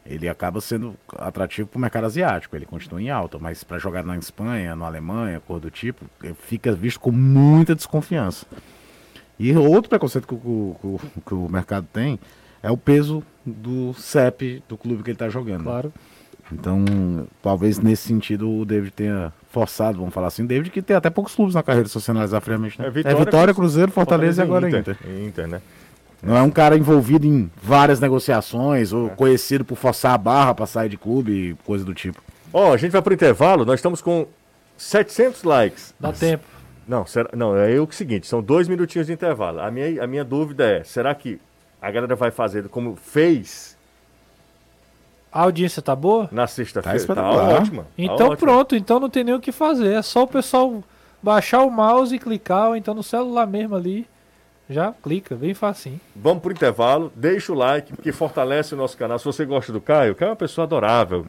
Ele 0.06 0.30
acaba 0.30 0.62
sendo 0.62 0.94
atrativo 1.18 1.68
pro 1.68 1.78
mercado 1.78 2.06
asiático, 2.06 2.56
ele 2.56 2.64
continua 2.64 3.02
em 3.02 3.10
alta, 3.10 3.38
mas 3.38 3.62
para 3.62 3.78
jogar 3.78 4.02
na 4.02 4.16
Espanha, 4.16 4.74
na 4.74 4.86
Alemanha, 4.86 5.42
cor 5.46 5.60
do 5.60 5.70
tipo, 5.70 6.06
fica 6.38 6.72
visto 6.72 6.98
com 6.98 7.12
muita 7.12 7.74
desconfiança. 7.74 8.46
E 9.40 9.56
outro 9.56 9.88
preconceito 9.88 10.26
que, 10.28 10.34
o- 10.34 10.76
que 10.80 10.86
o- 10.86 11.00
que 11.26 11.34
o 11.34 11.48
mercado 11.48 11.86
tem 11.92 12.18
é 12.62 12.70
o 12.70 12.76
peso 12.76 13.22
do 13.44 13.94
CEP 13.94 14.62
do 14.68 14.76
clube 14.76 15.02
que 15.02 15.10
ele 15.10 15.14
está 15.14 15.28
jogando. 15.28 15.64
Claro. 15.64 15.92
Então, 16.52 17.26
talvez 17.42 17.78
nesse 17.78 18.08
sentido 18.08 18.50
o 18.50 18.64
David 18.64 18.90
tenha 18.92 19.32
forçado, 19.50 19.98
vamos 19.98 20.12
falar 20.12 20.26
assim, 20.26 20.44
David 20.44 20.70
que 20.70 20.82
tem 20.82 20.96
até 20.96 21.08
poucos 21.08 21.34
clubes 21.34 21.54
na 21.54 21.62
carreira, 21.62 21.88
se 21.88 21.94
você 21.94 22.10
analisar 22.10 22.40
friamente. 22.40 22.78
Né? 22.78 22.84
É 22.86 22.88
É 22.88 22.90
Vitória, 22.90 23.18
Vitória, 23.24 23.54
Cruzeiro, 23.54 23.90
Fortaleza, 23.92 24.42
e 24.42 24.44
agora 24.44 24.68
Inter. 24.68 24.80
Inter. 25.00 25.26
Inter, 25.26 25.46
né? 25.48 25.60
Não 26.22 26.36
é 26.36 26.42
um 26.42 26.50
cara 26.50 26.76
envolvido 26.76 27.26
em 27.26 27.50
várias 27.62 27.98
negociações 27.98 28.92
ou 28.92 29.08
conhecido 29.10 29.64
por 29.64 29.76
forçar 29.76 30.12
a 30.12 30.18
barra 30.18 30.54
para 30.54 30.66
sair 30.66 30.88
de 30.90 30.98
clube 30.98 31.32
e 31.32 31.54
coisa 31.64 31.82
do 31.84 31.94
tipo. 31.94 32.20
Ó, 32.52 32.74
a 32.74 32.76
gente 32.76 32.90
vai 32.90 33.00
pro 33.00 33.14
intervalo, 33.14 33.64
nós 33.64 33.76
estamos 33.78 34.02
com 34.02 34.26
700 34.76 35.44
likes. 35.44 35.94
Dá 35.98 36.12
tempo. 36.12 36.44
Não, 36.90 37.06
será, 37.06 37.30
não, 37.36 37.56
é 37.56 37.78
o 37.80 37.88
seguinte, 37.92 38.26
são 38.26 38.42
dois 38.42 38.66
minutinhos 38.66 39.06
de 39.06 39.12
intervalo. 39.12 39.60
A 39.60 39.70
minha, 39.70 40.02
a 40.02 40.08
minha 40.08 40.24
dúvida 40.24 40.66
é, 40.68 40.82
será 40.82 41.14
que 41.14 41.40
a 41.80 41.88
galera 41.88 42.16
vai 42.16 42.32
fazer 42.32 42.68
como 42.68 42.96
fez 42.96 43.78
A 45.30 45.42
audiência 45.42 45.80
tá 45.80 45.94
boa? 45.94 46.28
na 46.32 46.48
sexta-feira? 46.48 47.06
Tá 47.06 47.14
Tá, 47.14 47.30
ótima. 47.30 47.84
tá 47.84 47.88
Então 47.96 48.14
ótima. 48.30 48.36
pronto, 48.36 48.74
então 48.74 48.98
não 48.98 49.08
tem 49.08 49.22
nem 49.22 49.34
o 49.36 49.40
que 49.40 49.52
fazer. 49.52 49.94
É 49.94 50.02
só 50.02 50.24
o 50.24 50.26
pessoal 50.26 50.82
baixar 51.22 51.62
o 51.62 51.70
mouse 51.70 52.12
e 52.12 52.18
clicar, 52.18 52.70
ou 52.70 52.74
então 52.76 52.92
no 52.92 53.04
celular 53.04 53.46
mesmo 53.46 53.76
ali. 53.76 54.04
Já 54.70 54.92
clica, 55.02 55.34
bem 55.34 55.52
facinho. 55.52 56.00
Vamos 56.14 56.40
pro 56.44 56.52
intervalo, 56.52 57.12
deixa 57.16 57.52
o 57.52 57.56
like, 57.56 57.92
porque 57.92 58.12
fortalece 58.12 58.72
o 58.72 58.76
nosso 58.76 58.96
canal. 58.96 59.18
Se 59.18 59.24
você 59.24 59.44
gosta 59.44 59.72
do 59.72 59.80
Caio, 59.80 60.12
o 60.12 60.14
Caio 60.14 60.28
é 60.28 60.30
uma 60.30 60.36
pessoa 60.36 60.64
adorável. 60.64 61.26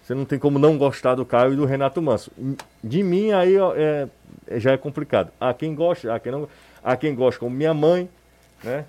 Você 0.00 0.14
não 0.14 0.24
tem 0.24 0.38
como 0.38 0.60
não 0.60 0.78
gostar 0.78 1.16
do 1.16 1.26
Caio 1.26 1.54
e 1.54 1.56
do 1.56 1.64
Renato 1.64 2.00
Manso. 2.00 2.30
De 2.82 3.02
mim, 3.02 3.32
aí 3.32 3.58
ó, 3.58 3.74
é, 3.74 4.08
é- 4.46 4.60
já 4.60 4.70
é 4.70 4.76
complicado. 4.76 5.32
Há 5.40 5.52
quem 5.52 5.74
gosta, 5.74 6.14
há 6.14 6.20
quem 6.20 6.30
não 6.30 6.48
Há 6.84 6.96
quem 6.96 7.14
gosta, 7.14 7.40
como 7.40 7.56
minha 7.56 7.72
mãe, 7.74 8.08
né? 8.62 8.84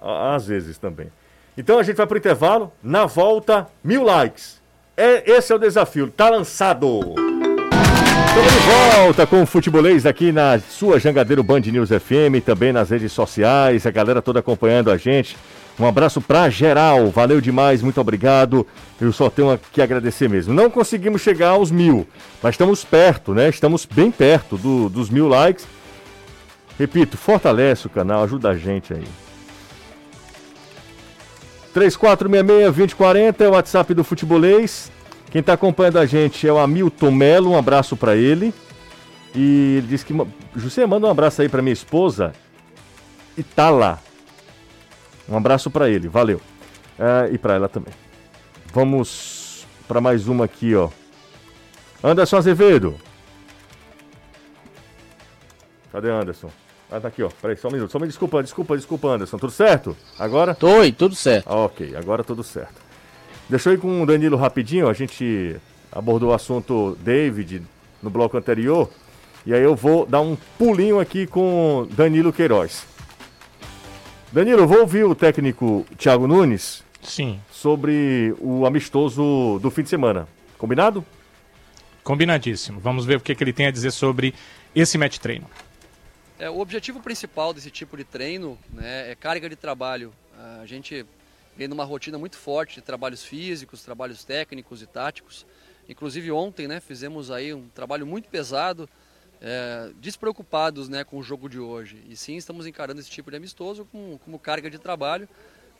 Às 0.00 0.46
vezes 0.46 0.78
também. 0.78 1.10
Então 1.56 1.78
a 1.78 1.82
gente 1.82 1.96
vai 1.96 2.06
pro 2.06 2.16
intervalo. 2.16 2.72
Na 2.82 3.04
volta, 3.04 3.66
mil 3.82 4.04
likes. 4.04 4.62
É, 4.96 5.28
esse 5.30 5.52
é 5.52 5.56
o 5.56 5.58
desafio. 5.58 6.08
Tá 6.10 6.30
lançado! 6.30 7.00
Estamos 8.26 8.52
de 8.52 8.58
volta 8.96 9.26
com 9.26 9.42
o 9.42 9.46
Futebolês 9.46 10.06
aqui 10.06 10.32
na 10.32 10.58
sua 10.58 10.98
Jangadeiro 10.98 11.42
Band 11.42 11.60
News 11.60 11.88
FM, 11.90 12.42
também 12.44 12.72
nas 12.72 12.90
redes 12.90 13.12
sociais, 13.12 13.86
a 13.86 13.90
galera 13.90 14.22
toda 14.22 14.40
acompanhando 14.40 14.90
a 14.90 14.96
gente. 14.96 15.36
Um 15.78 15.86
abraço 15.86 16.20
pra 16.20 16.50
geral, 16.50 17.08
valeu 17.10 17.40
demais, 17.40 17.82
muito 17.82 18.00
obrigado. 18.00 18.66
Eu 19.00 19.12
só 19.12 19.30
tenho 19.30 19.58
que 19.72 19.80
agradecer 19.80 20.28
mesmo. 20.28 20.52
Não 20.52 20.68
conseguimos 20.70 21.20
chegar 21.22 21.50
aos 21.50 21.70
mil, 21.70 22.06
mas 22.42 22.54
estamos 22.54 22.84
perto, 22.84 23.32
né? 23.32 23.48
Estamos 23.48 23.84
bem 23.86 24.10
perto 24.10 24.56
do- 24.56 24.88
dos 24.88 25.08
mil 25.10 25.28
likes. 25.28 25.66
Repito, 26.78 27.16
fortalece 27.16 27.86
o 27.86 27.90
canal, 27.90 28.24
ajuda 28.24 28.50
a 28.50 28.56
gente 28.56 28.92
aí. 28.92 29.04
3466-2040 31.74 33.40
é 33.44 33.48
o 33.48 33.52
WhatsApp 33.52 33.94
do 33.94 34.02
Futebolês. 34.02 34.90
Quem 35.30 35.40
está 35.40 35.52
acompanhando 35.52 35.98
a 35.98 36.06
gente 36.06 36.46
é 36.46 36.52
o 36.52 36.58
Hamilton 36.58 37.10
Melo, 37.10 37.50
um 37.50 37.58
abraço 37.58 37.96
para 37.96 38.16
ele. 38.16 38.52
E 39.34 39.76
ele 39.78 39.86
disse 39.86 40.04
que. 40.04 40.14
José, 40.56 40.86
manda 40.86 41.06
um 41.06 41.10
abraço 41.10 41.42
aí 41.42 41.48
para 41.48 41.60
minha 41.62 41.72
esposa. 41.72 42.32
Itala. 43.36 44.00
Um 45.28 45.36
abraço 45.36 45.70
para 45.70 45.90
ele, 45.90 46.08
valeu. 46.08 46.40
Ah, 46.98 47.28
e 47.30 47.36
para 47.36 47.54
ela 47.54 47.68
também. 47.68 47.92
Vamos 48.72 49.66
para 49.86 50.00
mais 50.00 50.26
uma 50.26 50.46
aqui, 50.46 50.74
ó. 50.74 50.88
Anderson 52.02 52.36
Azevedo. 52.38 52.98
Cadê 55.92 56.10
Anderson? 56.10 56.50
Ah, 56.90 57.00
tá 57.00 57.08
aqui, 57.08 57.22
ó. 57.22 57.28
Peraí, 57.42 57.56
só 57.56 57.68
um 57.68 57.72
minuto. 57.72 57.90
Só 57.90 57.98
me 57.98 58.06
desculpa, 58.06 58.42
desculpa, 58.42 58.76
desculpa, 58.76 59.08
Anderson. 59.08 59.36
Tudo 59.36 59.52
certo? 59.52 59.96
Agora? 60.18 60.54
Tô, 60.54 60.82
e 60.82 60.92
tudo 60.92 61.14
certo. 61.14 61.46
Ah, 61.48 61.56
ok, 61.56 61.94
agora 61.96 62.24
tudo 62.24 62.42
certo. 62.42 62.87
Deixa 63.48 63.70
eu 63.70 63.74
ir 63.74 63.78
com 63.78 64.02
o 64.02 64.06
Danilo 64.06 64.36
rapidinho, 64.36 64.88
a 64.88 64.92
gente 64.92 65.56
abordou 65.90 66.30
o 66.30 66.34
assunto 66.34 66.96
David 67.00 67.62
no 68.02 68.10
bloco 68.10 68.36
anterior, 68.36 68.90
e 69.46 69.54
aí 69.54 69.62
eu 69.62 69.74
vou 69.74 70.04
dar 70.04 70.20
um 70.20 70.36
pulinho 70.58 71.00
aqui 71.00 71.26
com 71.26 71.88
Danilo 71.92 72.32
Queiroz. 72.32 72.86
Danilo, 74.30 74.60
eu 74.60 74.68
vou 74.68 74.80
ouvir 74.80 75.04
o 75.04 75.14
técnico 75.14 75.86
Thiago 75.96 76.26
Nunes 76.26 76.84
Sim, 77.02 77.40
sobre 77.50 78.34
o 78.38 78.66
amistoso 78.66 79.58
do 79.62 79.70
fim 79.70 79.82
de 79.82 79.88
semana. 79.88 80.28
Combinado? 80.58 81.04
combinadíssimo. 82.08 82.80
Vamos 82.80 83.04
ver 83.04 83.18
o 83.18 83.20
que, 83.20 83.34
que 83.34 83.44
ele 83.44 83.52
tem 83.52 83.66
a 83.66 83.70
dizer 83.70 83.90
sobre 83.90 84.34
esse 84.74 84.96
match 84.96 85.18
treino. 85.18 85.46
É, 86.38 86.48
o 86.48 86.58
objetivo 86.58 87.00
principal 87.00 87.52
desse 87.52 87.70
tipo 87.70 87.98
de 87.98 88.04
treino 88.04 88.58
né, 88.72 89.10
é 89.10 89.14
carga 89.14 89.46
de 89.46 89.56
trabalho. 89.56 90.10
A 90.62 90.64
gente 90.64 91.04
vem 91.58 91.66
numa 91.66 91.82
rotina 91.82 92.16
muito 92.16 92.36
forte 92.36 92.76
de 92.76 92.82
trabalhos 92.82 93.24
físicos, 93.24 93.82
trabalhos 93.82 94.22
técnicos 94.22 94.80
e 94.80 94.86
táticos. 94.86 95.44
Inclusive 95.88 96.30
ontem 96.30 96.68
né, 96.68 96.78
fizemos 96.78 97.32
aí 97.32 97.52
um 97.52 97.68
trabalho 97.70 98.06
muito 98.06 98.28
pesado, 98.28 98.88
é, 99.40 99.90
despreocupados 99.96 100.88
né, 100.88 101.02
com 101.02 101.18
o 101.18 101.22
jogo 101.22 101.48
de 101.48 101.58
hoje. 101.58 102.00
E 102.08 102.16
sim, 102.16 102.36
estamos 102.36 102.64
encarando 102.64 103.00
esse 103.00 103.10
tipo 103.10 103.28
de 103.28 103.36
amistoso 103.36 103.84
como, 103.90 104.20
como 104.20 104.38
carga 104.38 104.70
de 104.70 104.78
trabalho 104.78 105.28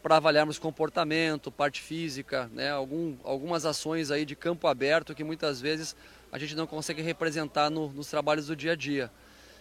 para 0.03 0.17
avaliarmos 0.17 0.59
comportamento, 0.59 1.49
parte 1.51 1.81
física, 1.81 2.51
né, 2.53 2.71
algum, 2.73 3.15
algumas 3.23 3.65
ações 3.65 4.11
aí 4.11 4.25
de 4.25 4.35
campo 4.35 4.67
aberto 4.67 5.15
que 5.15 5.23
muitas 5.23 5.61
vezes 5.61 5.95
a 6.33 6.39
gente 6.41 6.57
não 6.57 6.67
consegue 6.67 7.03
representar 7.03 7.71
no- 7.71 7.89
nos 7.93 8.09
trabalhos 8.09 8.49
do 8.49 8.57
dia 8.57 8.73
a 8.73 8.77
dia. 8.77 9.11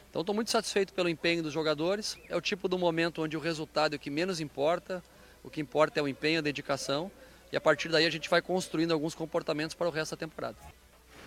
Então 0.10 0.22
estou 0.22 0.34
muito 0.34 0.50
satisfeito 0.50 0.94
pelo 0.94 1.10
empenho 1.10 1.44
dos 1.44 1.54
jogadores. 1.54 2.18
É 2.28 2.36
o 2.36 2.42
tipo 2.42 2.68
do 2.68 2.78
momento 2.80 3.22
onde 3.22 3.38
o 3.38 3.40
resultado 3.40 3.94
é 3.94 3.98
o 3.98 4.00
que 4.00 4.10
menos 4.10 4.40
importa. 4.40 5.04
O 5.44 5.50
que 5.50 5.62
importa 5.62 6.00
é 6.00 6.04
o 6.04 6.08
empenho, 6.08 6.40
a 6.40 6.42
dedicação. 6.42 7.12
E 7.52 7.58
a 7.58 7.62
partir 7.62 7.90
daí 7.90 8.06
a 8.06 8.10
gente 8.10 8.30
vai 8.30 8.42
construindo 8.42 8.92
alguns 8.92 9.16
comportamentos 9.16 9.76
para 9.76 9.88
o 9.88 9.92
resto 9.92 10.12
da 10.12 10.18
temporada. 10.18 10.58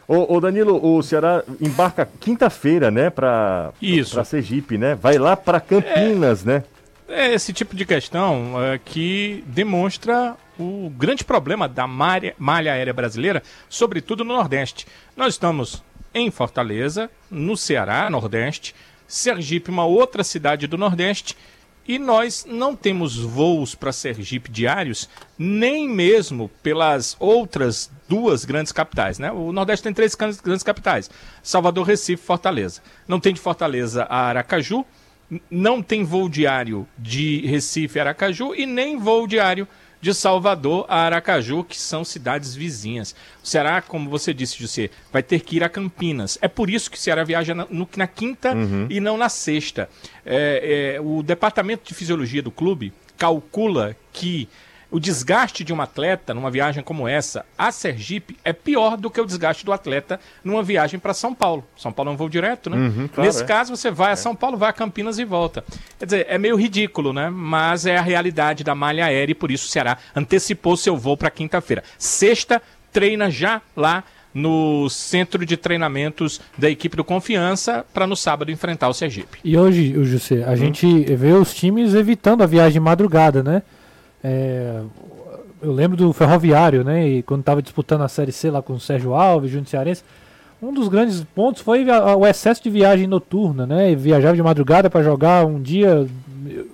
Ô, 0.06 0.34
ô, 0.34 0.40
Danilo, 0.40 0.84
o 0.84 1.02
Ceará 1.02 1.44
embarca 1.60 2.08
quinta-feira, 2.20 2.90
né, 2.90 3.12
Isso. 3.80 4.14
pra 4.14 4.24
Sergipe, 4.24 4.76
né? 4.76 4.94
Vai 4.94 5.18
lá 5.18 5.36
pra 5.36 5.60
Campinas, 5.60 6.44
né? 6.44 6.64
É 7.08 7.32
esse 7.32 7.52
tipo 7.52 7.74
de 7.74 7.84
questão 7.84 8.54
é, 8.62 8.78
que 8.78 9.44
demonstra 9.46 10.36
o 10.58 10.90
grande 10.90 11.24
problema 11.24 11.68
da 11.68 11.86
malha, 11.86 12.34
malha 12.38 12.72
aérea 12.72 12.92
brasileira, 12.92 13.42
sobretudo 13.68 14.24
no 14.24 14.34
Nordeste. 14.34 14.86
Nós 15.16 15.34
estamos 15.34 15.82
em 16.14 16.30
Fortaleza, 16.30 17.10
no 17.30 17.56
Ceará, 17.56 18.08
Nordeste, 18.10 18.74
Sergipe, 19.08 19.70
uma 19.70 19.84
outra 19.84 20.22
cidade 20.22 20.66
do 20.66 20.78
Nordeste, 20.78 21.36
E 21.90 21.98
nós 21.98 22.46
não 22.48 22.76
temos 22.76 23.16
voos 23.16 23.74
para 23.74 23.90
Sergipe 23.90 24.48
diários, 24.48 25.08
nem 25.36 25.88
mesmo 25.88 26.48
pelas 26.62 27.16
outras 27.18 27.90
duas 28.08 28.44
grandes 28.44 28.70
capitais. 28.70 29.18
Né? 29.18 29.32
O 29.32 29.50
Nordeste 29.50 29.82
tem 29.82 29.92
três 29.92 30.14
grandes 30.14 30.62
capitais: 30.62 31.10
Salvador, 31.42 31.84
Recife, 31.84 32.22
Fortaleza. 32.22 32.80
Não 33.08 33.18
tem 33.18 33.34
de 33.34 33.40
Fortaleza 33.40 34.04
a 34.04 34.26
Aracaju, 34.26 34.86
não 35.50 35.82
tem 35.82 36.04
voo 36.04 36.28
diário 36.28 36.86
de 36.96 37.44
Recife 37.44 37.98
a 37.98 38.02
Aracaju 38.04 38.54
e 38.54 38.66
nem 38.66 38.96
voo 38.96 39.26
diário 39.26 39.66
de 40.00 40.14
Salvador 40.14 40.86
a 40.88 41.00
Aracaju, 41.02 41.62
que 41.62 41.76
são 41.78 42.04
cidades 42.04 42.54
vizinhas. 42.54 43.14
O 43.44 43.46
Ceará, 43.46 43.82
como 43.82 44.08
você 44.08 44.32
disse, 44.32 44.58
José, 44.58 44.88
vai 45.12 45.22
ter 45.22 45.40
que 45.40 45.56
ir 45.56 45.64
a 45.64 45.68
Campinas. 45.68 46.38
É 46.40 46.48
por 46.48 46.70
isso 46.70 46.90
que 46.90 46.96
o 46.96 47.00
Ceará 47.00 47.22
viaja 47.22 47.54
na, 47.54 47.66
no- 47.68 47.88
na 47.96 48.06
quinta 48.06 48.54
e 48.88 48.98
não 49.00 49.16
na 49.18 49.28
sexta. 49.28 49.90
É, 50.24 50.94
é, 50.96 51.00
o 51.00 51.22
Departamento 51.22 51.82
de 51.86 51.94
Fisiologia 51.94 52.42
do 52.42 52.50
clube 52.50 52.92
calcula 53.18 53.94
que 54.12 54.48
o 54.90 54.98
desgaste 54.98 55.62
de 55.62 55.72
um 55.72 55.80
atleta 55.80 56.34
numa 56.34 56.50
viagem 56.50 56.82
como 56.82 57.06
essa 57.06 57.44
a 57.56 57.70
Sergipe 57.70 58.36
é 58.44 58.52
pior 58.52 58.96
do 58.96 59.10
que 59.10 59.20
o 59.20 59.26
desgaste 59.26 59.64
do 59.64 59.72
atleta 59.72 60.18
numa 60.42 60.62
viagem 60.62 60.98
para 60.98 61.14
São 61.14 61.34
Paulo. 61.34 61.64
São 61.76 61.92
Paulo 61.92 62.10
é 62.10 62.14
um 62.14 62.16
voo 62.16 62.28
direto, 62.28 62.68
né? 62.68 62.76
Uhum, 62.76 63.08
claro, 63.08 63.26
Nesse 63.26 63.42
é. 63.42 63.46
caso, 63.46 63.76
você 63.76 63.90
vai 63.90 64.12
a 64.12 64.16
São 64.16 64.34
Paulo, 64.34 64.56
vai 64.56 64.70
a 64.70 64.72
Campinas 64.72 65.18
e 65.18 65.24
volta. 65.24 65.64
Quer 65.98 66.04
dizer, 66.04 66.26
é 66.28 66.38
meio 66.38 66.56
ridículo, 66.56 67.12
né? 67.12 67.30
Mas 67.30 67.86
é 67.86 67.96
a 67.96 68.02
realidade 68.02 68.64
da 68.64 68.74
malha 68.74 69.04
aérea 69.04 69.32
e 69.32 69.34
por 69.34 69.50
isso 69.50 69.66
o 69.66 69.70
Ceará 69.70 69.98
antecipou 70.14 70.76
seu 70.76 70.96
voo 70.96 71.16
para 71.16 71.30
quinta-feira. 71.30 71.84
Sexta, 71.98 72.60
treina 72.92 73.30
já 73.30 73.62
lá 73.76 74.04
no 74.32 74.88
centro 74.88 75.44
de 75.44 75.56
treinamentos 75.56 76.40
da 76.56 76.70
equipe 76.70 76.96
do 76.96 77.04
Confiança 77.04 77.84
para 77.92 78.06
no 78.06 78.16
sábado 78.16 78.50
enfrentar 78.50 78.88
o 78.88 78.94
Sergipe. 78.94 79.38
E 79.42 79.56
hoje, 79.56 79.96
o 79.96 80.04
José, 80.04 80.44
a 80.44 80.54
gente 80.54 80.86
vê 81.16 81.32
os 81.32 81.52
times 81.52 81.94
evitando 81.94 82.42
a 82.42 82.46
viagem 82.46 82.74
de 82.74 82.80
madrugada, 82.80 83.42
né? 83.42 83.62
É, 84.22 84.80
eu 85.62 85.72
lembro 85.72 85.96
do 85.96 86.12
Ferroviário, 86.12 86.84
né? 86.84 87.06
E 87.06 87.22
quando 87.22 87.40
estava 87.40 87.62
disputando 87.62 88.02
a 88.02 88.08
Série 88.08 88.32
C 88.32 88.50
lá 88.50 88.62
com 88.62 88.74
o 88.74 88.80
Sérgio 88.80 89.14
Alves, 89.14 89.50
Júnior 89.50 89.68
Cearense, 89.68 90.02
um 90.62 90.72
dos 90.72 90.88
grandes 90.88 91.24
pontos 91.34 91.62
foi 91.62 91.86
o 91.86 92.26
excesso 92.26 92.62
de 92.62 92.68
viagem 92.70 93.06
noturna, 93.06 93.66
né? 93.66 93.94
Viajava 93.94 94.36
de 94.36 94.42
madrugada 94.42 94.90
para 94.90 95.02
jogar 95.02 95.46
um 95.46 95.60
dia, 95.60 96.06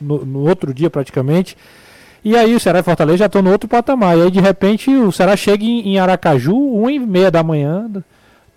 no, 0.01 0.25
no 0.25 0.49
outro 0.49 0.75
dia 0.75 0.91
praticamente. 0.91 1.57
E 2.25 2.37
aí 2.37 2.55
o 2.55 2.61
Ceará 2.61 2.81
e 2.81 2.83
Fortaleza 2.83 3.19
já 3.19 3.27
estão 3.27 3.43
no 3.43 3.53
outro 3.53 3.69
patamar. 3.69 4.19
E 4.19 4.23
aí 4.23 4.31
de 4.31 4.41
repente 4.41 4.91
o 4.91 5.13
Ceará 5.13 5.37
chega 5.37 5.65
em, 5.65 5.91
em 5.91 5.99
Aracaju, 5.99 6.57
1 6.57 6.91
e 6.91 6.99
meia 6.99 7.31
da 7.31 7.43
manhã, 7.45 7.89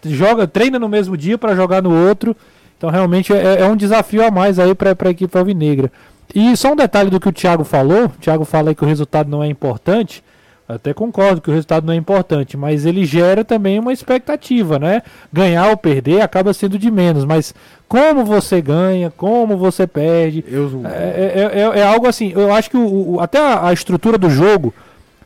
joga, 0.04 0.48
treina 0.48 0.80
no 0.80 0.90
mesmo 0.90 1.16
dia 1.16 1.38
para 1.38 1.56
jogar 1.56 1.82
no 1.84 2.08
outro. 2.08 2.36
Então 2.78 2.90
realmente 2.90 3.32
é, 3.32 3.62
é 3.62 3.66
um 3.66 3.76
desafio 3.76 4.26
a 4.26 4.32
mais 4.32 4.58
aí 4.58 4.74
para 4.74 4.96
a 5.00 5.12
equipe 5.12 5.38
alvinegra. 5.38 5.92
E 6.34 6.56
só 6.56 6.74
um 6.74 6.76
detalhe 6.76 7.10
do 7.10 7.20
que 7.20 7.28
o 7.30 7.32
Thiago 7.32 7.64
falou, 7.64 8.06
o 8.06 8.10
Thiago 8.10 8.46
fala 8.46 8.74
que 8.76 8.84
o 8.84 8.88
resultado 8.88 9.30
não 9.30 9.44
é 9.44 9.48
importante. 9.48 10.24
Eu 10.68 10.76
até 10.76 10.94
concordo 10.94 11.42
que 11.42 11.50
o 11.50 11.54
resultado 11.54 11.88
não 11.88 11.94
é 11.94 11.98
importante, 11.98 12.56
mas 12.56 12.86
ele 12.86 13.04
gera 13.04 13.44
também 13.44 13.80
uma 13.80 13.92
expectativa, 13.92 14.78
né? 14.78 15.02
Ganhar 15.34 15.68
ou 15.70 15.76
perder 15.78 16.22
acaba 16.22 16.54
sendo 16.54 16.78
de 16.78 16.92
menos, 16.92 17.26
mas 17.26 17.56
como 17.88 18.24
você 18.24 18.62
ganha, 18.62 19.12
como 19.18 19.58
você 19.58 19.88
perde, 19.88 20.46
Eu, 20.48 20.84
é, 20.86 21.50
é- 21.56 21.60
é- 21.62 21.80
é 21.80 21.84
algo 21.84 22.08
assim. 22.08 22.32
Eu 22.36 22.54
acho 22.54 22.70
que 22.70 22.78
o, 22.78 23.14
o- 23.16 23.20
até 23.20 23.40
a, 23.40 23.70
a 23.70 23.74
estrutura 23.74 24.16
do 24.16 24.30
jogo, 24.30 24.72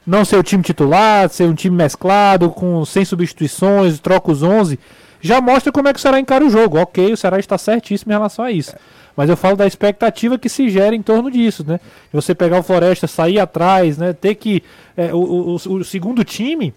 não 0.08 0.24
ser 0.24 0.38
o 0.38 0.44
time 0.44 0.64
titular, 0.64 1.28
ser 1.28 1.44
um 1.44 1.54
time 1.54 1.76
mesclado, 1.76 2.50
com 2.50 2.86
sem 2.86 3.04
substituições, 3.04 4.00
troca 4.00 4.32
os 4.32 4.44
11, 4.44 4.80
já 5.20 5.42
mostra 5.42 5.74
como 5.74 5.90
é 5.90 5.94
que 5.94 6.00
o 6.00 6.02
Ceará 6.02 6.22
encara 6.22 6.46
o 6.46 6.50
jogo. 6.50 6.78
Ok, 6.80 7.12
o 7.12 7.18
Ceará 7.18 7.38
está 7.38 7.58
certíssimo 7.58 8.14
em 8.14 8.16
relação 8.16 8.46
a 8.46 8.52
isso. 8.52 8.74
Mas 9.16 9.30
eu 9.30 9.38
falo 9.38 9.56
da 9.56 9.68
expectativa 9.68 10.38
que 10.40 10.50
se 10.50 10.70
gera 10.70 10.96
em 10.96 11.02
torno 11.02 11.30
disso, 11.30 11.64
né? 11.68 11.80
Você 12.12 12.34
pegar 12.34 12.60
o 12.60 12.64
Floresta, 12.64 13.06
sair 13.08 13.40
atrás, 13.40 13.98
né? 13.98 14.12
Ter 14.14 14.36
que. 14.36 14.64
é, 14.98 15.14
o, 15.14 15.18
o- 15.18 15.56
o- 15.56 15.84
segundo 15.84 16.24
time 16.24 16.74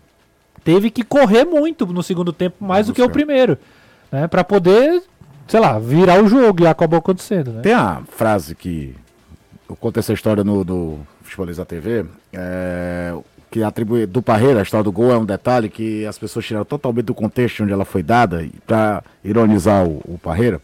teve 0.63 0.91
que 0.91 1.03
correr 1.03 1.45
muito 1.45 1.87
no 1.87 2.03
segundo 2.03 2.33
tempo, 2.33 2.57
mais 2.65 2.87
do 2.89 2.93
que 2.93 3.01
o 3.01 3.09
primeiro. 3.09 3.57
Né? 4.13 4.27
Para 4.29 4.45
poder, 4.45 5.03
sei 5.49 5.61
lá, 5.61 5.79
virar 5.79 6.23
o 6.23 6.29
jogo 6.29 6.63
e 6.63 6.67
acabou 6.67 6.99
acontecendo, 6.99 7.53
né? 7.53 7.63
Tem 7.63 7.73
a 7.73 8.03
frase 8.09 8.55
que 8.55 8.95
eu 9.69 9.75
conto 9.77 9.99
essa 9.99 10.13
história 10.13 10.45
no 10.45 10.63
do 10.65 10.99
Futebolista 11.23 11.65
TV, 11.65 12.05
é, 12.33 13.15
que 13.51 13.63
atribui 13.63 14.05
do 14.07 14.21
Parreira, 14.21 14.61
a 14.61 14.63
história 14.63 14.85
do 14.85 14.93
gol 14.93 15.11
é 15.11 15.17
um 15.19 15.25
detalhe 15.25 15.69
que 15.69 16.05
as 16.05 16.19
pessoas 16.19 16.45
tiraram 16.45 16.65
totalmente 16.67 17.07
do 17.07 17.15
contexto 17.15 17.63
onde 17.63 17.73
ela 17.73 17.85
foi 17.85 18.03
dada 18.03 18.47
para 18.67 19.03
ironizar 19.25 19.85
o, 19.87 20.03
o 20.05 20.19
Parreira. 20.23 20.61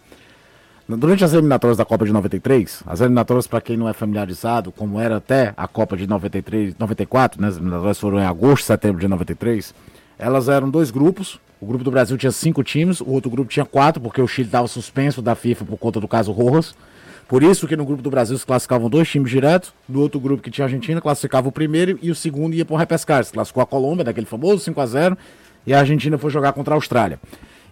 Durante 0.96 1.24
as 1.24 1.32
eliminatórias 1.32 1.78
da 1.78 1.84
Copa 1.84 2.04
de 2.04 2.12
93, 2.12 2.82
as 2.86 3.00
eliminatórias, 3.00 3.46
para 3.46 3.60
quem 3.60 3.76
não 3.76 3.88
é 3.88 3.92
familiarizado, 3.92 4.72
como 4.72 5.00
era 5.00 5.16
até 5.16 5.54
a 5.56 5.66
Copa 5.66 5.96
de 5.96 6.06
93, 6.06 6.74
94, 6.78 7.40
né, 7.40 7.48
as 7.48 7.56
eliminatórias 7.56 7.98
foram 7.98 8.18
em 8.18 8.24
agosto, 8.24 8.64
setembro 8.64 9.00
de 9.00 9.08
93, 9.08 9.74
elas 10.18 10.48
eram 10.48 10.68
dois 10.68 10.90
grupos. 10.90 11.40
O 11.60 11.66
grupo 11.66 11.84
do 11.84 11.90
Brasil 11.90 12.16
tinha 12.18 12.32
cinco 12.32 12.62
times, 12.64 13.00
o 13.00 13.08
outro 13.08 13.30
grupo 13.30 13.50
tinha 13.50 13.64
quatro, 13.64 14.00
porque 14.00 14.20
o 14.20 14.26
Chile 14.26 14.48
estava 14.48 14.66
suspenso 14.66 15.22
da 15.22 15.34
FIFA 15.34 15.64
por 15.64 15.78
conta 15.78 16.00
do 16.00 16.08
caso 16.08 16.32
Rojas. 16.32 16.74
Por 17.28 17.42
isso 17.42 17.66
que 17.68 17.76
no 17.76 17.84
grupo 17.84 18.02
do 18.02 18.10
Brasil 18.10 18.36
se 18.36 18.44
classificavam 18.44 18.90
dois 18.90 19.08
times 19.08 19.30
diretos, 19.30 19.72
no 19.88 20.00
outro 20.00 20.20
grupo 20.20 20.42
que 20.42 20.50
tinha 20.50 20.64
a 20.64 20.66
Argentina, 20.66 21.00
classificava 21.00 21.48
o 21.48 21.52
primeiro 21.52 21.98
e 22.02 22.10
o 22.10 22.14
segundo 22.14 22.54
ia 22.54 22.64
para 22.64 22.74
o 22.74 22.76
repescar. 22.76 23.24
Se 23.24 23.32
classificou 23.32 23.62
a 23.62 23.66
Colômbia, 23.66 24.04
daquele 24.04 24.26
famoso 24.26 24.58
5 24.64 24.80
a 24.80 24.86
0 24.86 25.18
e 25.66 25.72
a 25.72 25.78
Argentina 25.78 26.18
foi 26.18 26.30
jogar 26.30 26.52
contra 26.52 26.74
a 26.74 26.76
Austrália. 26.76 27.18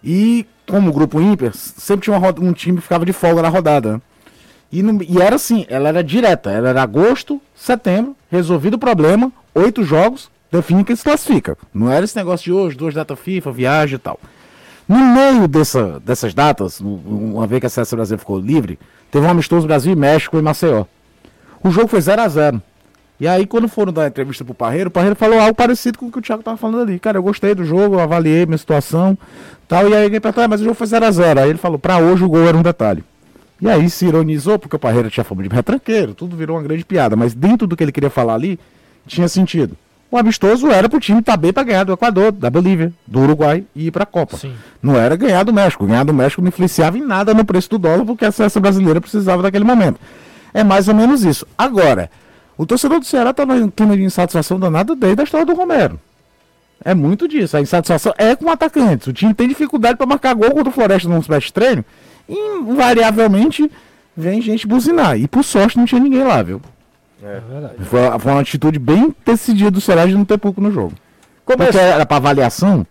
E 0.03 0.45
como 0.67 0.89
o 0.89 0.93
grupo 0.93 1.21
ímpar, 1.21 1.53
sempre 1.53 2.05
tinha 2.05 2.17
uma 2.17 2.29
um 2.39 2.53
time 2.53 2.77
que 2.77 2.83
ficava 2.83 3.05
de 3.05 3.13
folga 3.13 3.41
na 3.41 3.49
rodada. 3.49 3.93
né? 3.93 4.01
E, 4.71 4.81
e 5.09 5.21
era 5.21 5.35
assim, 5.35 5.65
ela 5.69 5.89
era 5.89 6.03
direta, 6.03 6.49
ela 6.49 6.69
era 6.69 6.81
agosto, 6.81 7.41
setembro, 7.53 8.15
resolvido 8.31 8.75
o 8.75 8.79
problema, 8.79 9.31
oito 9.53 9.83
jogos, 9.83 10.31
define 10.51 10.83
quem 10.83 10.95
se 10.95 11.03
classifica. 11.03 11.57
Não 11.73 11.91
era 11.91 12.05
esse 12.05 12.15
negócio 12.15 12.45
de 12.45 12.53
hoje, 12.53 12.77
duas 12.77 12.93
datas 12.93 13.19
FIFA, 13.19 13.51
viagem 13.51 13.95
e 13.95 13.99
tal. 13.99 14.19
No 14.87 14.97
meio 14.97 15.47
dessa, 15.47 15.99
dessas 15.99 16.33
datas, 16.33 16.79
uma 16.79 17.45
vez 17.47 17.59
que 17.59 17.65
a 17.65 17.69
Seleção 17.69 17.97
Brasileira 17.97 18.19
ficou 18.19 18.39
livre, 18.39 18.79
teve 19.09 19.25
um 19.25 19.29
amistoso 19.29 19.67
Brasil 19.67 19.93
e 19.93 19.95
México 19.95 20.37
em 20.37 20.41
Maceió. 20.41 20.85
O 21.63 21.69
jogo 21.69 21.87
foi 21.87 22.01
0 22.01 22.21
a 22.21 22.27
0 22.27 22.61
E 23.21 23.27
aí, 23.27 23.45
quando 23.45 23.67
foram 23.67 23.93
dar 23.93 24.07
entrevista 24.07 24.43
pro 24.43 24.55
Parreiro, 24.55 24.87
o 24.87 24.91
Parreiro 24.91 25.15
falou 25.15 25.39
algo 25.39 25.53
parecido 25.53 25.95
com 25.95 26.07
o 26.07 26.11
que 26.11 26.17
o 26.17 26.21
Thiago 26.23 26.41
tava 26.41 26.57
falando 26.57 26.81
ali. 26.81 26.97
Cara, 26.97 27.19
eu 27.19 27.21
gostei 27.21 27.53
do 27.53 27.63
jogo, 27.63 27.93
eu 27.93 27.99
avaliei 27.99 28.47
minha 28.47 28.57
situação 28.57 29.15
tal. 29.67 29.87
E 29.87 29.93
aí 29.93 30.05
alguém 30.05 30.19
perguntou, 30.19 30.43
ah, 30.43 30.47
mas 30.47 30.59
o 30.59 30.63
jogo 30.63 30.75
foi 30.75 30.87
0 30.87 31.05
a 31.05 31.11
0 31.11 31.39
Aí 31.39 31.49
ele 31.51 31.59
falou, 31.59 31.77
pra 31.77 31.99
hoje 31.99 32.23
o 32.23 32.27
gol 32.27 32.47
era 32.47 32.57
um 32.57 32.63
detalhe. 32.63 33.03
E 33.61 33.69
aí 33.69 33.87
se 33.91 34.07
ironizou, 34.07 34.57
porque 34.57 34.75
o 34.75 34.79
Parreira 34.79 35.07
tinha 35.07 35.23
fama 35.23 35.43
de 35.43 35.49
retranqueiro, 35.49 36.15
tudo 36.15 36.35
virou 36.35 36.57
uma 36.57 36.63
grande 36.63 36.83
piada. 36.83 37.15
Mas 37.15 37.35
dentro 37.35 37.67
do 37.67 37.77
que 37.77 37.83
ele 37.83 37.91
queria 37.91 38.09
falar 38.09 38.33
ali, 38.33 38.59
tinha 39.05 39.27
sentido. 39.27 39.77
O 40.09 40.17
amistoso 40.17 40.71
era 40.71 40.89
pro 40.89 40.99
time 40.99 41.19
estar 41.19 41.37
bem 41.37 41.53
pra 41.53 41.61
ganhar 41.61 41.83
do 41.83 41.93
Equador, 41.93 42.31
da 42.31 42.49
Bolívia, 42.49 42.91
do 43.05 43.19
Uruguai 43.19 43.63
e 43.75 43.85
ir 43.85 43.91
pra 43.91 44.03
Copa. 44.03 44.35
Sim. 44.35 44.55
Não 44.81 44.95
era 44.95 45.15
ganhar 45.15 45.43
do 45.43 45.53
México. 45.53 45.85
Ganhar 45.85 46.05
do 46.05 46.13
México 46.13 46.41
não 46.41 46.49
influenciava 46.49 46.97
em 46.97 47.05
nada 47.05 47.35
no 47.35 47.45
preço 47.45 47.69
do 47.69 47.77
dólar, 47.77 48.03
porque 48.03 48.25
a 48.25 48.31
seleção 48.31 48.63
brasileira 48.63 48.99
precisava 48.99 49.43
daquele 49.43 49.63
momento. 49.63 49.99
É 50.51 50.63
mais 50.63 50.87
ou 50.87 50.95
menos 50.95 51.23
isso. 51.23 51.45
Agora, 51.55 52.09
o 52.61 52.65
torcedor 52.67 52.99
do 52.99 53.05
Ceará 53.05 53.33
tá 53.33 53.43
num 53.43 53.71
clima 53.71 53.97
de 53.97 54.03
insatisfação 54.03 54.59
danada 54.59 54.95
desde 54.95 55.19
a 55.19 55.23
história 55.23 55.47
do 55.47 55.55
Romero. 55.55 55.99
É 56.85 56.93
muito 56.93 57.27
disso. 57.27 57.57
A 57.57 57.61
insatisfação 57.61 58.13
é 58.19 58.35
com 58.35 58.47
atacantes. 58.51 59.07
O 59.07 59.13
time 59.13 59.33
tem 59.33 59.47
dificuldade 59.47 59.97
para 59.97 60.05
marcar 60.05 60.35
gol 60.35 60.51
contra 60.51 60.69
o 60.69 60.71
Floresta 60.71 61.09
num 61.09 61.17
smash 61.17 61.49
treino. 61.49 61.83
Invariavelmente, 62.29 63.71
vem 64.15 64.43
gente 64.43 64.67
buzinar. 64.67 65.17
E 65.17 65.27
por 65.27 65.43
sorte 65.43 65.75
não 65.75 65.85
tinha 65.85 65.99
ninguém 65.99 66.23
lá, 66.23 66.43
viu? 66.43 66.61
É 67.23 67.39
verdade. 67.51 67.73
Foi, 67.83 68.19
foi 68.19 68.31
uma 68.31 68.41
atitude 68.41 68.77
bem 68.77 69.11
decidida 69.25 69.71
do 69.71 69.81
Ceará 69.81 70.05
de 70.05 70.13
não 70.13 70.23
ter 70.23 70.37
pouco 70.37 70.61
no 70.61 70.71
jogo. 70.71 70.93
Porque 71.43 71.57
Começa... 71.57 71.79
era 71.79 72.05
para 72.05 72.17
avaliação, 72.17 72.85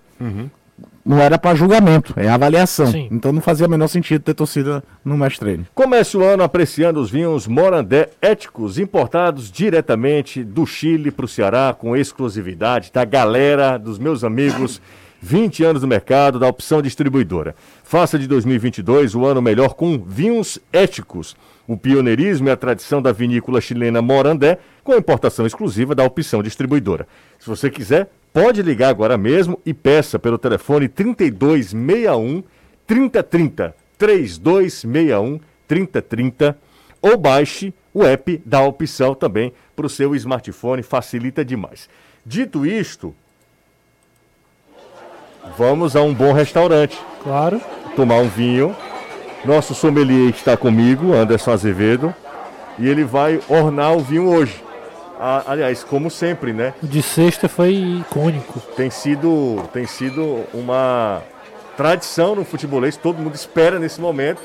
não 1.04 1.18
era 1.18 1.38
para 1.38 1.54
julgamento, 1.54 2.12
é 2.16 2.28
avaliação. 2.28 2.86
Sim. 2.86 3.08
Então 3.10 3.32
não 3.32 3.40
fazia 3.40 3.66
o 3.66 3.70
menor 3.70 3.88
sentido 3.88 4.22
ter 4.22 4.34
torcida 4.34 4.82
no 5.04 5.16
match 5.16 5.38
treino. 5.38 5.66
Comece 5.74 6.16
o 6.16 6.22
ano 6.22 6.42
apreciando 6.42 7.00
os 7.00 7.10
vinhos 7.10 7.46
Morandé 7.46 8.10
éticos, 8.20 8.78
importados 8.78 9.50
diretamente 9.50 10.44
do 10.44 10.66
Chile 10.66 11.10
para 11.10 11.24
o 11.24 11.28
Ceará, 11.28 11.74
com 11.76 11.96
exclusividade 11.96 12.90
da 12.92 13.04
galera, 13.04 13.78
dos 13.78 13.98
meus 13.98 14.24
amigos. 14.24 14.80
20 15.22 15.64
anos 15.64 15.82
no 15.82 15.88
mercado, 15.88 16.38
da 16.38 16.48
opção 16.48 16.80
distribuidora. 16.80 17.54
Faça 17.84 18.18
de 18.18 18.26
2022 18.26 19.14
o 19.14 19.24
ano 19.26 19.42
melhor 19.42 19.74
com 19.74 19.98
vinhos 19.98 20.58
éticos. 20.72 21.36
O 21.68 21.76
pioneirismo 21.76 22.48
e 22.48 22.50
a 22.50 22.56
tradição 22.56 23.00
da 23.00 23.12
vinícola 23.12 23.60
chilena 23.60 24.02
Morandé, 24.02 24.58
com 24.82 24.92
a 24.92 24.96
importação 24.96 25.46
exclusiva 25.46 25.94
da 25.94 26.02
opção 26.02 26.42
distribuidora. 26.42 27.06
Se 27.38 27.48
você 27.48 27.70
quiser, 27.70 28.10
pode 28.32 28.62
ligar 28.62 28.88
agora 28.88 29.16
mesmo 29.18 29.60
e 29.64 29.72
peça 29.74 30.18
pelo 30.18 30.38
telefone 30.38 30.88
3261 30.88 32.42
3030. 32.86 33.74
3261 33.98 35.40
3030 35.68 36.56
ou 37.02 37.16
baixe 37.16 37.72
o 37.92 38.04
app 38.04 38.40
da 38.44 38.62
opção 38.62 39.14
também 39.14 39.52
para 39.74 39.86
o 39.86 39.90
seu 39.90 40.14
smartphone, 40.14 40.82
facilita 40.82 41.44
demais. 41.44 41.88
Dito 42.24 42.64
isto, 42.66 43.14
vamos 45.56 45.96
a 45.96 46.02
um 46.02 46.12
bom 46.14 46.32
restaurante, 46.32 46.98
Claro. 47.22 47.60
tomar 47.96 48.16
um 48.18 48.28
vinho. 48.28 48.74
Nosso 49.44 49.74
sommelier 49.74 50.30
está 50.30 50.56
comigo, 50.56 51.14
Anderson 51.14 51.52
Azevedo. 51.52 52.14
E 52.78 52.86
ele 52.88 53.04
vai 53.04 53.40
ornar 53.48 53.96
o 53.96 54.00
vinho 54.00 54.28
hoje. 54.28 54.62
Aliás, 55.20 55.84
como 55.84 56.10
sempre, 56.10 56.54
né? 56.54 56.72
O 56.82 56.86
de 56.86 57.02
sexta 57.02 57.46
foi 57.46 57.74
icônico. 57.74 58.58
Tem 58.74 58.88
sido, 58.88 59.62
tem 59.70 59.86
sido 59.86 60.46
uma 60.54 61.20
tradição 61.76 62.34
no 62.34 62.42
futebolês, 62.42 62.96
todo 62.96 63.18
mundo 63.18 63.34
espera 63.34 63.78
nesse 63.78 64.00
momento 64.00 64.40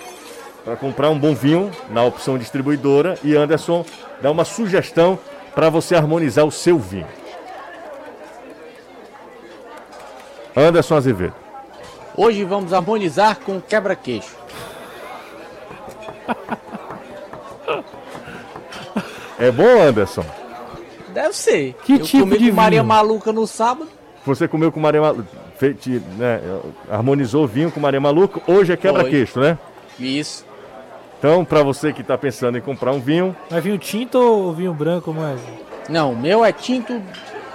para 0.66 0.76
comprar 0.76 1.10
um 1.10 1.18
bom 1.18 1.34
vinho 1.34 1.72
na 1.90 2.04
opção 2.04 2.38
distribuidora 2.38 3.18
e 3.24 3.38
Anderson 3.38 3.86
dá 4.22 4.30
uma 4.30 4.44
sugestão 4.44 5.18
para 5.54 5.70
você 5.70 5.96
harmonizar 5.96 6.44
o 6.44 6.52
seu 6.52 6.78
vinho. 6.78 7.08
Anderson 10.56 10.96
Azevedo. 10.96 11.36
Hoje 12.18 12.44
vamos 12.44 12.74
harmonizar 12.74 13.40
com 13.40 13.62
quebra-queixo. 13.62 14.36
É 19.38 19.52
bom, 19.52 19.82
Anderson? 19.82 20.26
Deve 21.16 21.34
ser. 21.34 21.74
Que 21.86 21.93
eu 21.93 21.99
tipo 21.99 22.26
comi 22.26 22.38
de 22.38 22.49
com 22.49 22.55
Maria 22.57 22.82
vinho? 22.82 22.89
Maluca 22.89 23.32
no 23.32 23.47
sábado. 23.47 23.89
Você 24.26 24.49
comeu 24.49 24.70
com 24.70 24.82
Maria 24.82 24.99
Maluca, 24.99 25.26
né, 26.18 26.41
harmonizou 26.91 27.47
vinho 27.47 27.72
com 27.72 27.80
Maria 27.80 28.01
Maluca, 28.01 28.41
hoje 28.45 28.74
é 28.74 28.76
quebra-queixo, 28.76 29.39
né? 29.39 29.57
Isso. 29.97 30.45
Então, 31.18 31.45
para 31.45 31.63
você 31.63 31.93
que 31.93 32.01
está 32.01 32.18
pensando 32.18 32.57
em 32.57 32.61
comprar 32.61 32.91
um 32.91 32.99
vinho, 32.99 33.34
Mas 33.49 33.63
vinho 33.63 33.78
tinto 33.78 34.18
ou 34.18 34.51
vinho 34.53 34.74
branco 34.74 35.13
mais? 35.13 35.39
Não, 35.88 36.11
o 36.11 36.18
meu 36.18 36.43
é 36.43 36.51
tinto, 36.51 37.01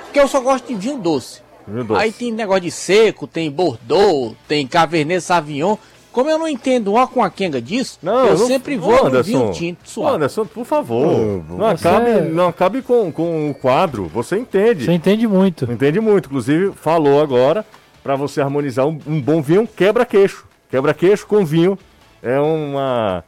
porque 0.05 0.19
eu 0.19 0.27
só 0.27 0.41
gosto 0.41 0.69
de 0.69 0.75
vinho 0.75 0.97
doce. 0.97 1.43
vinho 1.69 1.85
doce. 1.85 2.01
Aí 2.01 2.13
tem 2.13 2.33
negócio 2.33 2.63
de 2.63 2.71
seco, 2.71 3.27
tem 3.27 3.51
Bordeaux, 3.51 4.35
tem 4.49 4.67
Cabernet 4.67 5.21
Sauvignon. 5.21 5.77
Como 6.13 6.29
eu 6.29 6.39
não 6.39 6.49
entendo 6.49 6.93
uma 6.93 7.07
com 7.07 7.23
a 7.23 7.31
quenga 7.31 7.61
disso, 7.63 7.99
eu 8.03 8.37
sempre 8.39 8.77
vou 8.77 8.93
Ô, 8.95 8.97
no 9.03 9.07
Anderson, 9.07 9.39
vinho 9.39 9.53
tinto 9.53 9.79
ô, 9.85 9.89
suave. 9.89 10.17
Anderson, 10.17 10.45
por 10.45 10.65
favor, 10.65 11.07
Ô, 11.07 11.45
não, 11.49 11.77
você- 11.77 11.87
acabe, 11.89 12.11
não 12.23 12.49
acabe 12.49 12.83
com, 12.83 13.13
com 13.13 13.51
o 13.51 13.55
quadro, 13.55 14.07
você 14.13 14.37
entende. 14.37 14.85
Você 14.85 14.93
entende 14.93 15.27
muito. 15.29 15.71
Entende 15.71 16.01
muito. 16.01 16.27
Inclusive, 16.27 16.73
falou 16.73 17.23
agora 17.23 17.65
para 18.03 18.17
você 18.17 18.41
harmonizar 18.41 18.87
um, 18.87 18.99
um 19.07 19.21
bom 19.21 19.41
vinho, 19.41 19.67
quebra-queixo. 19.69 20.47
Quebra-queixo 20.71 21.27
com 21.27 21.45
vinho 21.45 21.79
é 22.23 22.39
uma 22.41 23.23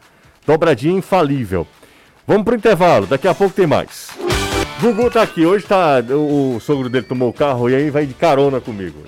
dobradinha 0.46 0.96
infalível. 0.98 1.66
Vamos 2.26 2.44
pro 2.44 2.54
intervalo, 2.56 3.06
daqui 3.06 3.28
a 3.28 3.34
pouco 3.34 3.54
tem 3.54 3.66
mais. 3.66 4.08
Gugu 4.80 5.08
tá 5.10 5.22
aqui, 5.22 5.46
hoje 5.46 5.64
tá. 5.64 6.02
O, 6.10 6.56
o 6.56 6.60
sogro 6.60 6.88
dele 6.88 7.06
tomou 7.06 7.28
o 7.28 7.32
carro 7.32 7.70
e 7.70 7.74
aí 7.76 7.90
vai 7.90 8.06
de 8.06 8.14
carona 8.14 8.60
comigo. 8.60 8.98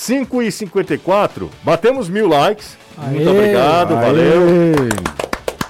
5 0.00 0.42
e 0.42 0.50
54 0.50 1.50
batemos 1.62 2.08
mil 2.08 2.26
likes. 2.26 2.78
Muito 2.96 3.28
Aê, 3.28 3.36
obrigado, 3.36 3.94
valeu. 3.94 4.42
Aê. 4.48 5.10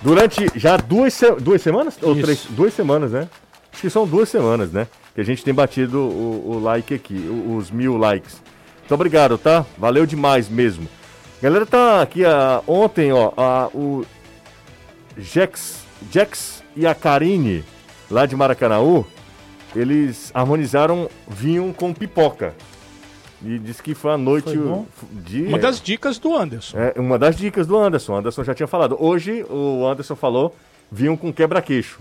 Durante 0.00 0.46
já 0.54 0.76
duas, 0.76 1.20
duas 1.40 1.60
semanas? 1.60 1.98
Ou 2.00 2.14
três? 2.14 2.46
Duas 2.50 2.72
semanas, 2.72 3.10
né? 3.10 3.28
Acho 3.72 3.82
que 3.82 3.90
são 3.90 4.06
duas 4.06 4.28
semanas, 4.28 4.70
né? 4.70 4.86
Que 5.16 5.20
a 5.20 5.24
gente 5.24 5.42
tem 5.42 5.52
batido 5.52 5.98
o, 5.98 6.52
o 6.52 6.60
like 6.60 6.94
aqui, 6.94 7.16
os 7.48 7.72
mil 7.72 7.96
likes. 7.96 8.40
Muito 8.78 8.94
obrigado, 8.94 9.36
tá? 9.36 9.66
Valeu 9.76 10.06
demais 10.06 10.48
mesmo. 10.48 10.86
Galera, 11.42 11.66
tá 11.66 12.00
aqui 12.00 12.24
ah, 12.24 12.62
ontem, 12.68 13.12
ó, 13.12 13.32
ah, 13.36 13.68
o 13.74 14.06
Jex, 15.18 15.82
Jex 16.08 16.62
e 16.76 16.86
a 16.86 16.94
Karine, 16.94 17.64
lá 18.08 18.26
de 18.26 18.36
Maracanaú, 18.36 19.04
eles 19.74 20.30
harmonizaram 20.32 21.10
vinho 21.28 21.74
com 21.76 21.92
pipoca. 21.92 22.54
E 23.42 23.58
disse 23.58 23.82
que 23.82 23.94
foi 23.94 24.12
a 24.12 24.18
noite 24.18 24.52
Foi 24.54 25.08
de. 25.12 25.42
Uma 25.44 25.58
das 25.58 25.80
dicas 25.80 26.18
do 26.18 26.36
Anderson. 26.36 26.76
É 26.78 27.00
uma 27.00 27.18
das 27.18 27.36
dicas 27.36 27.66
do 27.66 27.76
Anderson. 27.78 28.12
O 28.12 28.16
Anderson 28.16 28.44
já 28.44 28.54
tinha 28.54 28.66
falado. 28.66 28.96
Hoje 28.98 29.44
o 29.48 29.86
Anderson 29.86 30.14
falou 30.14 30.54
vinho 30.92 31.16
com 31.16 31.32
quebra-queixo. 31.32 32.00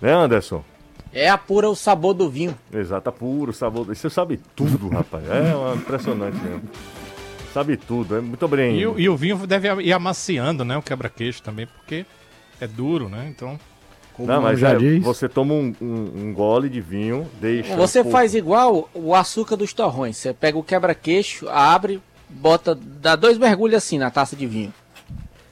Né, 0.00 0.12
Anderson? 0.12 0.64
É 1.12 1.28
apura 1.28 1.68
o 1.68 1.74
sabor 1.76 2.14
do 2.14 2.30
vinho. 2.30 2.56
Exato, 2.72 3.10
puro, 3.12 3.52
sabor. 3.52 3.84
Você 3.84 4.08
sabe 4.08 4.40
tudo, 4.56 4.88
rapaz. 4.88 5.24
É 5.28 5.52
impressionante 5.76 6.36
mesmo. 6.38 6.62
Sabe 7.52 7.76
tudo. 7.76 8.16
É 8.16 8.20
muito 8.20 8.46
bem. 8.48 8.78
E, 8.78 8.86
o- 8.86 8.98
e 8.98 9.08
o 9.08 9.16
vinho 9.16 9.36
deve 9.46 9.82
ir 9.82 9.92
amaciando, 9.92 10.64
né? 10.64 10.76
O 10.78 10.82
quebra-queixo 10.82 11.42
também, 11.42 11.66
porque 11.66 12.06
é 12.60 12.66
duro, 12.66 13.08
né? 13.08 13.26
Então. 13.28 13.58
Como 14.20 14.32
Não, 14.32 14.42
mas 14.42 14.58
já 14.58 14.70
é, 14.72 14.76
diz. 14.76 15.02
você 15.02 15.28
toma 15.28 15.54
um, 15.54 15.74
um- 15.80 16.12
um 16.26 16.32
gole 16.34 16.68
de 16.68 16.80
vinho, 16.80 17.26
deixa. 17.40 17.74
Você 17.76 18.00
um 18.02 18.10
faz 18.10 18.34
igual 18.34 18.88
o 18.94 19.14
açúcar 19.14 19.56
dos 19.56 19.72
torrões. 19.72 20.16
Você 20.16 20.32
pega 20.34 20.58
o 20.58 20.62
quebra-queixo, 20.62 21.48
abre, 21.48 22.00
bota, 22.28 22.74
dá 22.74 23.16
dois 23.16 23.38
mergulhos 23.38 23.76
assim 23.76 23.98
na 23.98 24.10
taça 24.10 24.36
de 24.36 24.46
vinho. 24.46 24.72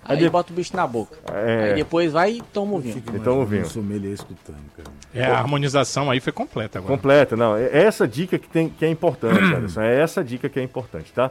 Aí 0.04 0.16
Aí 0.16 0.22
de- 0.24 0.30
bota 0.30 0.52
o 0.52 0.56
bicho 0.56 0.74
na 0.76 0.86
boca. 0.86 1.16
É. 1.32 1.64
Aí 1.70 1.74
depois 1.74 2.12
vai 2.12 2.32
e 2.32 2.42
toma 2.52 2.74
o 2.74 2.78
vinho. 2.78 3.02
Então 3.14 3.40
o 3.42 3.44
vinho. 3.44 3.66
Sommelier 3.66 4.12
escutando, 4.12 4.56
cara. 4.76 4.88
É, 5.14 5.24
a 5.24 5.38
harmonização 5.38 6.10
aí 6.10 6.20
foi 6.20 6.32
completa 6.32 6.78
agora. 6.78 6.94
Completa, 6.94 7.36
não. 7.36 7.56
É 7.56 7.84
essa 7.84 8.06
dica 8.08 8.38
que, 8.38 8.48
tem, 8.48 8.68
que 8.68 8.84
é 8.84 8.90
importante, 8.90 9.38
Anderson. 9.54 9.80
É 9.82 10.00
essa 10.00 10.22
dica 10.24 10.48
que 10.48 10.58
é 10.58 10.62
importante, 10.62 11.12
tá? 11.12 11.30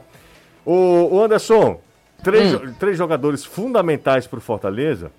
O, 0.64 1.08
o 1.16 1.22
Anderson, 1.22 1.80
três, 2.22 2.50
jo- 2.52 2.72
três 2.78 2.96
jogadores 2.98 3.44
fundamentais 3.44 4.26
para 4.26 4.38
o 4.38 4.40
Fortaleza 4.40 5.10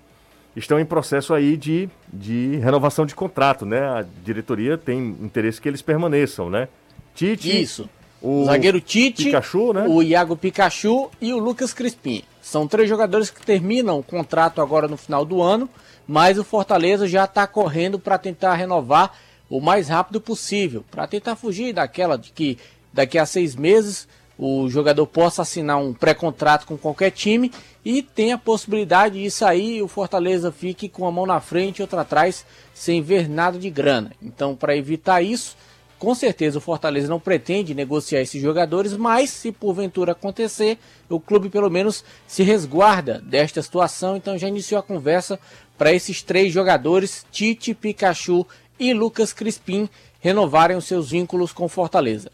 estão 0.56 0.78
em 0.80 0.84
processo 0.84 1.32
aí 1.32 1.56
de, 1.56 1.88
de 2.12 2.56
renovação 2.56 3.06
de 3.06 3.14
contrato, 3.14 3.64
né? 3.64 3.80
A 3.80 4.04
diretoria 4.24 4.76
tem 4.76 4.98
interesse 5.20 5.60
que 5.60 5.68
eles 5.68 5.82
permaneçam, 5.82 6.50
né? 6.50 6.68
Tite, 7.14 7.60
Isso. 7.60 7.88
o 8.22 8.44
zagueiro 8.44 8.80
Tite, 8.80 9.24
Pikachu, 9.24 9.72
né? 9.72 9.84
o 9.88 10.02
Iago 10.02 10.36
Pikachu 10.36 11.10
e 11.20 11.32
o 11.32 11.38
Lucas 11.38 11.72
Crispim. 11.72 12.22
São 12.40 12.66
três 12.66 12.88
jogadores 12.88 13.30
que 13.30 13.44
terminam 13.44 13.98
o 13.98 14.02
contrato 14.02 14.60
agora 14.60 14.88
no 14.88 14.96
final 14.96 15.24
do 15.24 15.42
ano, 15.42 15.68
mas 16.06 16.38
o 16.38 16.44
Fortaleza 16.44 17.06
já 17.06 17.24
está 17.24 17.46
correndo 17.46 17.98
para 17.98 18.18
tentar 18.18 18.54
renovar 18.54 19.12
o 19.48 19.60
mais 19.60 19.88
rápido 19.88 20.20
possível, 20.20 20.84
para 20.90 21.06
tentar 21.06 21.36
fugir 21.36 21.72
daquela 21.72 22.16
de 22.16 22.30
que 22.30 22.56
daqui 22.92 23.18
a 23.18 23.26
seis 23.26 23.54
meses 23.54 24.08
o 24.42 24.70
jogador 24.70 25.06
possa 25.06 25.42
assinar 25.42 25.76
um 25.76 25.92
pré-contrato 25.92 26.66
com 26.66 26.78
qualquer 26.78 27.10
time 27.10 27.52
e 27.84 28.02
tem 28.02 28.32
a 28.32 28.38
possibilidade 28.38 29.22
de 29.22 29.30
sair 29.30 29.82
o 29.82 29.88
Fortaleza 29.88 30.50
fique 30.50 30.88
com 30.88 31.06
a 31.06 31.12
mão 31.12 31.26
na 31.26 31.42
frente 31.42 31.78
e 31.78 31.82
outra 31.82 32.00
atrás 32.00 32.46
sem 32.72 33.02
ver 33.02 33.28
nada 33.28 33.58
de 33.58 33.68
grana. 33.68 34.12
Então, 34.22 34.56
para 34.56 34.74
evitar 34.74 35.20
isso, 35.20 35.54
com 35.98 36.14
certeza 36.14 36.56
o 36.56 36.60
Fortaleza 36.62 37.06
não 37.06 37.20
pretende 37.20 37.74
negociar 37.74 38.22
esses 38.22 38.40
jogadores, 38.40 38.96
mas 38.96 39.28
se 39.28 39.52
porventura 39.52 40.12
acontecer, 40.12 40.78
o 41.06 41.20
clube 41.20 41.50
pelo 41.50 41.68
menos 41.68 42.02
se 42.26 42.42
resguarda 42.42 43.18
desta 43.18 43.60
situação. 43.60 44.16
Então 44.16 44.38
já 44.38 44.48
iniciou 44.48 44.78
a 44.78 44.82
conversa 44.82 45.38
para 45.76 45.92
esses 45.92 46.22
três 46.22 46.50
jogadores, 46.50 47.26
Tite, 47.30 47.74
Pikachu 47.74 48.46
e 48.78 48.94
Lucas 48.94 49.34
Crispim, 49.34 49.86
renovarem 50.18 50.78
os 50.78 50.86
seus 50.86 51.10
vínculos 51.10 51.52
com 51.52 51.66
o 51.66 51.68
Fortaleza. 51.68 52.32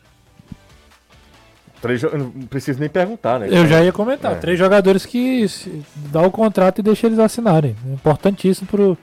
Três 1.86 2.02
Não 2.02 2.30
preciso 2.48 2.80
nem 2.80 2.88
perguntar, 2.88 3.38
né? 3.38 3.48
Eu 3.50 3.66
já 3.66 3.82
ia 3.82 3.92
comentar. 3.92 4.32
É. 4.32 4.34
Três 4.34 4.58
jogadores 4.58 5.06
que 5.06 5.46
dá 6.10 6.20
o 6.22 6.30
contrato 6.30 6.80
e 6.80 6.82
deixa 6.82 7.06
eles 7.06 7.18
assinarem. 7.18 7.76
É 7.88 7.94
Importantíssimo 7.94 8.66
pro, 8.66 8.98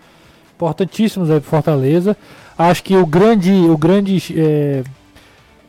importantíssimos 0.56 1.32
aí 1.32 1.40
pro 1.40 1.50
Fortaleza. 1.50 2.18
Acho 2.58 2.84
que 2.84 2.96
o 2.96 3.06
grande, 3.06 3.52
o 3.52 3.78
grande 3.78 4.22
é, 4.38 4.84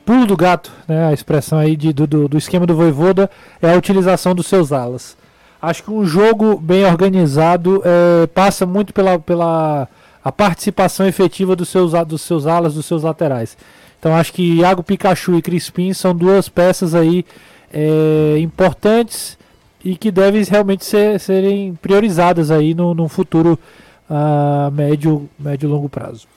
pulo 0.04 0.26
do 0.26 0.36
gato, 0.36 0.72
né, 0.86 1.06
a 1.06 1.12
expressão 1.12 1.58
aí 1.58 1.76
de, 1.76 1.92
do, 1.92 2.28
do, 2.28 2.36
esquema 2.36 2.66
do 2.66 2.74
Voivoda, 2.74 3.30
é 3.62 3.72
a 3.72 3.76
utilização 3.76 4.34
dos 4.34 4.46
seus 4.46 4.72
alas. 4.72 5.16
Acho 5.62 5.84
que 5.84 5.90
um 5.90 6.04
jogo 6.04 6.58
bem 6.58 6.84
organizado 6.84 7.82
é, 7.84 8.26
passa 8.26 8.66
muito 8.66 8.92
pela, 8.92 9.18
pela 9.18 9.88
a 10.22 10.32
participação 10.32 11.06
efetiva 11.06 11.56
dos 11.56 11.68
seus, 11.68 11.92
dos 12.06 12.22
seus 12.22 12.46
alas, 12.46 12.74
dos 12.74 12.86
seus 12.86 13.02
laterais. 13.02 13.56
Então 14.04 14.14
acho 14.14 14.34
que 14.34 14.56
Iago 14.56 14.82
Pikachu 14.82 15.36
e 15.36 15.40
Crispim 15.40 15.94
são 15.94 16.14
duas 16.14 16.46
peças 16.46 16.94
aí 16.94 17.24
é, 17.72 18.36
importantes 18.38 19.38
e 19.82 19.96
que 19.96 20.10
devem 20.10 20.44
realmente 20.44 20.84
ser, 20.84 21.18
serem 21.18 21.74
priorizadas 21.76 22.50
aí 22.50 22.74
no, 22.74 22.92
no 22.92 23.08
futuro 23.08 23.58
a 24.10 24.70
médio, 24.74 25.26
médio 25.38 25.66
e 25.66 25.70
longo 25.70 25.88
prazo. 25.88 26.28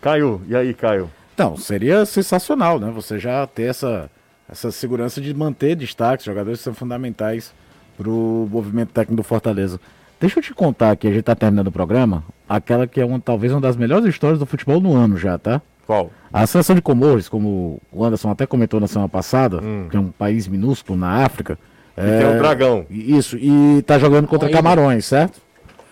Caio, 0.00 0.42
e 0.48 0.56
aí, 0.56 0.74
Caio? 0.74 1.08
Então, 1.32 1.56
seria 1.56 2.04
sensacional, 2.04 2.80
né? 2.80 2.90
Você 2.92 3.16
já 3.16 3.46
ter 3.46 3.70
essa, 3.70 4.10
essa 4.50 4.72
segurança 4.72 5.20
de 5.20 5.32
manter 5.32 5.76
destaques, 5.76 6.26
jogadores 6.26 6.58
que 6.58 6.64
são 6.64 6.74
fundamentais 6.74 7.54
para 7.96 8.10
o 8.10 8.48
movimento 8.50 8.88
técnico 8.88 9.22
do 9.22 9.22
Fortaleza. 9.22 9.78
Deixa 10.20 10.40
eu 10.40 10.42
te 10.42 10.52
contar 10.52 10.90
aqui, 10.90 11.06
a 11.06 11.12
gente 11.12 11.22
tá 11.22 11.36
terminando 11.36 11.68
o 11.68 11.72
programa, 11.72 12.24
aquela 12.48 12.88
que 12.88 13.00
é 13.00 13.04
uma, 13.04 13.20
talvez 13.20 13.52
uma 13.52 13.60
das 13.60 13.76
melhores 13.76 14.04
histórias 14.04 14.40
do 14.40 14.46
futebol 14.46 14.80
no 14.80 14.96
ano 14.96 15.16
já, 15.16 15.38
tá? 15.38 15.62
Qual? 15.86 16.10
A 16.32 16.46
seleção 16.46 16.74
de 16.74 16.82
Comores, 16.82 17.28
como 17.28 17.80
o 17.92 18.04
Anderson 18.04 18.30
até 18.30 18.46
comentou 18.46 18.80
na 18.80 18.86
semana 18.86 19.08
passada, 19.08 19.60
Hum. 19.62 19.86
que 19.90 19.96
é 19.96 20.00
um 20.00 20.10
país 20.10 20.48
minúsculo 20.48 20.98
na 20.98 21.24
África. 21.24 21.58
E 21.96 22.00
tem 22.18 22.26
um 22.26 22.38
dragão, 22.38 22.86
Isso, 22.90 23.36
e 23.36 23.82
tá 23.86 23.98
jogando 23.98 24.26
contra. 24.26 24.48
Camarões, 24.50 25.04
certo? 25.06 25.40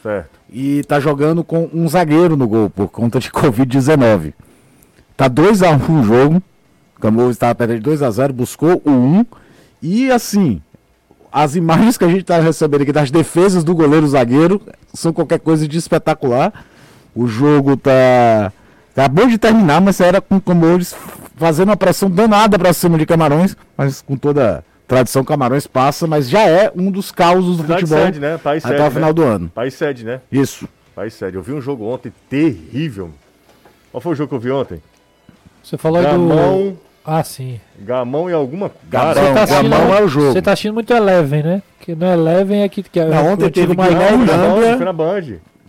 certo? 0.02 0.30
e 0.54 0.82
tá 0.84 1.00
jogando 1.00 1.42
com 1.42 1.70
um 1.72 1.88
zagueiro 1.88 2.36
no 2.36 2.46
gol 2.46 2.68
por 2.68 2.88
conta 2.88 3.18
de 3.18 3.30
Covid-19. 3.32 4.34
Tá 5.16 5.26
2 5.28 5.62
a 5.62 5.70
1 5.70 6.00
o 6.00 6.02
jogo. 6.04 6.42
Camões 7.00 7.30
estava 7.30 7.54
perdendo 7.54 7.78
de 7.78 7.82
2 7.84 8.02
a 8.02 8.10
0, 8.10 8.32
buscou 8.32 8.80
o 8.84 8.90
1 8.90 9.26
e 9.82 10.10
assim, 10.10 10.60
as 11.32 11.56
imagens 11.56 11.96
que 11.96 12.04
a 12.04 12.08
gente 12.08 12.24
tá 12.24 12.38
recebendo 12.38 12.82
aqui 12.82 12.92
das 12.92 13.10
defesas 13.10 13.64
do 13.64 13.74
goleiro 13.74 14.06
zagueiro 14.06 14.60
são 14.92 15.12
qualquer 15.12 15.40
coisa 15.40 15.66
de 15.66 15.78
espetacular. 15.78 16.52
O 17.14 17.26
jogo 17.26 17.76
tá. 17.76 18.52
Acabou 18.96 19.26
de 19.26 19.38
terminar, 19.38 19.80
mas 19.80 20.00
era 20.00 20.20
com 20.20 20.40
Comores 20.40 20.94
fazendo 21.36 21.70
uma 21.70 21.76
pressão 21.76 22.10
danada 22.10 22.58
pra 22.58 22.72
cima 22.72 22.98
de 22.98 23.06
Camarões, 23.06 23.56
mas 23.76 24.02
com 24.02 24.16
toda 24.16 24.62
tradição, 24.86 25.24
Camarões 25.24 25.66
passa, 25.66 26.06
mas 26.06 26.28
já 26.28 26.42
é 26.42 26.70
um 26.76 26.90
dos 26.90 27.10
causos 27.10 27.56
do 27.56 27.62
Cidade 27.62 27.80
futebol 27.80 28.04
sede, 28.04 28.20
né? 28.20 28.34
Até 28.34 28.60
sede, 28.60 28.82
o 28.82 28.90
final 28.90 29.08
né? 29.08 29.12
do 29.14 29.22
ano. 29.22 29.48
País 29.54 29.74
sede, 29.74 30.04
né? 30.04 30.20
Isso. 30.30 30.68
País 30.94 31.14
sede. 31.14 31.36
Eu 31.36 31.42
vi 31.42 31.52
um 31.52 31.60
jogo 31.60 31.84
ontem 31.86 32.12
terrível. 32.28 33.10
Qual 33.90 34.00
foi 34.00 34.12
o 34.12 34.14
jogo 34.14 34.28
que 34.28 34.34
eu 34.34 34.40
vi 34.40 34.50
ontem? 34.50 34.82
Você 35.62 35.78
falou 35.78 35.98
aí 35.98 36.04
do. 36.04 36.10
Gamão, 36.28 36.76
Ah, 37.04 37.24
sim. 37.24 37.58
Gamão 37.80 38.28
e 38.28 38.32
alguma... 38.34 38.70
Gamão, 38.90 39.14
tá 39.14 39.42
assistindo, 39.42 39.70
Gamão 39.70 39.94
é 39.94 40.02
o 40.02 40.08
jogo. 40.08 40.32
Você 40.32 40.42
tá 40.42 40.52
assistindo 40.52 40.74
muito 40.74 40.92
Eleven, 40.92 41.42
né? 41.42 41.62
Que 41.80 41.94
no 41.94 42.06
Eleven 42.06 42.62
é 42.62 42.68
que, 42.68 42.82
que 42.82 43.00
é 43.00 43.06
Não, 43.06 43.32
ontem 43.32 43.46
o 43.46 43.50
teve 43.50 43.72
e. 43.72 43.76
Gamão, 43.76 44.26
Gâmbia. 44.26 44.76
foi 44.76 44.84
na 44.84 44.92
Band. 44.92 45.22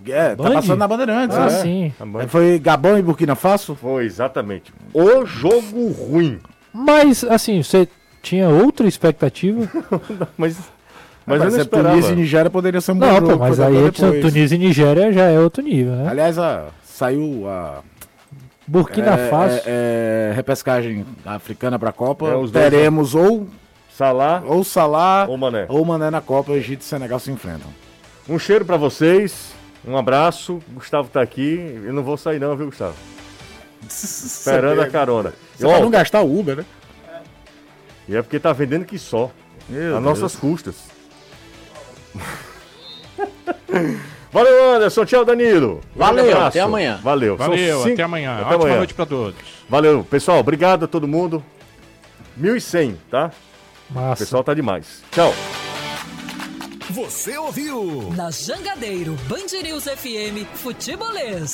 É, 0.08 0.36
tá 0.36 0.52
passando 0.52 0.78
na 0.80 0.88
Bandeirantes. 0.88 1.38
Ah, 1.38 1.46
né? 1.46 1.50
sim. 1.50 1.94
Foi 2.28 2.60
Gabão 2.60 2.98
e 2.98 3.02
Burkina 3.02 3.36
Faso? 3.36 3.76
Foi, 3.76 4.06
exatamente. 4.06 4.74
O 4.94 5.26
jogo 5.26 5.90
ruim. 5.92 6.40
Mas, 6.74 7.24
assim, 7.24 7.62
você 7.64 7.88
tinha 8.22 8.50
outra 8.50 8.88
expectativa? 8.88 9.68
Mas, 10.38 10.58
mas 11.26 11.40
eu 11.40 11.46
não 11.46 11.52
ser 11.52 11.62
esperava. 11.62 11.90
Tunísia 11.96 12.12
e 12.12 12.16
Nigéria 12.16 12.50
poderia 12.52 12.82
ser 12.82 12.92
um 12.92 12.96
bom 13.00 13.06
Não, 13.06 13.14
jogo. 13.16 13.28
pô, 13.30 13.38
mas 13.38 13.60
aí. 13.60 13.92
Tunísia 14.22 14.56
e 14.56 14.60
Nigéria 14.60 15.12
já 15.14 15.24
é 15.30 15.40
outro 15.40 15.64
nível, 15.64 15.94
né? 15.94 16.10
Aliás, 16.10 16.38
a- 16.38 16.66
saiu 16.84 17.48
a 17.48 17.80
Burkina 18.68 19.12
é, 19.14 19.30
Faso. 19.30 19.56
é, 19.66 20.30
é, 20.32 20.34
repescagem 20.36 21.06
africana 21.26 21.80
para 21.80 21.92
a 21.92 21.94
Copa. 21.94 22.28
É, 22.28 22.36
os 22.36 22.52
dois, 22.52 22.66
Teremos 22.70 23.16
ou, 23.16 23.48
Salah 23.96 24.44
ou 24.46 24.64
Salah 24.66 25.26
ou 25.30 25.38
Mané. 25.38 25.66
ou 25.70 25.86
Mané 25.86 26.10
na 26.10 26.20
Copa. 26.20 26.52
Egito 26.54 26.82
e 26.82 26.84
Senegal 26.86 27.20
se 27.20 27.32
enfrentam. 27.32 27.70
Um 28.28 28.38
cheiro 28.38 28.66
pra 28.66 28.76
vocês. 28.76 29.53
Um 29.86 29.98
abraço. 29.98 30.62
Gustavo 30.70 31.10
tá 31.10 31.22
aqui. 31.22 31.82
Eu 31.86 31.94
não 31.94 32.04
vou 32.04 32.18
sair 32.18 32.40
não, 32.40 32.56
viu, 32.56 32.68
Gustavo? 32.68 32.96
Esperando 33.88 34.82
a 34.82 34.90
carona. 34.90 35.34
Você 35.56 35.68
pra 35.68 35.80
não 35.80 35.90
gastar 35.90 36.22
o 36.22 36.40
Uber, 36.40 36.58
né? 36.58 36.66
E 38.08 38.16
é 38.16 38.22
porque 38.22 38.40
tá 38.40 38.52
vendendo 38.54 38.86
que 38.86 38.98
só. 38.98 39.30
Meu 39.70 39.98
a 39.98 40.00
Deus. 40.00 40.04
nossas 40.04 40.36
custas. 40.36 40.76
Valeu, 44.32 44.74
Anderson. 44.76 45.06
Tchau, 45.06 45.24
Danilo. 45.26 45.82
Valeu, 45.96 46.26
abraço. 46.26 46.48
até 46.48 46.60
amanhã. 46.62 47.00
Valeu. 47.04 47.38
Valeu, 47.38 47.78
cinco- 47.80 47.94
até 47.94 48.04
amanhã. 48.04 48.34
Até 48.36 48.44
Ótima 48.46 48.56
amanhã. 48.64 48.78
noite 48.78 48.94
pra 48.94 49.06
todos. 49.06 49.36
Valeu. 49.70 50.04
Pessoal, 50.10 50.40
obrigado 50.40 50.86
a 50.86 50.88
todo 50.88 51.08
mundo. 51.08 51.44
1.100, 52.40 52.96
tá? 53.12 53.32
O 53.90 53.94
Massa. 53.94 54.24
pessoal 54.24 54.44
tá 54.44 54.54
demais. 54.54 55.04
Tchau. 55.12 55.34
Você 56.92 57.38
ouviu? 57.38 58.12
Na 58.16 58.30
Jangadeiro, 58.30 59.16
Band 59.28 59.62
News 59.64 59.86
FM, 59.86 60.46
Futebolês. 60.56 61.54